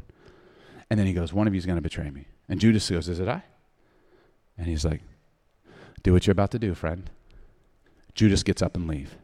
And 0.90 0.98
then 0.98 1.06
he 1.06 1.12
goes, 1.12 1.32
One 1.32 1.46
of 1.46 1.54
you 1.54 1.58
is 1.58 1.66
going 1.66 1.76
to 1.76 1.82
betray 1.82 2.10
me. 2.10 2.26
And 2.48 2.60
Judas 2.60 2.90
goes, 2.90 3.08
Is 3.08 3.20
it 3.20 3.28
I? 3.28 3.42
And 4.56 4.66
he's 4.66 4.84
like, 4.84 5.02
Do 6.02 6.12
what 6.12 6.26
you're 6.26 6.32
about 6.32 6.50
to 6.52 6.58
do, 6.58 6.74
friend. 6.74 7.10
Judas 8.14 8.42
gets 8.42 8.62
up 8.62 8.76
and 8.76 8.86
leave. 8.86 9.16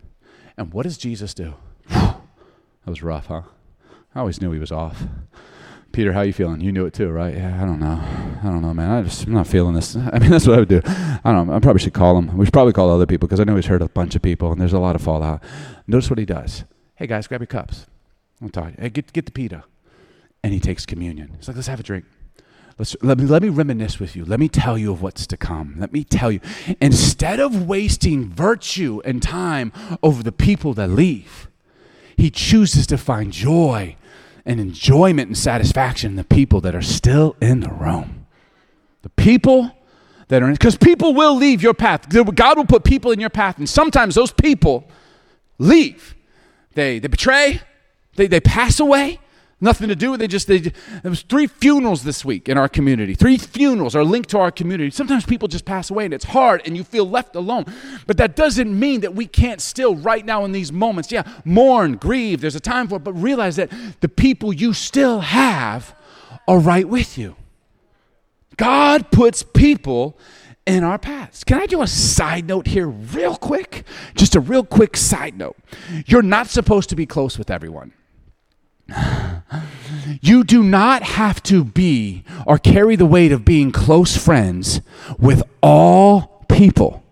And 0.57 0.73
what 0.73 0.83
does 0.83 0.99
Jesus 0.99 1.33
do? 1.35 1.55
that 1.89 2.21
was 2.87 3.03
rough, 3.03 3.27
huh? 3.27 3.43
I 4.15 4.21
always 4.21 4.41
knew 4.41 4.53
he 4.53 4.59
was 4.59 4.73
off. 4.73 5.05
Peter, 5.93 6.13
how 6.13 6.21
you 6.21 6.33
feeling? 6.33 6.61
You 6.61 6.71
knew 6.71 6.87
it 6.87 6.95
too, 6.95 7.11
right? 7.11 7.35
Yeah, 7.35 7.61
I 7.61 7.67
don't 7.67 7.81
know. 7.81 8.01
I 8.43 8.47
don't 8.47 8.63
know, 8.63 8.73
man. 8.73 8.91
I 8.91 9.03
just, 9.03 9.27
I'm 9.27 9.33
not 9.33 9.47
feeling 9.47 9.75
this. 9.75 9.97
I 10.13 10.19
mean, 10.19 10.31
that's 10.31 10.47
what 10.47 10.57
I 10.57 10.61
would 10.61 10.69
do. 10.69 10.81
I 10.85 11.33
don't 11.33 11.49
know. 11.49 11.53
I 11.53 11.59
probably 11.59 11.81
should 11.81 11.95
call 11.95 12.17
him. 12.17 12.37
We 12.37 12.47
should 12.47 12.53
probably 12.53 12.73
call 12.73 12.91
other 12.91 13.07
people 13.07 13.27
because 13.27 13.41
I 13.41 13.45
know 13.45 13.57
he's 13.57 13.67
hurt 13.67 13.83
a 13.83 13.89
bunch 13.89 14.15
of 14.15 14.23
people 14.23 14.53
and 14.53 14.61
there's 14.61 14.73
a 14.73 14.79
lot 14.79 14.95
of 14.95 15.03
fallout. 15.03 15.43
Notice 15.87 16.09
what 16.09 16.19
he 16.19 16.25
does. 16.25 16.65
Hey, 16.95 17.07
guys, 17.07 17.27
grab 17.27 17.41
your 17.41 17.47
cups. 17.47 17.87
I'm 18.41 18.51
talking. 18.51 18.77
Hey, 18.79 18.89
get, 18.91 19.13
get 19.13 19.27
the 19.27 19.33
pita. 19.33 19.65
And 20.43 20.53
he 20.53 20.61
takes 20.61 20.87
communion. 20.87 21.35
He's 21.37 21.49
like, 21.49 21.57
let's 21.57 21.69
have 21.69 21.81
a 21.81 21.83
drink. 21.83 22.05
Let's, 22.79 22.97
let, 23.03 23.19
me, 23.19 23.25
let 23.25 23.43
me 23.43 23.49
reminisce 23.49 23.99
with 23.99 24.15
you. 24.17 24.25
Let 24.25 24.41
me 24.41 24.49
tell 24.49 24.79
you 24.79 24.93
of 24.93 25.03
what's 25.03 25.27
to 25.27 25.37
come. 25.37 25.75
Let 25.79 25.93
me 25.93 26.05
tell 26.05 26.31
you. 26.31 26.41
Instead 26.81 27.41
of 27.41 27.67
wasting 27.67 28.31
virtue 28.31 29.03
and 29.05 29.23
time 29.23 29.73
over 30.03 30.23
the 30.23 30.33
people 30.33 30.73
that 30.75 30.89
leave, 30.89 31.51
he 32.17 32.31
chooses 32.31 32.87
to 32.87 32.97
find 32.97 33.33
joy 33.33 33.97
and 34.45 34.61
enjoyment 34.61 35.29
and 35.29 35.39
satisfaction 35.39 36.11
in 36.11 36.17
the 36.17 36.25
people 36.25 36.61
that 36.63 36.75
are 36.75 36.83
still 36.83 37.37
in 37.41 37.61
the 37.61 37.71
room. 37.71 38.27
The 39.03 39.11
people 39.11 39.73
that 40.29 40.43
are 40.43 40.47
in, 40.47 40.53
because 40.53 40.77
people 40.77 41.15
will 41.15 41.35
leave 41.37 41.63
your 41.63 41.75
path. 41.75 42.09
God 42.09 42.57
will 42.57 42.67
put 42.67 42.85
people 42.85 43.11
in 43.11 43.21
your 43.21 43.31
path, 43.31 43.59
and 43.59 43.69
sometimes 43.69 44.15
those 44.15 44.33
people 44.33 44.89
leave. 45.59 46.15
They, 46.75 46.99
they 46.99 47.09
betray, 47.09 47.61
They, 48.17 48.27
they 48.27 48.41
pass 48.41 48.81
away. 48.81 49.19
Nothing 49.61 49.89
to 49.89 49.97
do. 49.97 50.13
With 50.13 50.23
it. 50.23 50.29
Just 50.29 50.47
they. 50.47 50.59
There 50.59 50.73
was 51.05 51.23
three 51.23 51.47
funerals 51.47 52.03
this 52.03 52.25
week 52.25 52.49
in 52.49 52.57
our 52.57 52.69
community. 52.69 53.15
Three 53.15 53.37
funerals 53.37 53.95
are 53.95 54.05
linked 54.05 54.31
to 54.31 54.39
our 54.39 54.51
community. 54.51 54.91
Sometimes 54.91 55.27
people 55.27 55.49
just 55.49 55.65
pass 55.65 55.91
away, 55.91 56.07
and 56.07 56.15
it's 56.15 56.25
hard, 56.25 56.63
and 56.65 56.77
you 56.77 56.85
feel 56.85 57.09
left 57.09 57.37
alone. 57.37 57.67
But 58.07 58.17
that 58.17 58.37
doesn't 58.37 58.79
mean 58.79 59.03
that 59.03 59.15
we 59.15 59.27
can't 59.27 59.61
still, 59.61 59.95
right 59.95 60.25
now 60.25 60.45
in 60.45 60.53
these 60.53 60.73
moments, 60.73 61.13
yeah, 61.13 61.25
mourn, 61.45 61.97
grieve. 61.97 62.41
There's 62.41 62.57
a 62.57 62.61
time 62.61 62.89
for 62.89 62.97
it, 62.97 63.05
but 63.05 63.13
realize 63.13 63.57
that 63.57 63.71
the 64.01 64.09
people 64.09 64.53
you 64.53 64.73
still 64.73 65.21
have 65.21 65.95
are 66.49 66.59
right 66.59 66.89
with 66.89 67.19
you. 67.19 67.37
God 68.57 69.11
puts 69.11 69.43
people 69.43 70.19
in 70.67 70.85
our 70.85 70.99
paths. 70.99 71.45
Can 71.45 71.59
I 71.59 71.67
do 71.67 71.83
a 71.83 71.87
side 71.87 72.47
note 72.47 72.67
here, 72.67 72.87
real 72.89 73.37
quick? 73.37 73.85
Just 74.15 74.37
a 74.37 74.41
real 74.41 74.65
quick 74.65 74.97
side 74.97 75.37
note. 75.37 75.57
You're 76.07 76.23
not 76.23 76.47
supposed 76.47 76.89
to 76.91 76.97
be 76.97 77.07
close 77.07 77.39
with 77.39 77.51
everyone. 77.51 77.93
You 80.21 80.45
do 80.45 80.63
not 80.63 81.03
have 81.03 81.43
to 81.45 81.65
be 81.65 82.25
or 82.47 82.59
carry 82.59 82.97
the 82.97 83.07
weight 83.07 83.33
of 83.33 83.45
being 83.45 83.73
close 83.73 84.17
friends 84.17 84.81
with 85.19 85.43
all 85.63 86.45
people. 86.49 87.03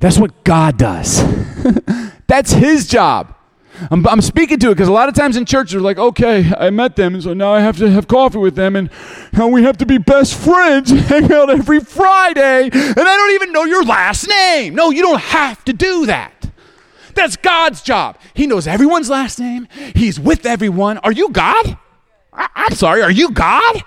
That's 0.00 0.18
what 0.18 0.44
God 0.44 0.78
does. 0.78 1.22
That's 2.26 2.52
His 2.52 2.86
job. 2.86 3.34
I'm, 3.90 4.06
I'm 4.06 4.20
speaking 4.20 4.58
to 4.60 4.70
it 4.70 4.74
because 4.74 4.88
a 4.88 4.92
lot 4.92 5.08
of 5.08 5.14
times 5.14 5.36
in 5.36 5.44
church 5.44 5.72
they're 5.72 5.80
like, 5.80 5.98
okay, 5.98 6.50
I 6.58 6.70
met 6.70 6.96
them, 6.96 7.14
and 7.14 7.22
so 7.22 7.32
now 7.32 7.52
I 7.52 7.60
have 7.60 7.78
to 7.78 7.90
have 7.90 8.08
coffee 8.08 8.38
with 8.38 8.54
them, 8.54 8.76
and 8.76 8.90
now 9.32 9.48
we 9.48 9.62
have 9.62 9.76
to 9.78 9.86
be 9.86 9.98
best 9.98 10.34
friends, 10.34 10.90
hang 11.08 11.32
out 11.32 11.50
every 11.50 11.80
Friday, 11.80 12.64
and 12.64 12.72
I 12.72 13.16
don't 13.16 13.32
even 13.32 13.52
know 13.52 13.64
your 13.64 13.84
last 13.84 14.28
name. 14.28 14.74
No, 14.74 14.90
you 14.90 15.02
don't 15.02 15.20
have 15.20 15.64
to 15.66 15.72
do 15.72 16.06
that. 16.06 16.37
That's 17.18 17.36
God's 17.36 17.82
job. 17.82 18.16
He 18.32 18.46
knows 18.46 18.68
everyone's 18.68 19.10
last 19.10 19.40
name. 19.40 19.66
He's 19.92 20.20
with 20.20 20.46
everyone. 20.46 20.98
Are 20.98 21.10
you 21.10 21.30
God? 21.30 21.76
I, 22.32 22.66
am 22.70 22.76
sorry, 22.76 23.02
are 23.02 23.10
you 23.10 23.32
God? 23.32 23.82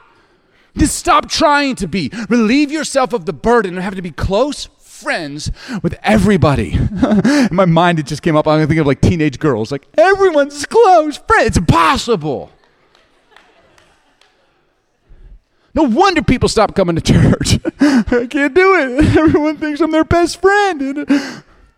Just 0.77 0.97
stop 0.97 1.29
trying 1.29 1.75
to 1.75 1.87
be. 1.87 2.11
Relieve 2.27 2.73
yourself 2.73 3.13
of 3.13 3.25
the 3.25 3.31
burden 3.31 3.77
of 3.77 3.83
having 3.85 3.95
to 3.95 4.01
be 4.01 4.11
close 4.11 4.65
friends 4.79 5.49
with 5.81 5.97
everybody. 6.03 6.73
In 6.73 7.49
my 7.55 7.63
mind, 7.63 7.99
it 7.99 8.05
just 8.05 8.21
came 8.21 8.35
up. 8.35 8.49
I'm 8.49 8.59
thinking 8.59 8.79
of 8.79 8.87
like 8.87 8.99
teenage 8.99 9.39
girls. 9.39 9.71
Like, 9.71 9.87
everyone's 9.97 10.65
close 10.65 11.15
friends. 11.15 11.47
It's 11.47 11.57
impossible. 11.57 12.51
No 15.73 15.83
wonder 15.83 16.21
people 16.21 16.49
stop 16.49 16.75
coming 16.75 16.97
to 16.97 17.01
church. 17.01 17.59
I 17.79 18.27
can't 18.29 18.53
do 18.53 18.75
it. 18.75 19.17
Everyone 19.17 19.55
thinks 19.55 19.79
I'm 19.79 19.91
their 19.91 20.03
best 20.03 20.41
friend. 20.41 21.07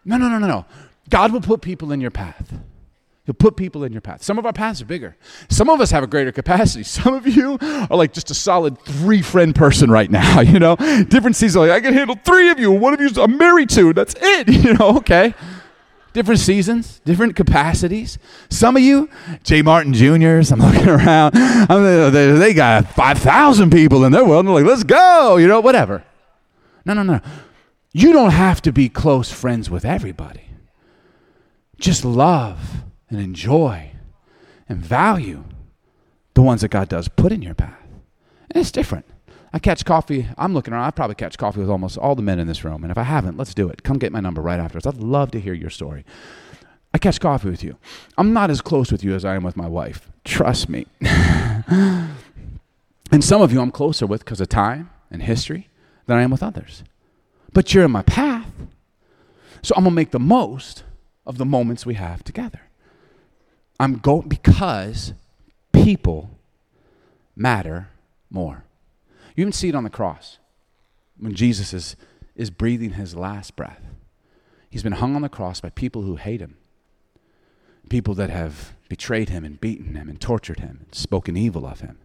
No, 0.05 0.17
no, 0.17 0.27
no, 0.27 0.39
no, 0.39 0.47
no. 0.47 0.65
God 1.09 1.31
will 1.31 1.41
put 1.41 1.61
people 1.61 1.91
in 1.91 2.01
your 2.01 2.11
path. 2.11 2.53
He'll 3.25 3.33
put 3.33 3.55
people 3.55 3.85
in 3.85 3.93
your 3.93 4.01
path. 4.01 4.21
Some 4.21 4.37
of 4.37 4.45
our 4.45 4.51
paths 4.51 4.81
are 4.81 4.85
bigger. 4.85 5.15
Some 5.49 5.69
of 5.69 5.79
us 5.79 5.91
have 5.91 6.03
a 6.03 6.07
greater 6.07 6.33
capacity. 6.33 6.83
Some 6.83 7.13
of 7.13 7.25
you 7.25 7.57
are 7.61 7.95
like 7.95 8.11
just 8.11 8.29
a 8.31 8.33
solid 8.33 8.77
three 8.79 9.21
friend 9.21 9.55
person 9.55 9.89
right 9.89 10.11
now, 10.11 10.39
you 10.41 10.59
know? 10.59 10.75
Different 10.75 11.35
seasons. 11.35 11.67
Like, 11.67 11.71
I 11.71 11.79
can 11.79 11.93
handle 11.93 12.17
three 12.23 12.49
of 12.49 12.59
you. 12.59 12.71
One 12.71 12.93
of 12.93 12.99
you 12.99 13.09
I'm 13.21 13.37
married 13.37 13.69
to. 13.71 13.93
That's 13.93 14.15
it, 14.19 14.49
you 14.65 14.73
know? 14.73 14.97
Okay. 14.97 15.33
Different 16.11 16.41
seasons, 16.41 16.99
different 17.05 17.35
capacities. 17.35 18.19
Some 18.49 18.77
of 18.77 18.83
you, 18.83 19.09
Jay 19.43 19.63
Martin 19.63 19.93
Juniors, 19.93 20.51
I'm 20.51 20.59
looking 20.59 20.87
around, 20.87 21.35
I'm, 21.35 22.11
they, 22.13 22.31
they 22.33 22.53
got 22.53 22.87
5,000 22.89 23.71
people 23.71 24.05
in 24.05 24.11
their 24.11 24.23
world. 24.23 24.45
And 24.45 24.49
they're 24.49 24.63
like, 24.63 24.69
let's 24.69 24.83
go, 24.83 25.37
you 25.37 25.47
know, 25.47 25.59
whatever. 25.59 26.03
No, 26.85 26.93
no, 26.93 27.01
no. 27.01 27.19
You 27.93 28.13
don't 28.13 28.29
have 28.31 28.61
to 28.63 28.71
be 28.71 28.89
close 28.89 29.31
friends 29.31 29.71
with 29.71 29.85
everybody. 29.85 30.52
Just 31.83 32.05
love 32.05 32.85
and 33.09 33.19
enjoy 33.19 33.91
and 34.69 34.79
value 34.79 35.43
the 36.33 36.41
ones 36.41 36.61
that 36.61 36.69
God 36.69 36.87
does 36.87 37.09
put 37.09 37.33
in 37.33 37.41
your 37.41 37.55
path. 37.55 37.77
And 38.49 38.61
it's 38.61 38.71
different. 38.71 39.05
I 39.51 39.59
catch 39.59 39.83
coffee. 39.83 40.29
I'm 40.37 40.53
looking 40.53 40.73
around. 40.73 40.85
I 40.85 40.91
probably 40.91 41.15
catch 41.15 41.37
coffee 41.37 41.59
with 41.59 41.69
almost 41.69 41.97
all 41.97 42.15
the 42.15 42.21
men 42.21 42.39
in 42.39 42.47
this 42.47 42.63
room. 42.63 42.85
And 42.85 42.91
if 42.91 42.97
I 42.97 43.03
haven't, 43.03 43.35
let's 43.35 43.53
do 43.53 43.67
it. 43.67 43.83
Come 43.83 43.97
get 43.97 44.13
my 44.13 44.21
number 44.21 44.41
right 44.41 44.61
afterwards. 44.61 44.87
I'd 44.87 44.95
love 44.95 45.31
to 45.31 45.41
hear 45.41 45.53
your 45.53 45.69
story. 45.69 46.05
I 46.93 46.99
catch 46.99 47.19
coffee 47.19 47.49
with 47.49 47.65
you. 47.65 47.75
I'm 48.17 48.31
not 48.31 48.49
as 48.49 48.61
close 48.61 48.89
with 48.89 49.03
you 49.03 49.13
as 49.13 49.25
I 49.25 49.35
am 49.35 49.43
with 49.43 49.57
my 49.57 49.67
wife. 49.67 50.09
Trust 50.23 50.69
me. 50.69 50.87
and 51.01 52.13
some 53.19 53.41
of 53.41 53.51
you 53.51 53.59
I'm 53.59 53.71
closer 53.71 54.07
with 54.07 54.23
because 54.23 54.39
of 54.39 54.47
time 54.47 54.89
and 55.11 55.21
history 55.21 55.67
than 56.05 56.17
I 56.17 56.21
am 56.21 56.31
with 56.31 56.43
others. 56.43 56.85
But 57.51 57.73
you're 57.73 57.83
in 57.83 57.91
my 57.91 58.03
path. 58.03 58.47
So 59.61 59.75
I'm 59.75 59.83
going 59.83 59.91
to 59.91 59.95
make 59.95 60.11
the 60.11 60.19
most 60.19 60.83
of 61.25 61.37
the 61.37 61.45
moments 61.45 61.85
we 61.85 61.93
have 61.95 62.23
together. 62.23 62.61
I'm 63.79 63.97
going 63.97 64.27
because 64.27 65.13
people 65.71 66.29
matter 67.35 67.89
more. 68.29 68.63
You 69.35 69.41
even 69.41 69.53
see 69.53 69.69
it 69.69 69.75
on 69.75 69.83
the 69.83 69.89
cross 69.89 70.37
when 71.17 71.33
Jesus 71.33 71.73
is, 71.73 71.95
is 72.35 72.49
breathing 72.49 72.91
his 72.91 73.15
last 73.15 73.55
breath. 73.55 73.81
He's 74.69 74.83
been 74.83 74.93
hung 74.93 75.15
on 75.15 75.21
the 75.21 75.29
cross 75.29 75.61
by 75.61 75.69
people 75.69 76.01
who 76.01 76.15
hate 76.15 76.41
him, 76.41 76.57
people 77.89 78.13
that 78.15 78.29
have 78.29 78.73
betrayed 78.89 79.29
him 79.29 79.43
and 79.43 79.59
beaten 79.59 79.95
him 79.95 80.09
and 80.09 80.19
tortured 80.19 80.59
him 80.59 80.81
and 80.85 80.95
spoken 80.95 81.37
evil 81.37 81.65
of 81.65 81.81
him. 81.81 81.97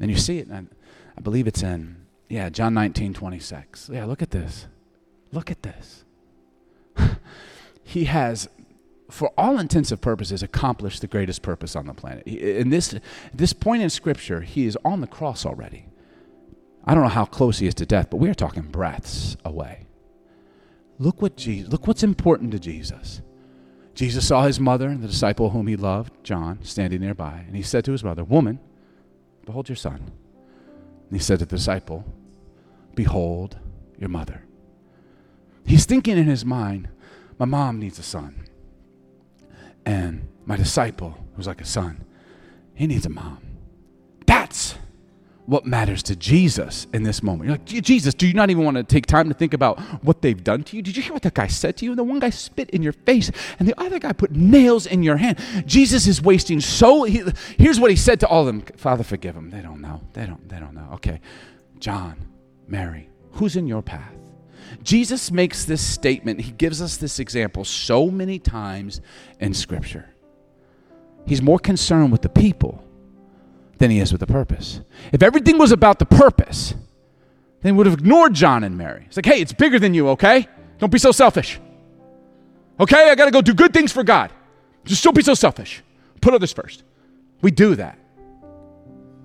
And 0.00 0.10
you 0.10 0.16
see 0.16 0.38
it, 0.38 0.50
I, 0.50 0.64
I 1.16 1.20
believe 1.20 1.46
it's 1.46 1.62
in, 1.62 2.06
yeah, 2.28 2.48
John 2.50 2.74
19, 2.74 3.14
26. 3.14 3.90
Yeah, 3.92 4.04
look 4.04 4.22
at 4.22 4.30
this. 4.30 4.66
Look 5.32 5.50
at 5.50 5.62
this. 5.62 6.01
He 7.82 8.04
has 8.04 8.48
for 9.10 9.30
all 9.36 9.58
intensive 9.58 10.00
purposes, 10.00 10.42
accomplished 10.42 11.02
the 11.02 11.06
greatest 11.06 11.42
purpose 11.42 11.76
on 11.76 11.86
the 11.86 11.92
planet. 11.92 12.26
In 12.26 12.70
this, 12.70 12.94
this 13.34 13.52
point 13.52 13.82
in 13.82 13.90
Scripture, 13.90 14.40
he 14.40 14.64
is 14.64 14.78
on 14.86 15.02
the 15.02 15.06
cross 15.06 15.44
already. 15.44 15.84
I 16.84 16.94
don't 16.94 17.02
know 17.02 17.10
how 17.10 17.26
close 17.26 17.58
he 17.58 17.66
is 17.66 17.74
to 17.74 17.86
death, 17.86 18.08
but 18.10 18.16
we 18.16 18.30
are 18.30 18.34
talking 18.34 18.62
breaths 18.62 19.36
away. 19.44 19.86
Look 20.98 21.20
what 21.20 21.36
Jesus, 21.36 21.70
look 21.70 21.86
what's 21.86 22.02
important 22.02 22.52
to 22.52 22.58
Jesus. 22.58 23.20
Jesus 23.94 24.26
saw 24.26 24.46
his 24.46 24.58
mother, 24.58 24.88
and 24.88 25.02
the 25.02 25.08
disciple 25.08 25.50
whom 25.50 25.66
he 25.66 25.76
loved, 25.76 26.12
John, 26.24 26.60
standing 26.62 27.00
nearby, 27.00 27.44
and 27.46 27.54
he 27.54 27.62
said 27.62 27.84
to 27.84 27.92
his 27.92 28.02
mother, 28.02 28.24
"Woman, 28.24 28.60
behold 29.44 29.68
your 29.68 29.76
son." 29.76 30.10
And 31.10 31.12
he 31.12 31.18
said 31.18 31.40
to 31.40 31.44
the 31.44 31.56
disciple, 31.56 32.04
"Behold 32.94 33.58
your 33.98 34.08
mother." 34.08 34.44
He's 35.66 35.84
thinking 35.84 36.16
in 36.16 36.24
his 36.24 36.44
mind, 36.44 36.88
"My 37.38 37.46
mom 37.46 37.78
needs 37.78 37.98
a 37.98 38.02
son." 38.02 38.46
And 39.84 40.28
my 40.46 40.56
disciple, 40.56 41.16
who's 41.34 41.46
like 41.46 41.60
a 41.60 41.64
son, 41.64 42.04
he 42.74 42.86
needs 42.86 43.06
a 43.06 43.10
mom. 43.10 43.38
That's 44.26 44.76
what 45.46 45.66
matters 45.66 46.02
to 46.04 46.14
Jesus 46.14 46.86
in 46.92 47.02
this 47.02 47.22
moment. 47.22 47.48
You're 47.48 47.58
like, 47.58 47.84
Jesus, 47.84 48.14
do 48.14 48.28
you 48.28 48.32
not 48.32 48.50
even 48.50 48.64
want 48.64 48.76
to 48.76 48.84
take 48.84 49.06
time 49.06 49.28
to 49.28 49.34
think 49.34 49.54
about 49.54 49.80
what 50.04 50.22
they've 50.22 50.42
done 50.42 50.62
to 50.64 50.76
you? 50.76 50.82
Did 50.82 50.96
you 50.96 51.02
hear 51.02 51.12
what 51.12 51.22
that 51.22 51.34
guy 51.34 51.48
said 51.48 51.76
to 51.78 51.84
you? 51.84 51.92
And 51.92 51.98
The 51.98 52.04
one 52.04 52.20
guy 52.20 52.30
spit 52.30 52.70
in 52.70 52.82
your 52.82 52.92
face, 52.92 53.30
and 53.58 53.68
the 53.68 53.78
other 53.78 53.98
guy 53.98 54.12
put 54.12 54.30
nails 54.30 54.86
in 54.86 55.02
your 55.02 55.16
hand. 55.16 55.38
Jesus 55.66 56.06
is 56.06 56.22
wasting 56.22 56.60
so. 56.60 57.02
He, 57.04 57.22
here's 57.58 57.80
what 57.80 57.90
he 57.90 57.96
said 57.96 58.20
to 58.20 58.28
all 58.28 58.40
of 58.40 58.46
them: 58.46 58.62
Father, 58.76 59.02
forgive 59.02 59.34
them. 59.34 59.50
They 59.50 59.60
don't 59.60 59.80
know. 59.80 60.00
They 60.12 60.26
don't. 60.26 60.48
They 60.48 60.60
don't 60.60 60.74
know. 60.74 60.88
Okay, 60.94 61.20
John, 61.80 62.16
Mary, 62.68 63.10
who's 63.32 63.56
in 63.56 63.66
your 63.66 63.82
path? 63.82 64.14
Jesus 64.82 65.30
makes 65.30 65.64
this 65.64 65.80
statement, 65.80 66.40
he 66.40 66.52
gives 66.52 66.80
us 66.80 66.96
this 66.96 67.18
example 67.18 67.64
so 67.64 68.10
many 68.10 68.38
times 68.38 69.00
in 69.40 69.54
Scripture. 69.54 70.08
He's 71.26 71.42
more 71.42 71.58
concerned 71.58 72.12
with 72.12 72.22
the 72.22 72.28
people 72.28 72.84
than 73.78 73.90
he 73.90 74.00
is 74.00 74.12
with 74.12 74.20
the 74.20 74.26
purpose. 74.26 74.80
If 75.12 75.22
everything 75.22 75.58
was 75.58 75.72
about 75.72 75.98
the 75.98 76.06
purpose, 76.06 76.74
then 77.60 77.72
he 77.74 77.76
would 77.76 77.86
have 77.86 77.98
ignored 77.98 78.34
John 78.34 78.64
and 78.64 78.76
Mary. 78.76 79.04
It's 79.06 79.16
like, 79.16 79.26
hey, 79.26 79.40
it's 79.40 79.52
bigger 79.52 79.78
than 79.78 79.94
you, 79.94 80.08
okay? 80.10 80.48
Don't 80.78 80.92
be 80.92 80.98
so 80.98 81.12
selfish. 81.12 81.60
Okay, 82.80 83.10
I 83.10 83.14
got 83.14 83.26
to 83.26 83.30
go 83.30 83.42
do 83.42 83.54
good 83.54 83.72
things 83.72 83.92
for 83.92 84.02
God. 84.02 84.32
Just 84.84 85.04
don't 85.04 85.14
be 85.14 85.22
so 85.22 85.34
selfish. 85.34 85.82
Put 86.20 86.34
others 86.34 86.52
first. 86.52 86.82
We 87.40 87.50
do 87.50 87.76
that. 87.76 87.98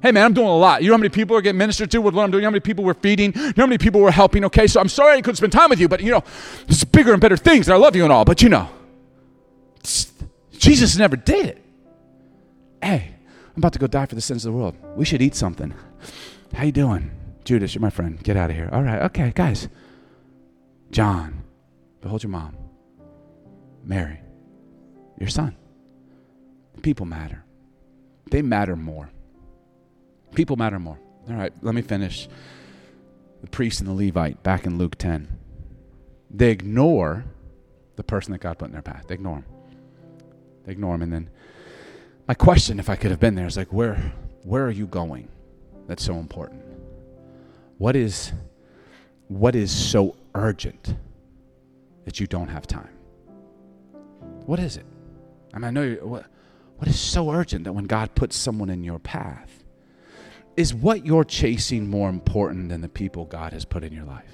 Hey 0.02 0.12
man, 0.12 0.26
I'm 0.26 0.34
doing 0.34 0.48
a 0.48 0.56
lot. 0.56 0.84
You 0.84 0.90
know 0.90 0.94
how 0.94 1.00
many 1.00 1.10
people 1.10 1.36
are 1.36 1.42
getting 1.42 1.58
ministered 1.58 1.90
to 1.92 2.02
with 2.02 2.14
what 2.14 2.24
I'm 2.24 2.30
doing? 2.30 2.42
You 2.42 2.46
know 2.46 2.50
how 2.50 2.52
many 2.52 2.60
people 2.60 2.84
we're 2.84 2.94
feeding? 2.94 3.34
You 3.34 3.42
know 3.42 3.54
how 3.58 3.66
many 3.66 3.80
people 3.80 4.00
we're 4.00 4.12
helping? 4.12 4.46
Okay, 4.46 4.68
so 4.68 4.80
I'm 4.80 4.90
sorry 4.90 5.18
I 5.18 5.22
couldn't 5.22 5.38
spend 5.38 5.52
time 5.52 5.72
with 5.72 5.80
you, 5.80 5.88
but 5.88 6.02
you 6.02 6.12
know, 6.12 6.24
there's 6.68 6.84
bigger 6.84 7.14
and 7.14 7.22
better 7.22 7.38
things, 7.38 7.68
and 7.68 7.74
I 7.74 7.78
love 7.78 7.96
you 7.96 8.04
and 8.04 8.14
all, 8.14 8.24
but 8.24 8.44
you 8.44 8.50
know, 8.50 8.70
Jesus 10.52 10.98
never 10.98 11.16
did 11.16 11.48
it. 11.48 11.64
Hey, 12.82 13.16
I'm 13.56 13.58
about 13.58 13.74
to 13.74 13.80
go 13.80 13.88
die 13.88 14.06
for 14.06 14.14
the 14.14 14.22
sins 14.22 14.46
of 14.46 14.54
the 14.54 14.58
world. 14.60 14.76
We 14.96 15.04
should 15.04 15.22
eat 15.22 15.34
something. 15.34 15.74
How 16.54 16.64
you 16.64 16.72
doing? 16.72 17.10
Judas, 17.44 17.74
you're 17.74 17.82
my 17.82 17.90
friend. 17.90 18.22
Get 18.22 18.38
out 18.38 18.52
of 18.52 18.56
here. 18.56 18.70
All 18.72 18.84
right, 18.84 19.02
okay, 19.04 19.32
guys. 19.34 19.68
John, 20.92 21.44
behold 22.02 22.22
your 22.22 22.30
mom. 22.30 22.56
Mary, 23.84 24.20
your 25.20 25.30
son. 25.30 25.56
People 26.84 27.08
matter. 27.08 27.44
They 28.30 28.42
matter 28.44 28.76
more. 28.76 29.10
People 30.38 30.56
matter 30.56 30.78
more. 30.78 31.00
All 31.28 31.36
right, 31.36 31.52
let 31.64 31.74
me 31.74 31.82
finish. 31.82 32.30
The 33.42 33.48
priest 33.48 33.80
and 33.80 33.90
the 33.90 33.94
Levite 33.94 34.44
back 34.44 34.68
in 34.68 34.78
Luke 34.78 34.96
10. 34.96 35.28
They 36.30 36.52
ignore 36.52 37.26
the 37.96 38.04
person 38.04 38.34
that 38.34 38.38
God 38.38 38.60
put 38.60 38.68
in 38.68 38.72
their 38.72 38.84
path. 38.84 39.06
They 39.08 39.16
ignore 39.16 39.38
him. 39.38 39.46
They 40.64 40.74
ignore 40.74 40.94
him. 40.94 41.02
And 41.02 41.12
then 41.12 41.30
My 42.28 42.36
question, 42.36 42.80
if 42.80 42.88
I 42.88 42.96
could 42.96 43.10
have 43.10 43.20
been 43.20 43.34
there, 43.34 43.48
is 43.48 43.58
like, 43.58 43.74
where, 43.74 44.14
where 44.44 44.64
are 44.64 44.72
you 44.72 44.86
going? 44.86 45.28
That's 45.88 46.04
so 46.04 46.18
important. 46.18 46.62
What 47.80 47.96
is, 47.96 48.32
what 49.30 49.56
is 49.56 49.72
so 49.72 50.18
urgent 50.36 50.94
that 52.06 52.20
you 52.20 52.28
don't 52.28 52.50
have 52.50 52.68
time? 52.68 52.94
What 54.46 54.60
is 54.60 54.78
it? 54.78 54.86
I 55.52 55.58
mean, 55.58 55.66
I 55.66 55.72
know 55.72 55.82
you, 55.82 55.96
what, 56.04 56.28
what 56.76 56.88
is 56.88 57.00
so 57.00 57.32
urgent 57.32 57.64
that 57.64 57.74
when 57.74 57.86
God 57.86 58.14
puts 58.14 58.36
someone 58.36 58.70
in 58.70 58.84
your 58.84 59.00
path, 59.00 59.57
is 60.58 60.74
what 60.74 61.06
you're 61.06 61.24
chasing 61.24 61.88
more 61.88 62.10
important 62.10 62.70
than 62.70 62.82
the 62.82 62.90
people 62.90 63.26
God 63.26 63.54
has 63.54 63.64
put 63.64 63.84
in 63.84 63.94
your 63.94 64.04
life? 64.04 64.32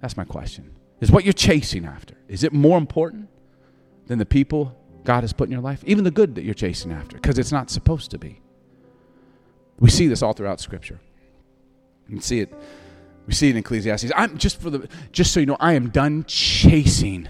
That's 0.00 0.16
my 0.16 0.24
question. 0.24 0.76
Is 1.00 1.10
what 1.10 1.24
you're 1.24 1.32
chasing 1.32 1.84
after, 1.86 2.14
is 2.28 2.44
it 2.44 2.52
more 2.52 2.78
important 2.78 3.28
than 4.06 4.18
the 4.18 4.26
people 4.26 4.78
God 5.04 5.22
has 5.22 5.32
put 5.32 5.48
in 5.48 5.52
your 5.52 5.62
life? 5.62 5.82
Even 5.86 6.04
the 6.04 6.10
good 6.10 6.34
that 6.34 6.44
you're 6.44 6.54
chasing 6.54 6.92
after, 6.92 7.16
because 7.16 7.38
it's 7.38 7.50
not 7.50 7.70
supposed 7.70 8.10
to 8.12 8.18
be. 8.18 8.40
We 9.80 9.90
see 9.90 10.06
this 10.06 10.22
all 10.22 10.34
throughout 10.34 10.60
Scripture. 10.60 11.00
You 12.08 12.20
see 12.20 12.40
it. 12.40 12.54
We 13.26 13.32
see 13.32 13.48
it 13.48 13.52
in 13.52 13.56
Ecclesiastes. 13.56 14.12
I'm 14.14 14.36
just 14.36 14.60
for 14.60 14.68
the 14.68 14.88
just 15.10 15.32
so 15.32 15.40
you 15.40 15.46
know, 15.46 15.56
I 15.58 15.72
am 15.72 15.88
done 15.88 16.24
chasing 16.26 17.28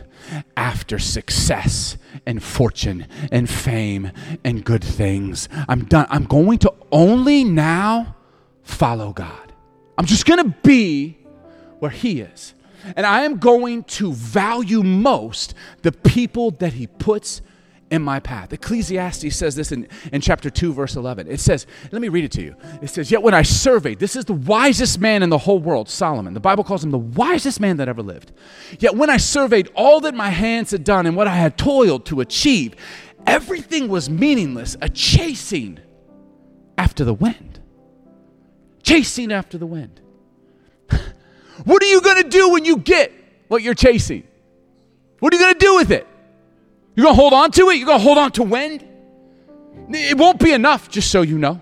after 0.56 0.98
success 0.98 1.96
and 2.26 2.42
fortune 2.42 3.06
and 3.30 3.48
fame 3.48 4.10
and 4.44 4.64
good 4.64 4.82
things. 4.82 5.48
I'm 5.68 5.84
done. 5.84 6.06
I'm 6.10 6.24
going 6.24 6.58
to 6.58 6.74
only 6.90 7.44
now 7.44 8.16
follow 8.64 9.12
God. 9.12 9.52
I'm 9.96 10.06
just 10.06 10.26
going 10.26 10.42
to 10.42 10.56
be 10.62 11.18
where 11.78 11.90
He 11.90 12.20
is. 12.20 12.54
And 12.96 13.06
I 13.06 13.22
am 13.22 13.38
going 13.38 13.84
to 13.84 14.12
value 14.12 14.82
most 14.82 15.54
the 15.82 15.92
people 15.92 16.50
that 16.52 16.72
He 16.74 16.86
puts 16.86 17.40
in 17.90 18.02
my 18.02 18.18
path. 18.18 18.52
Ecclesiastes 18.52 19.34
says 19.36 19.54
this 19.54 19.70
in, 19.70 19.88
in 20.12 20.20
chapter 20.20 20.50
2, 20.50 20.72
verse 20.72 20.96
11. 20.96 21.28
It 21.28 21.40
says, 21.40 21.66
let 21.92 22.02
me 22.02 22.08
read 22.08 22.24
it 22.24 22.32
to 22.32 22.42
you. 22.42 22.56
It 22.82 22.88
says, 22.88 23.10
Yet 23.10 23.22
when 23.22 23.34
I 23.34 23.42
surveyed, 23.42 23.98
this 23.98 24.16
is 24.16 24.24
the 24.24 24.32
wisest 24.32 24.98
man 25.00 25.22
in 25.22 25.30
the 25.30 25.38
whole 25.38 25.60
world, 25.60 25.88
Solomon. 25.88 26.34
The 26.34 26.40
Bible 26.40 26.64
calls 26.64 26.82
him 26.82 26.90
the 26.90 26.98
wisest 26.98 27.60
man 27.60 27.76
that 27.76 27.88
ever 27.88 28.02
lived. 28.02 28.32
Yet 28.78 28.96
when 28.96 29.10
I 29.10 29.18
surveyed 29.18 29.70
all 29.74 30.00
that 30.00 30.14
my 30.14 30.30
hands 30.30 30.72
had 30.72 30.82
done 30.82 31.06
and 31.06 31.16
what 31.16 31.28
I 31.28 31.36
had 31.36 31.56
toiled 31.56 32.06
to 32.06 32.20
achieve, 32.20 32.74
everything 33.26 33.88
was 33.88 34.10
meaningless, 34.10 34.76
a 34.80 34.88
chasing 34.88 35.78
after 36.76 37.04
the 37.04 37.14
wind. 37.14 37.53
Chasing 38.84 39.32
after 39.32 39.58
the 39.58 39.66
wind. 39.66 40.00
what 41.64 41.82
are 41.82 41.86
you 41.86 42.00
going 42.00 42.22
to 42.22 42.28
do 42.28 42.50
when 42.50 42.64
you 42.64 42.76
get 42.76 43.12
what 43.48 43.62
you're 43.62 43.74
chasing? 43.74 44.22
What 45.18 45.32
are 45.32 45.36
you 45.36 45.42
going 45.42 45.54
to 45.54 45.58
do 45.58 45.74
with 45.76 45.90
it? 45.90 46.06
You're 46.94 47.04
going 47.04 47.16
to 47.16 47.20
hold 47.20 47.32
on 47.32 47.50
to 47.52 47.70
it? 47.70 47.78
You're 47.78 47.86
going 47.86 47.98
to 47.98 48.04
hold 48.04 48.18
on 48.18 48.30
to 48.32 48.42
wind? 48.42 48.86
It 49.88 50.16
won't 50.16 50.38
be 50.38 50.52
enough, 50.52 50.88
just 50.88 51.10
so 51.10 51.22
you 51.22 51.38
know. 51.38 51.60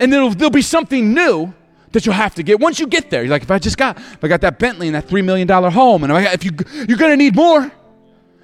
And 0.00 0.12
there'll, 0.12 0.30
there'll 0.30 0.50
be 0.50 0.62
something 0.62 1.14
new 1.14 1.54
that 1.92 2.04
you'll 2.04 2.14
have 2.14 2.34
to 2.34 2.42
get. 2.42 2.60
Once 2.60 2.80
you 2.80 2.86
get 2.86 3.10
there, 3.10 3.22
you're 3.22 3.30
like, 3.30 3.42
if 3.42 3.50
I 3.50 3.58
just 3.58 3.78
got, 3.78 3.98
if 3.98 4.22
I 4.22 4.28
got 4.28 4.40
that 4.40 4.58
Bentley 4.58 4.88
and 4.88 4.94
that 4.94 5.06
$3 5.06 5.24
million 5.24 5.48
home, 5.48 6.04
and 6.04 6.12
if, 6.12 6.44
you, 6.44 6.50
you're 6.88 6.98
going 6.98 7.12
to 7.12 7.16
need 7.16 7.36
more. 7.36 7.70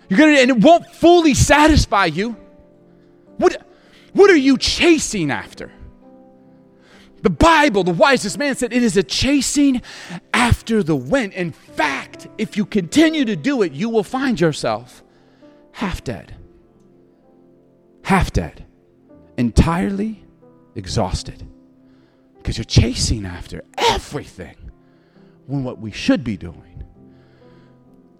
You're 0.09 0.19
going 0.19 0.35
to, 0.35 0.41
and 0.43 0.51
it 0.51 0.61
won't 0.61 0.87
fully 0.95 1.35
satisfy 1.35 2.07
you. 2.07 2.37
What, 3.39 3.67
what 4.13 4.31
are 4.31 4.37
you 4.37 4.59
chasing 4.59 5.31
after? 5.31 5.73
The 7.23 7.31
Bible, 7.31 7.85
the 7.85 7.93
wisest 7.93 8.37
man 8.37 8.57
said, 8.57 8.73
it 8.73 8.83
is 8.83 8.97
a 8.97 9.03
chasing 9.03 9.81
after 10.35 10.83
the 10.83 10.97
wind. 10.97 11.33
In 11.33 11.53
fact, 11.53 12.27
if 12.37 12.57
you 12.57 12.67
continue 12.67 13.25
to 13.25 13.37
do 13.37 13.63
it, 13.63 13.73
you 13.73 13.89
will 13.89 14.03
find 14.03 14.41
yourself 14.41 15.05
half 15.73 16.03
dead. 16.03 16.35
Half 18.03 18.33
dead. 18.33 18.67
Entirely 19.39 20.25
exhausted. 20.75 21.49
Because 22.37 22.59
you're 22.59 22.65
chasing 22.65 23.25
after 23.25 23.63
everything 23.79 24.57
when 25.47 25.63
what 25.63 25.79
we 25.79 25.93
should 25.93 26.25
be 26.25 26.37
doing 26.37 26.83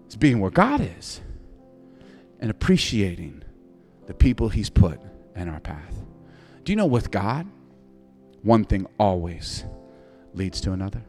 is 0.07 0.15
being 0.15 0.39
where 0.39 0.51
God 0.51 0.79
is 0.97 1.19
and 2.39 2.49
appreciating 2.49 3.43
the 4.07 4.13
people 4.13 4.47
He's 4.47 4.69
put 4.69 5.01
in 5.35 5.49
our 5.49 5.59
path. 5.59 5.93
Do 6.63 6.71
you 6.71 6.77
know 6.77 6.85
with 6.85 7.11
God, 7.11 7.47
one 8.43 8.63
thing 8.63 8.87
always 8.99 9.65
leads 10.33 10.61
to 10.61 10.71
another? 10.71 11.03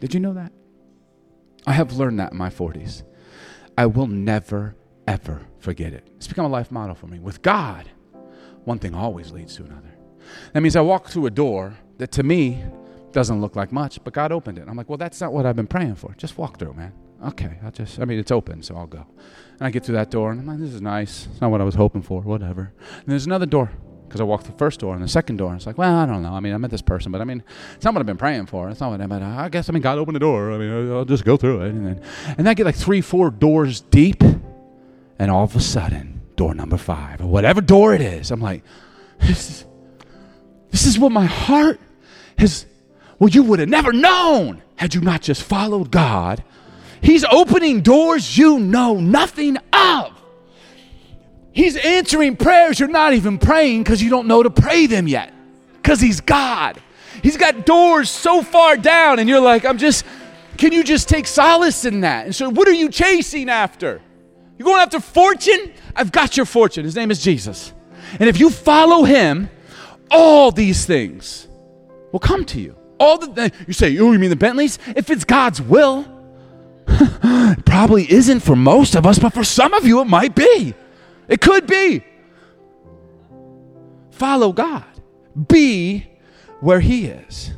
Did 0.00 0.14
you 0.14 0.20
know 0.20 0.34
that? 0.34 0.52
I 1.66 1.72
have 1.72 1.94
learned 1.94 2.20
that 2.20 2.32
in 2.32 2.38
my 2.38 2.50
40s. 2.50 3.02
I 3.76 3.86
will 3.86 4.06
never 4.06 4.76
ever 5.06 5.42
forget 5.58 5.92
it. 5.92 6.08
It's 6.16 6.26
become 6.26 6.44
a 6.44 6.48
life 6.48 6.70
motto 6.70 6.94
for 6.94 7.06
me. 7.06 7.18
With 7.18 7.42
God, 7.42 7.88
one 8.64 8.78
thing 8.78 8.94
always 8.94 9.30
leads 9.30 9.56
to 9.56 9.64
another. 9.64 9.94
That 10.52 10.60
means 10.60 10.76
I 10.76 10.80
walk 10.80 11.08
through 11.08 11.26
a 11.26 11.30
door 11.30 11.76
that 11.98 12.12
to 12.12 12.22
me 12.22 12.64
doesn't 13.12 13.40
look 13.40 13.56
like 13.56 13.72
much, 13.72 14.02
but 14.02 14.12
God 14.12 14.32
opened 14.32 14.58
it. 14.58 14.66
I'm 14.68 14.76
like, 14.76 14.88
well, 14.88 14.98
that's 14.98 15.20
not 15.20 15.32
what 15.32 15.46
I've 15.46 15.56
been 15.56 15.66
praying 15.66 15.94
for. 15.94 16.14
Just 16.16 16.36
walk 16.36 16.58
through, 16.58 16.74
man. 16.74 16.92
Okay, 17.24 17.58
I'll 17.64 17.70
just, 17.70 17.98
I 17.98 18.04
mean, 18.04 18.18
it's 18.18 18.30
open, 18.30 18.62
so 18.62 18.76
I'll 18.76 18.86
go. 18.86 19.06
And 19.58 19.62
I 19.66 19.70
get 19.70 19.84
through 19.84 19.94
that 19.94 20.10
door, 20.10 20.32
and 20.32 20.40
I'm 20.40 20.46
like, 20.46 20.58
this 20.58 20.74
is 20.74 20.82
nice. 20.82 21.26
It's 21.30 21.40
not 21.40 21.50
what 21.50 21.62
I 21.62 21.64
was 21.64 21.76
hoping 21.76 22.02
for, 22.02 22.20
whatever. 22.20 22.74
And 22.78 23.06
there's 23.06 23.24
another 23.24 23.46
door, 23.46 23.70
because 24.06 24.20
I 24.20 24.24
walked 24.24 24.46
the 24.46 24.52
first 24.52 24.80
door 24.80 24.94
and 24.94 25.02
the 25.02 25.08
second 25.08 25.36
door. 25.36 25.50
And 25.50 25.56
it's 25.56 25.66
like, 25.66 25.78
well, 25.78 25.94
I 25.94 26.06
don't 26.06 26.22
know. 26.22 26.32
I 26.32 26.40
mean, 26.40 26.54
I 26.54 26.58
met 26.58 26.70
this 26.70 26.82
person, 26.82 27.12
but 27.12 27.20
I 27.20 27.24
mean, 27.24 27.42
it's 27.74 27.84
not 27.84 27.94
what 27.94 28.00
I've 28.00 28.06
been 28.06 28.16
praying 28.16 28.46
for. 28.46 28.68
It's 28.70 28.80
not 28.80 28.90
what 28.90 29.00
I 29.00 29.06
meant. 29.06 29.22
I 29.22 29.48
guess, 29.48 29.68
I 29.68 29.72
mean, 29.72 29.82
God 29.82 29.98
opened 29.98 30.16
the 30.16 30.20
door. 30.20 30.52
I 30.52 30.58
mean, 30.58 30.92
I'll 30.92 31.04
just 31.04 31.24
go 31.24 31.36
through 31.36 31.62
it. 31.62 31.70
And 31.70 31.86
then, 31.86 32.02
and 32.38 32.48
I 32.48 32.54
get 32.54 32.66
like 32.66 32.76
three, 32.76 33.00
four 33.00 33.30
doors 33.30 33.80
deep. 33.80 34.22
And 35.18 35.30
all 35.30 35.44
of 35.44 35.56
a 35.56 35.60
sudden, 35.60 36.20
door 36.36 36.54
number 36.54 36.76
five, 36.76 37.20
or 37.20 37.26
whatever 37.26 37.60
door 37.60 37.94
it 37.94 38.02
is, 38.02 38.30
I'm 38.30 38.40
like, 38.40 38.62
this 39.18 39.48
is, 39.48 39.66
this 40.70 40.86
is 40.86 40.98
what 40.98 41.10
my 41.10 41.24
heart 41.24 41.80
has, 42.38 42.66
well, 43.18 43.30
you 43.30 43.42
would 43.42 43.58
have 43.58 43.68
never 43.68 43.92
known 43.92 44.62
had 44.76 44.94
you 44.94 45.00
not 45.00 45.22
just 45.22 45.42
followed 45.42 45.90
God. 45.90 46.44
He's 47.00 47.24
opening 47.24 47.80
doors 47.80 48.36
you 48.36 48.58
know 48.58 48.94
nothing 49.00 49.56
of. 49.72 50.12
He's 51.56 51.74
answering 51.78 52.36
prayers 52.36 52.78
you're 52.78 52.86
not 52.90 53.14
even 53.14 53.38
praying 53.38 53.82
because 53.82 54.02
you 54.02 54.10
don't 54.10 54.26
know 54.28 54.42
to 54.42 54.50
pray 54.50 54.84
them 54.84 55.08
yet. 55.08 55.32
Because 55.72 56.02
He's 56.02 56.20
God. 56.20 56.78
He's 57.22 57.38
got 57.38 57.64
doors 57.64 58.10
so 58.10 58.42
far 58.42 58.76
down, 58.76 59.18
and 59.18 59.26
you're 59.26 59.40
like, 59.40 59.64
I'm 59.64 59.78
just, 59.78 60.04
can 60.58 60.72
you 60.72 60.84
just 60.84 61.08
take 61.08 61.26
solace 61.26 61.86
in 61.86 62.02
that? 62.02 62.26
And 62.26 62.34
so, 62.34 62.50
what 62.50 62.68
are 62.68 62.74
you 62.74 62.90
chasing 62.90 63.48
after? 63.48 64.02
You're 64.58 64.66
going 64.66 64.82
after 64.82 65.00
fortune? 65.00 65.72
I've 65.94 66.12
got 66.12 66.36
your 66.36 66.44
fortune. 66.44 66.84
His 66.84 66.94
name 66.94 67.10
is 67.10 67.22
Jesus. 67.22 67.72
And 68.20 68.28
if 68.28 68.38
you 68.38 68.50
follow 68.50 69.04
him, 69.04 69.48
all 70.10 70.52
these 70.52 70.84
things 70.84 71.48
will 72.12 72.20
come 72.20 72.44
to 72.44 72.60
you. 72.60 72.76
All 73.00 73.16
the 73.16 73.50
you 73.66 73.72
say, 73.72 73.98
oh, 73.98 74.12
you 74.12 74.18
mean 74.18 74.28
the 74.28 74.36
Bentleys? 74.36 74.78
If 74.94 75.08
it's 75.08 75.24
God's 75.24 75.62
will, 75.62 76.04
probably 77.64 78.12
isn't 78.12 78.40
for 78.40 78.56
most 78.56 78.94
of 78.94 79.06
us, 79.06 79.18
but 79.18 79.32
for 79.32 79.42
some 79.42 79.72
of 79.72 79.86
you 79.86 80.02
it 80.02 80.06
might 80.06 80.34
be. 80.34 80.74
It 81.28 81.40
could 81.40 81.66
be. 81.66 82.04
Follow 84.10 84.52
God. 84.52 84.84
Be 85.48 86.10
where 86.60 86.80
He 86.80 87.06
is. 87.06 87.52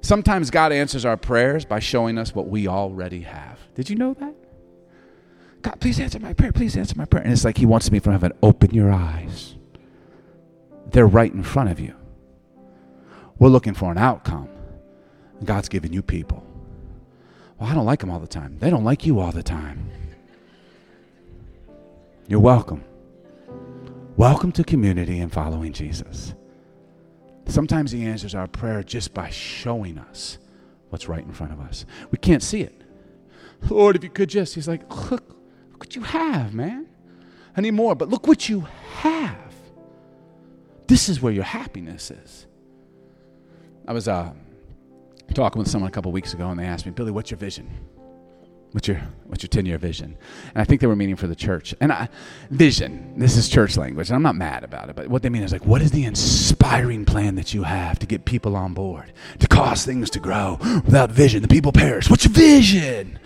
Sometimes 0.00 0.50
God 0.50 0.72
answers 0.72 1.04
our 1.04 1.16
prayers 1.16 1.64
by 1.64 1.78
showing 1.78 2.18
us 2.18 2.34
what 2.34 2.48
we 2.48 2.66
already 2.66 3.22
have. 3.22 3.58
Did 3.74 3.88
you 3.88 3.96
know 3.96 4.14
that? 4.14 4.34
God, 5.62 5.80
please 5.80 6.00
answer 6.00 6.18
my 6.18 6.32
prayer. 6.32 6.52
Please 6.52 6.76
answer 6.76 6.94
my 6.96 7.04
prayer. 7.04 7.22
And 7.22 7.32
it's 7.32 7.44
like 7.44 7.56
He 7.56 7.66
wants 7.66 7.90
me 7.90 8.00
from 8.00 8.12
heaven. 8.12 8.32
Open 8.42 8.74
your 8.74 8.90
eyes. 8.90 9.54
They're 10.86 11.06
right 11.06 11.32
in 11.32 11.42
front 11.42 11.70
of 11.70 11.78
you. 11.78 11.94
We're 13.38 13.48
looking 13.48 13.74
for 13.74 13.90
an 13.90 13.98
outcome. 13.98 14.48
God's 15.44 15.68
giving 15.68 15.92
you 15.92 16.02
people. 16.02 16.44
Well, 17.58 17.70
I 17.70 17.74
don't 17.74 17.86
like 17.86 18.00
them 18.00 18.10
all 18.10 18.20
the 18.20 18.26
time. 18.26 18.58
They 18.58 18.70
don't 18.70 18.84
like 18.84 19.06
you 19.06 19.20
all 19.20 19.32
the 19.32 19.42
time. 19.42 19.90
You're 22.28 22.40
welcome. 22.40 22.84
Welcome 24.16 24.52
to 24.52 24.64
community 24.64 25.18
and 25.18 25.32
following 25.32 25.72
Jesus. 25.72 26.34
Sometimes 27.46 27.90
He 27.90 28.04
answers 28.04 28.34
our 28.34 28.46
prayer 28.46 28.82
just 28.82 29.12
by 29.12 29.28
showing 29.30 29.98
us 29.98 30.38
what's 30.90 31.08
right 31.08 31.24
in 31.24 31.32
front 31.32 31.52
of 31.52 31.60
us. 31.60 31.84
We 32.10 32.18
can't 32.18 32.42
see 32.42 32.60
it. 32.60 32.84
Lord, 33.68 33.96
if 33.96 34.04
you 34.04 34.10
could 34.10 34.28
just, 34.28 34.54
He's 34.54 34.68
like, 34.68 34.88
look, 35.10 35.36
look 35.70 35.80
what 35.80 35.96
you 35.96 36.02
have, 36.02 36.54
man. 36.54 36.86
I 37.56 37.60
need 37.60 37.72
more, 37.72 37.94
but 37.94 38.08
look 38.08 38.28
what 38.28 38.48
you 38.48 38.66
have. 38.98 39.52
This 40.86 41.08
is 41.08 41.20
where 41.20 41.32
your 41.32 41.44
happiness 41.44 42.10
is. 42.10 42.46
I 43.86 43.92
was 43.92 44.06
uh, 44.06 44.32
talking 45.34 45.58
with 45.58 45.68
someone 45.68 45.88
a 45.88 45.92
couple 45.92 46.12
weeks 46.12 46.34
ago, 46.34 46.48
and 46.50 46.58
they 46.58 46.66
asked 46.66 46.86
me, 46.86 46.92
Billy, 46.92 47.10
what's 47.10 47.32
your 47.32 47.38
vision? 47.38 47.68
What's 48.72 48.88
your 48.88 49.02
what's 49.26 49.42
your 49.42 49.48
ten 49.48 49.66
year 49.66 49.76
vision? 49.76 50.16
And 50.54 50.62
I 50.62 50.64
think 50.64 50.80
they 50.80 50.86
were 50.86 50.96
meaning 50.96 51.16
for 51.16 51.26
the 51.26 51.36
church. 51.36 51.74
And 51.80 51.92
I, 51.92 52.08
vision, 52.50 53.12
this 53.18 53.36
is 53.36 53.48
church 53.48 53.76
language, 53.76 54.08
and 54.08 54.16
I'm 54.16 54.22
not 54.22 54.34
mad 54.34 54.64
about 54.64 54.88
it. 54.88 54.96
But 54.96 55.08
what 55.08 55.22
they 55.22 55.28
mean 55.28 55.42
is 55.42 55.52
like, 55.52 55.66
what 55.66 55.82
is 55.82 55.90
the 55.90 56.04
inspiring 56.04 57.04
plan 57.04 57.34
that 57.34 57.52
you 57.52 57.64
have 57.64 57.98
to 57.98 58.06
get 58.06 58.24
people 58.24 58.56
on 58.56 58.72
board, 58.72 59.12
to 59.40 59.46
cause 59.46 59.84
things 59.84 60.08
to 60.10 60.18
grow? 60.18 60.58
Without 60.86 61.10
vision, 61.10 61.42
the 61.42 61.48
people 61.48 61.70
perish. 61.70 62.08
What's 62.08 62.24
your 62.24 62.32
vision? 62.32 63.18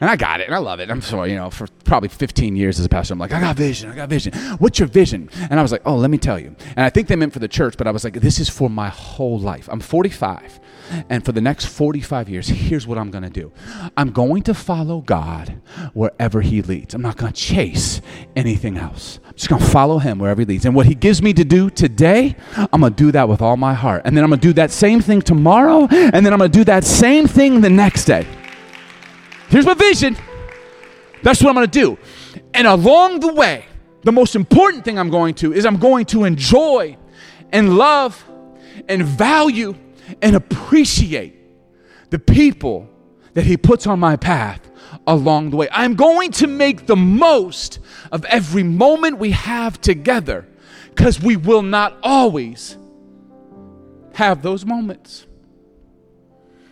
And 0.00 0.08
I 0.08 0.14
got 0.14 0.40
it, 0.40 0.46
and 0.46 0.54
I 0.54 0.58
love 0.58 0.78
it. 0.78 0.90
I'm 0.90 1.02
sorry, 1.02 1.30
you 1.30 1.36
know, 1.36 1.50
for 1.50 1.66
probably 1.84 2.08
15 2.08 2.54
years 2.54 2.78
as 2.78 2.86
a 2.86 2.88
pastor, 2.88 3.14
I'm 3.14 3.18
like, 3.18 3.32
I 3.32 3.40
got 3.40 3.56
vision, 3.56 3.90
I 3.90 3.96
got 3.96 4.08
vision. 4.08 4.32
What's 4.58 4.78
your 4.78 4.86
vision? 4.86 5.28
And 5.50 5.58
I 5.58 5.62
was 5.62 5.72
like, 5.72 5.82
oh, 5.84 5.96
let 5.96 6.10
me 6.10 6.18
tell 6.18 6.38
you. 6.38 6.54
And 6.76 6.84
I 6.84 6.90
think 6.90 7.08
they 7.08 7.16
meant 7.16 7.32
for 7.32 7.40
the 7.40 7.48
church, 7.48 7.76
but 7.76 7.88
I 7.88 7.90
was 7.90 8.04
like, 8.04 8.14
this 8.14 8.38
is 8.38 8.48
for 8.48 8.70
my 8.70 8.88
whole 8.90 9.40
life. 9.40 9.68
I'm 9.70 9.80
45, 9.80 10.60
and 11.08 11.24
for 11.24 11.32
the 11.32 11.40
next 11.40 11.66
45 11.66 12.28
years, 12.28 12.48
here's 12.48 12.86
what 12.86 12.98
I'm 12.98 13.10
going 13.10 13.24
to 13.24 13.30
do 13.30 13.52
I'm 13.96 14.10
going 14.10 14.42
to 14.44 14.54
follow 14.54 15.00
God 15.00 15.60
wherever 15.94 16.40
He 16.40 16.62
leads. 16.62 16.94
I'm 16.94 17.02
not 17.02 17.16
going 17.16 17.32
to 17.32 17.38
chase 17.38 18.00
anything 18.36 18.78
else. 18.78 19.20
I'm 19.26 19.34
just 19.34 19.48
going 19.48 19.62
to 19.62 19.68
follow 19.68 19.98
Him 19.98 20.18
wherever 20.18 20.40
He 20.40 20.46
leads. 20.46 20.64
And 20.64 20.74
what 20.74 20.86
He 20.86 20.94
gives 20.94 21.22
me 21.22 21.32
to 21.34 21.44
do 21.44 21.70
today, 21.70 22.36
I'm 22.56 22.80
going 22.80 22.94
to 22.94 22.96
do 22.96 23.12
that 23.12 23.28
with 23.28 23.42
all 23.42 23.56
my 23.56 23.74
heart. 23.74 24.02
And 24.04 24.16
then 24.16 24.24
I'm 24.24 24.30
going 24.30 24.40
to 24.40 24.46
do 24.46 24.52
that 24.54 24.70
same 24.70 25.00
thing 25.00 25.22
tomorrow, 25.22 25.86
and 25.90 26.24
then 26.24 26.32
I'm 26.32 26.38
going 26.38 26.50
to 26.50 26.58
do 26.58 26.64
that 26.64 26.84
same 26.84 27.26
thing 27.26 27.60
the 27.60 27.70
next 27.70 28.04
day. 28.04 28.26
Here's 29.48 29.66
my 29.66 29.74
vision. 29.74 30.16
That's 31.22 31.42
what 31.42 31.48
I'm 31.50 31.54
going 31.54 31.68
to 31.68 31.80
do. 31.80 31.98
And 32.54 32.66
along 32.66 33.20
the 33.20 33.32
way, 33.32 33.64
the 34.02 34.12
most 34.12 34.36
important 34.36 34.84
thing 34.84 34.98
I'm 34.98 35.10
going 35.10 35.34
to 35.36 35.52
is 35.52 35.66
I'm 35.66 35.78
going 35.78 36.06
to 36.06 36.24
enjoy 36.24 36.96
and 37.52 37.76
love 37.76 38.24
and 38.88 39.02
value 39.02 39.74
and 40.22 40.36
appreciate 40.36 41.36
the 42.10 42.18
people 42.18 42.88
that 43.34 43.44
He 43.44 43.56
puts 43.56 43.86
on 43.86 44.00
my 44.00 44.16
path 44.16 44.68
along 45.06 45.50
the 45.50 45.56
way. 45.56 45.68
I'm 45.70 45.94
going 45.94 46.32
to 46.32 46.46
make 46.46 46.86
the 46.86 46.96
most 46.96 47.78
of 48.10 48.24
every 48.26 48.62
moment 48.62 49.18
we 49.18 49.32
have 49.32 49.80
together 49.80 50.46
because 50.88 51.20
we 51.20 51.36
will 51.36 51.62
not 51.62 51.96
always 52.02 52.76
have 54.14 54.42
those 54.42 54.64
moments. 54.64 55.26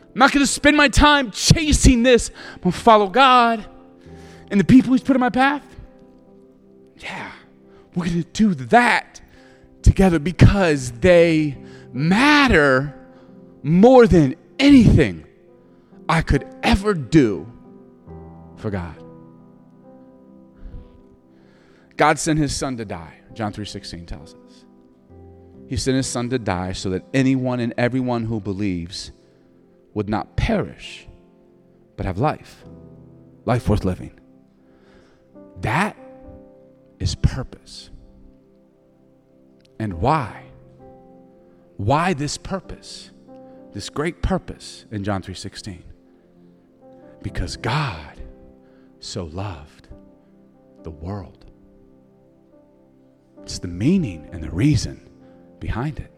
I'm 0.02 0.18
not 0.18 0.32
going 0.32 0.44
to 0.44 0.50
spend 0.50 0.76
my 0.76 0.88
time 0.88 1.30
chasing 1.30 2.02
this. 2.02 2.30
I'm 2.54 2.60
going 2.60 2.72
to 2.72 2.78
follow 2.78 3.08
God 3.08 3.66
and 4.50 4.58
the 4.58 4.64
people 4.64 4.92
He's 4.92 5.02
put 5.02 5.14
in 5.14 5.20
my 5.20 5.30
path. 5.30 5.62
Yeah, 6.98 7.30
we're 7.94 8.06
going 8.06 8.22
to 8.22 8.28
do 8.32 8.54
that 8.66 9.20
together 9.82 10.18
because 10.18 10.90
they 10.92 11.56
matter 11.92 12.94
more 13.66 14.06
than 14.06 14.36
anything 14.60 15.26
I 16.08 16.22
could 16.22 16.46
ever 16.62 16.94
do 16.94 17.52
for 18.56 18.70
God. 18.70 19.02
God 21.96 22.20
sent 22.20 22.38
his 22.38 22.54
son 22.54 22.76
to 22.76 22.84
die. 22.84 23.14
John 23.34 23.52
3:16 23.52 24.06
tells 24.06 24.34
us. 24.34 24.64
He 25.66 25.76
sent 25.76 25.96
his 25.96 26.06
son 26.06 26.28
to 26.30 26.38
die 26.38 26.72
so 26.72 26.90
that 26.90 27.04
anyone 27.12 27.58
and 27.58 27.74
everyone 27.76 28.26
who 28.26 28.38
believes 28.38 29.10
would 29.94 30.08
not 30.08 30.36
perish, 30.36 31.08
but 31.96 32.06
have 32.06 32.18
life, 32.18 32.64
life 33.46 33.68
worth 33.68 33.84
living. 33.84 34.12
That 35.62 35.96
is 37.00 37.16
purpose. 37.16 37.90
And 39.80 39.94
why? 39.94 40.44
Why 41.78 42.14
this 42.14 42.38
purpose? 42.38 43.10
This 43.76 43.90
great 43.90 44.22
purpose 44.22 44.86
in 44.90 45.04
John 45.04 45.20
3:16. 45.20 45.82
Because 47.20 47.58
God 47.58 48.18
so 49.00 49.26
loved 49.26 49.88
the 50.82 50.90
world. 50.90 51.44
It's 53.42 53.58
the 53.58 53.68
meaning 53.68 54.30
and 54.32 54.42
the 54.42 54.50
reason 54.50 55.10
behind 55.60 55.98
it. 55.98 56.10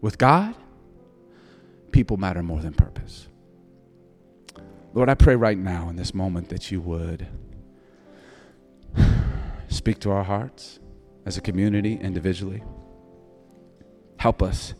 With 0.00 0.16
God, 0.16 0.54
people 1.90 2.18
matter 2.18 2.40
more 2.40 2.60
than 2.60 2.72
purpose. 2.72 3.26
Lord, 4.94 5.08
I 5.08 5.14
pray 5.14 5.34
right 5.34 5.58
now 5.58 5.88
in 5.88 5.96
this 5.96 6.14
moment 6.14 6.50
that 6.50 6.70
you 6.70 6.80
would 6.82 7.26
speak 9.68 9.98
to 10.02 10.12
our 10.12 10.22
hearts 10.22 10.78
as 11.26 11.36
a 11.36 11.40
community, 11.40 11.94
individually. 11.94 12.62
Help 14.18 14.40
us 14.40 14.74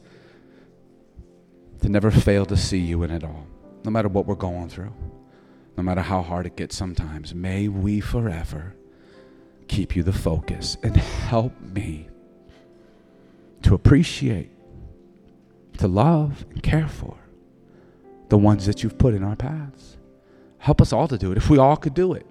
to 1.80 1.88
never 1.88 2.10
fail 2.10 2.46
to 2.46 2.56
see 2.56 2.78
you 2.78 3.02
in 3.02 3.10
it 3.10 3.24
all, 3.24 3.46
no 3.84 3.90
matter 3.90 4.08
what 4.08 4.26
we're 4.26 4.34
going 4.34 4.68
through, 4.68 4.92
no 5.76 5.82
matter 5.82 6.02
how 6.02 6.22
hard 6.22 6.46
it 6.46 6.56
gets 6.56 6.76
sometimes. 6.76 7.34
May 7.34 7.68
we 7.68 8.00
forever 8.00 8.74
keep 9.68 9.94
you 9.94 10.02
the 10.02 10.12
focus 10.12 10.76
and 10.82 10.96
help 10.96 11.58
me 11.60 12.08
to 13.62 13.74
appreciate 13.74 14.50
to 15.78 15.88
love 15.88 16.44
and 16.50 16.62
care 16.62 16.88
for 16.88 17.16
the 18.28 18.36
ones 18.38 18.66
that 18.66 18.82
you've 18.82 18.98
put 18.98 19.14
in 19.14 19.22
our 19.22 19.36
paths. 19.36 19.96
Help 20.58 20.80
us 20.80 20.92
all 20.92 21.08
to 21.08 21.16
do 21.16 21.32
it. 21.32 21.38
If 21.38 21.48
we 21.48 21.58
all 21.58 21.76
could 21.76 21.94
do 21.94 22.12
it, 22.12 22.26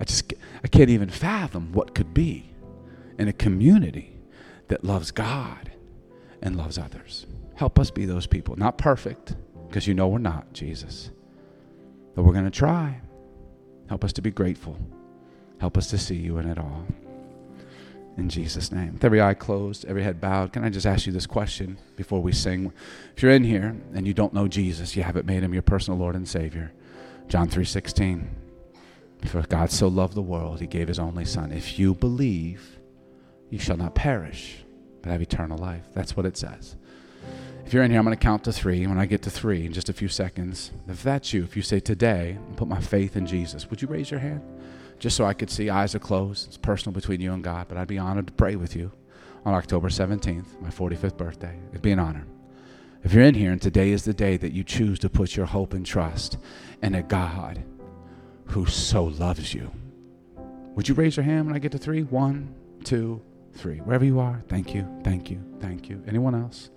I 0.00 0.04
just 0.04 0.32
I 0.64 0.68
can't 0.68 0.88
even 0.88 1.10
fathom 1.10 1.72
what 1.72 1.94
could 1.94 2.14
be 2.14 2.50
in 3.18 3.28
a 3.28 3.32
community 3.32 4.16
that 4.68 4.82
loves 4.82 5.10
God 5.10 5.72
and 6.40 6.56
loves 6.56 6.78
others. 6.78 7.26
Help 7.60 7.78
us 7.78 7.90
be 7.90 8.06
those 8.06 8.26
people. 8.26 8.56
Not 8.56 8.78
perfect, 8.78 9.36
because 9.68 9.86
you 9.86 9.92
know 9.92 10.08
we're 10.08 10.16
not, 10.16 10.50
Jesus. 10.54 11.10
But 12.14 12.22
we're 12.22 12.32
going 12.32 12.46
to 12.46 12.50
try. 12.50 13.02
Help 13.86 14.02
us 14.02 14.14
to 14.14 14.22
be 14.22 14.30
grateful. 14.30 14.78
Help 15.58 15.76
us 15.76 15.90
to 15.90 15.98
see 15.98 16.14
you 16.14 16.38
in 16.38 16.48
it 16.48 16.56
all 16.56 16.86
in 18.16 18.30
Jesus' 18.30 18.72
name. 18.72 18.94
With 18.94 19.04
every 19.04 19.20
eye 19.20 19.34
closed, 19.34 19.84
every 19.84 20.02
head 20.02 20.22
bowed, 20.22 20.54
can 20.54 20.64
I 20.64 20.70
just 20.70 20.86
ask 20.86 21.04
you 21.04 21.12
this 21.12 21.26
question 21.26 21.76
before 21.96 22.22
we 22.22 22.32
sing? 22.32 22.72
If 23.14 23.22
you're 23.22 23.30
in 23.30 23.44
here 23.44 23.76
and 23.92 24.06
you 24.06 24.14
don't 24.14 24.32
know 24.32 24.48
Jesus, 24.48 24.96
you 24.96 25.02
haven't 25.02 25.26
made 25.26 25.42
him 25.42 25.52
your 25.52 25.60
personal 25.60 26.00
Lord 26.00 26.16
and 26.16 26.26
Savior. 26.26 26.72
John 27.28 27.46
3:16. 27.46 28.26
For 29.26 29.42
God 29.42 29.70
so 29.70 29.86
loved 29.86 30.14
the 30.14 30.22
world, 30.22 30.60
he 30.60 30.66
gave 30.66 30.88
his 30.88 30.98
only 30.98 31.26
son. 31.26 31.52
If 31.52 31.78
you 31.78 31.94
believe, 31.94 32.78
you 33.50 33.58
shall 33.58 33.76
not 33.76 33.94
perish, 33.94 34.64
but 35.02 35.12
have 35.12 35.20
eternal 35.20 35.58
life. 35.58 35.88
That's 35.92 36.16
what 36.16 36.24
it 36.24 36.38
says. 36.38 36.76
If 37.70 37.74
you're 37.74 37.84
in 37.84 37.92
here, 37.92 38.00
I'm 38.00 38.04
going 38.04 38.16
to 38.16 38.20
count 38.20 38.42
to 38.42 38.52
three. 38.52 38.84
When 38.84 38.98
I 38.98 39.06
get 39.06 39.22
to 39.22 39.30
three 39.30 39.64
in 39.64 39.72
just 39.72 39.88
a 39.88 39.92
few 39.92 40.08
seconds, 40.08 40.72
if 40.88 41.04
that's 41.04 41.32
you, 41.32 41.44
if 41.44 41.54
you 41.54 41.62
say 41.62 41.78
today, 41.78 42.36
I 42.36 42.54
put 42.56 42.66
my 42.66 42.80
faith 42.80 43.14
in 43.14 43.26
Jesus, 43.26 43.70
would 43.70 43.80
you 43.80 43.86
raise 43.86 44.10
your 44.10 44.18
hand? 44.18 44.42
just 44.98 45.16
so 45.16 45.24
I 45.24 45.34
could 45.34 45.50
see 45.50 45.70
eyes 45.70 45.94
are 45.94 46.00
closed. 46.00 46.48
It's 46.48 46.56
personal 46.56 46.92
between 46.92 47.20
you 47.20 47.32
and 47.32 47.42
God, 47.42 47.66
but 47.68 47.78
I'd 47.78 47.86
be 47.86 47.96
honored 47.96 48.26
to 48.26 48.32
pray 48.32 48.54
with 48.54 48.76
you 48.76 48.92
on 49.44 49.54
October 49.54 49.88
17th, 49.88 50.60
my 50.60 50.68
45th 50.68 51.16
birthday. 51.16 51.58
It'd 51.70 51.80
be 51.80 51.92
an 51.92 51.98
honor. 51.98 52.26
If 53.02 53.14
you're 53.14 53.22
in 53.22 53.34
here 53.34 53.50
and 53.50 53.62
today 53.62 53.90
is 53.90 54.04
the 54.04 54.12
day 54.12 54.36
that 54.36 54.52
you 54.52 54.62
choose 54.62 54.98
to 54.98 55.08
put 55.08 55.36
your 55.36 55.46
hope 55.46 55.72
and 55.72 55.86
trust 55.86 56.38
in 56.82 56.96
a 56.96 57.02
God 57.04 57.62
who 58.46 58.66
so 58.66 59.04
loves 59.04 59.54
you, 59.54 59.70
would 60.74 60.88
you 60.88 60.94
raise 60.94 61.16
your 61.16 61.24
hand 61.24 61.46
when 61.46 61.54
I 61.54 61.60
get 61.60 61.70
to 61.70 61.78
three? 61.78 62.02
One, 62.02 62.52
two, 62.82 63.22
three. 63.54 63.78
Wherever 63.78 64.04
you 64.04 64.20
are, 64.20 64.42
thank 64.48 64.74
you, 64.74 64.86
thank 65.02 65.30
you, 65.30 65.40
thank 65.60 65.88
you. 65.88 66.02
Anyone 66.06 66.34
else? 66.34 66.68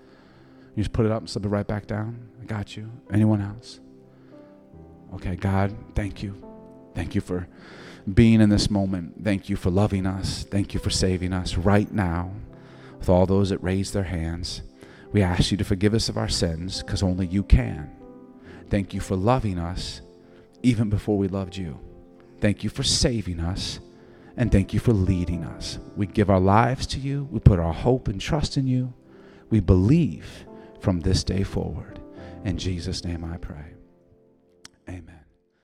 You 0.76 0.84
just 0.84 0.94
put 0.94 1.06
it 1.06 1.12
up 1.12 1.20
and 1.20 1.30
slip 1.30 1.46
it 1.46 1.50
right 1.50 1.68
back 1.68 1.88
down. 1.88 2.30
I 2.42 2.46
got 2.46 2.76
you. 2.76 2.90
Anyone 3.12 3.42
else? 3.42 3.80
Okay, 5.16 5.36
God, 5.36 5.76
thank 5.94 6.24
you. 6.24 6.36
Thank 6.96 7.16
you 7.16 7.22
for 7.22 7.48
being 8.12 8.42
in 8.42 8.50
this 8.50 8.70
moment. 8.70 9.24
Thank 9.24 9.50
you 9.50 9.56
for 9.56 9.70
loving 9.70 10.06
us. 10.06 10.44
Thank 10.44 10.74
you 10.74 10.80
for 10.80 10.90
saving 10.90 11.34
us 11.34 11.56
right 11.56 11.92
now. 11.92 12.32
With 12.98 13.10
all 13.10 13.26
those 13.26 13.50
that 13.50 13.64
raise 13.64 13.92
their 13.92 14.04
hands, 14.04 14.62
we 15.12 15.22
ask 15.22 15.52
you 15.52 15.58
to 15.58 15.64
forgive 15.64 15.94
us 15.94 16.10
of 16.10 16.18
our 16.18 16.30
sins 16.30 16.82
because 16.82 17.04
only 17.04 17.28
you 17.28 17.44
can. 17.44 17.92
Thank 18.70 18.94
you 18.94 19.00
for 19.00 19.16
loving 19.16 19.60
us 19.60 20.02
even 20.64 20.90
before 20.90 21.18
we 21.18 21.28
loved 21.28 21.56
you. 21.56 21.80
Thank 22.42 22.64
you 22.64 22.70
for 22.70 22.84
saving 22.84 23.40
us 23.40 23.80
and 24.36 24.52
thank 24.52 24.74
you 24.74 24.80
for 24.80 24.94
leading 24.94 25.44
us. 25.44 25.78
We 25.96 26.08
give 26.08 26.30
our 26.30 26.40
lives 26.40 26.88
to 26.88 27.00
you. 27.00 27.28
We 27.30 27.40
put 27.40 27.60
our 27.60 27.74
hope 27.74 28.08
and 28.08 28.20
trust 28.20 28.58
in 28.58 28.66
you. 28.66 28.94
We 29.50 29.60
believe 29.60 30.46
from 30.84 31.00
this 31.00 31.24
day 31.24 31.44
forward. 31.44 32.02
In 32.44 32.58
Jesus' 32.58 33.06
name 33.06 33.24
I 33.24 33.38
pray. 33.38 33.74
Amen. 34.90 35.13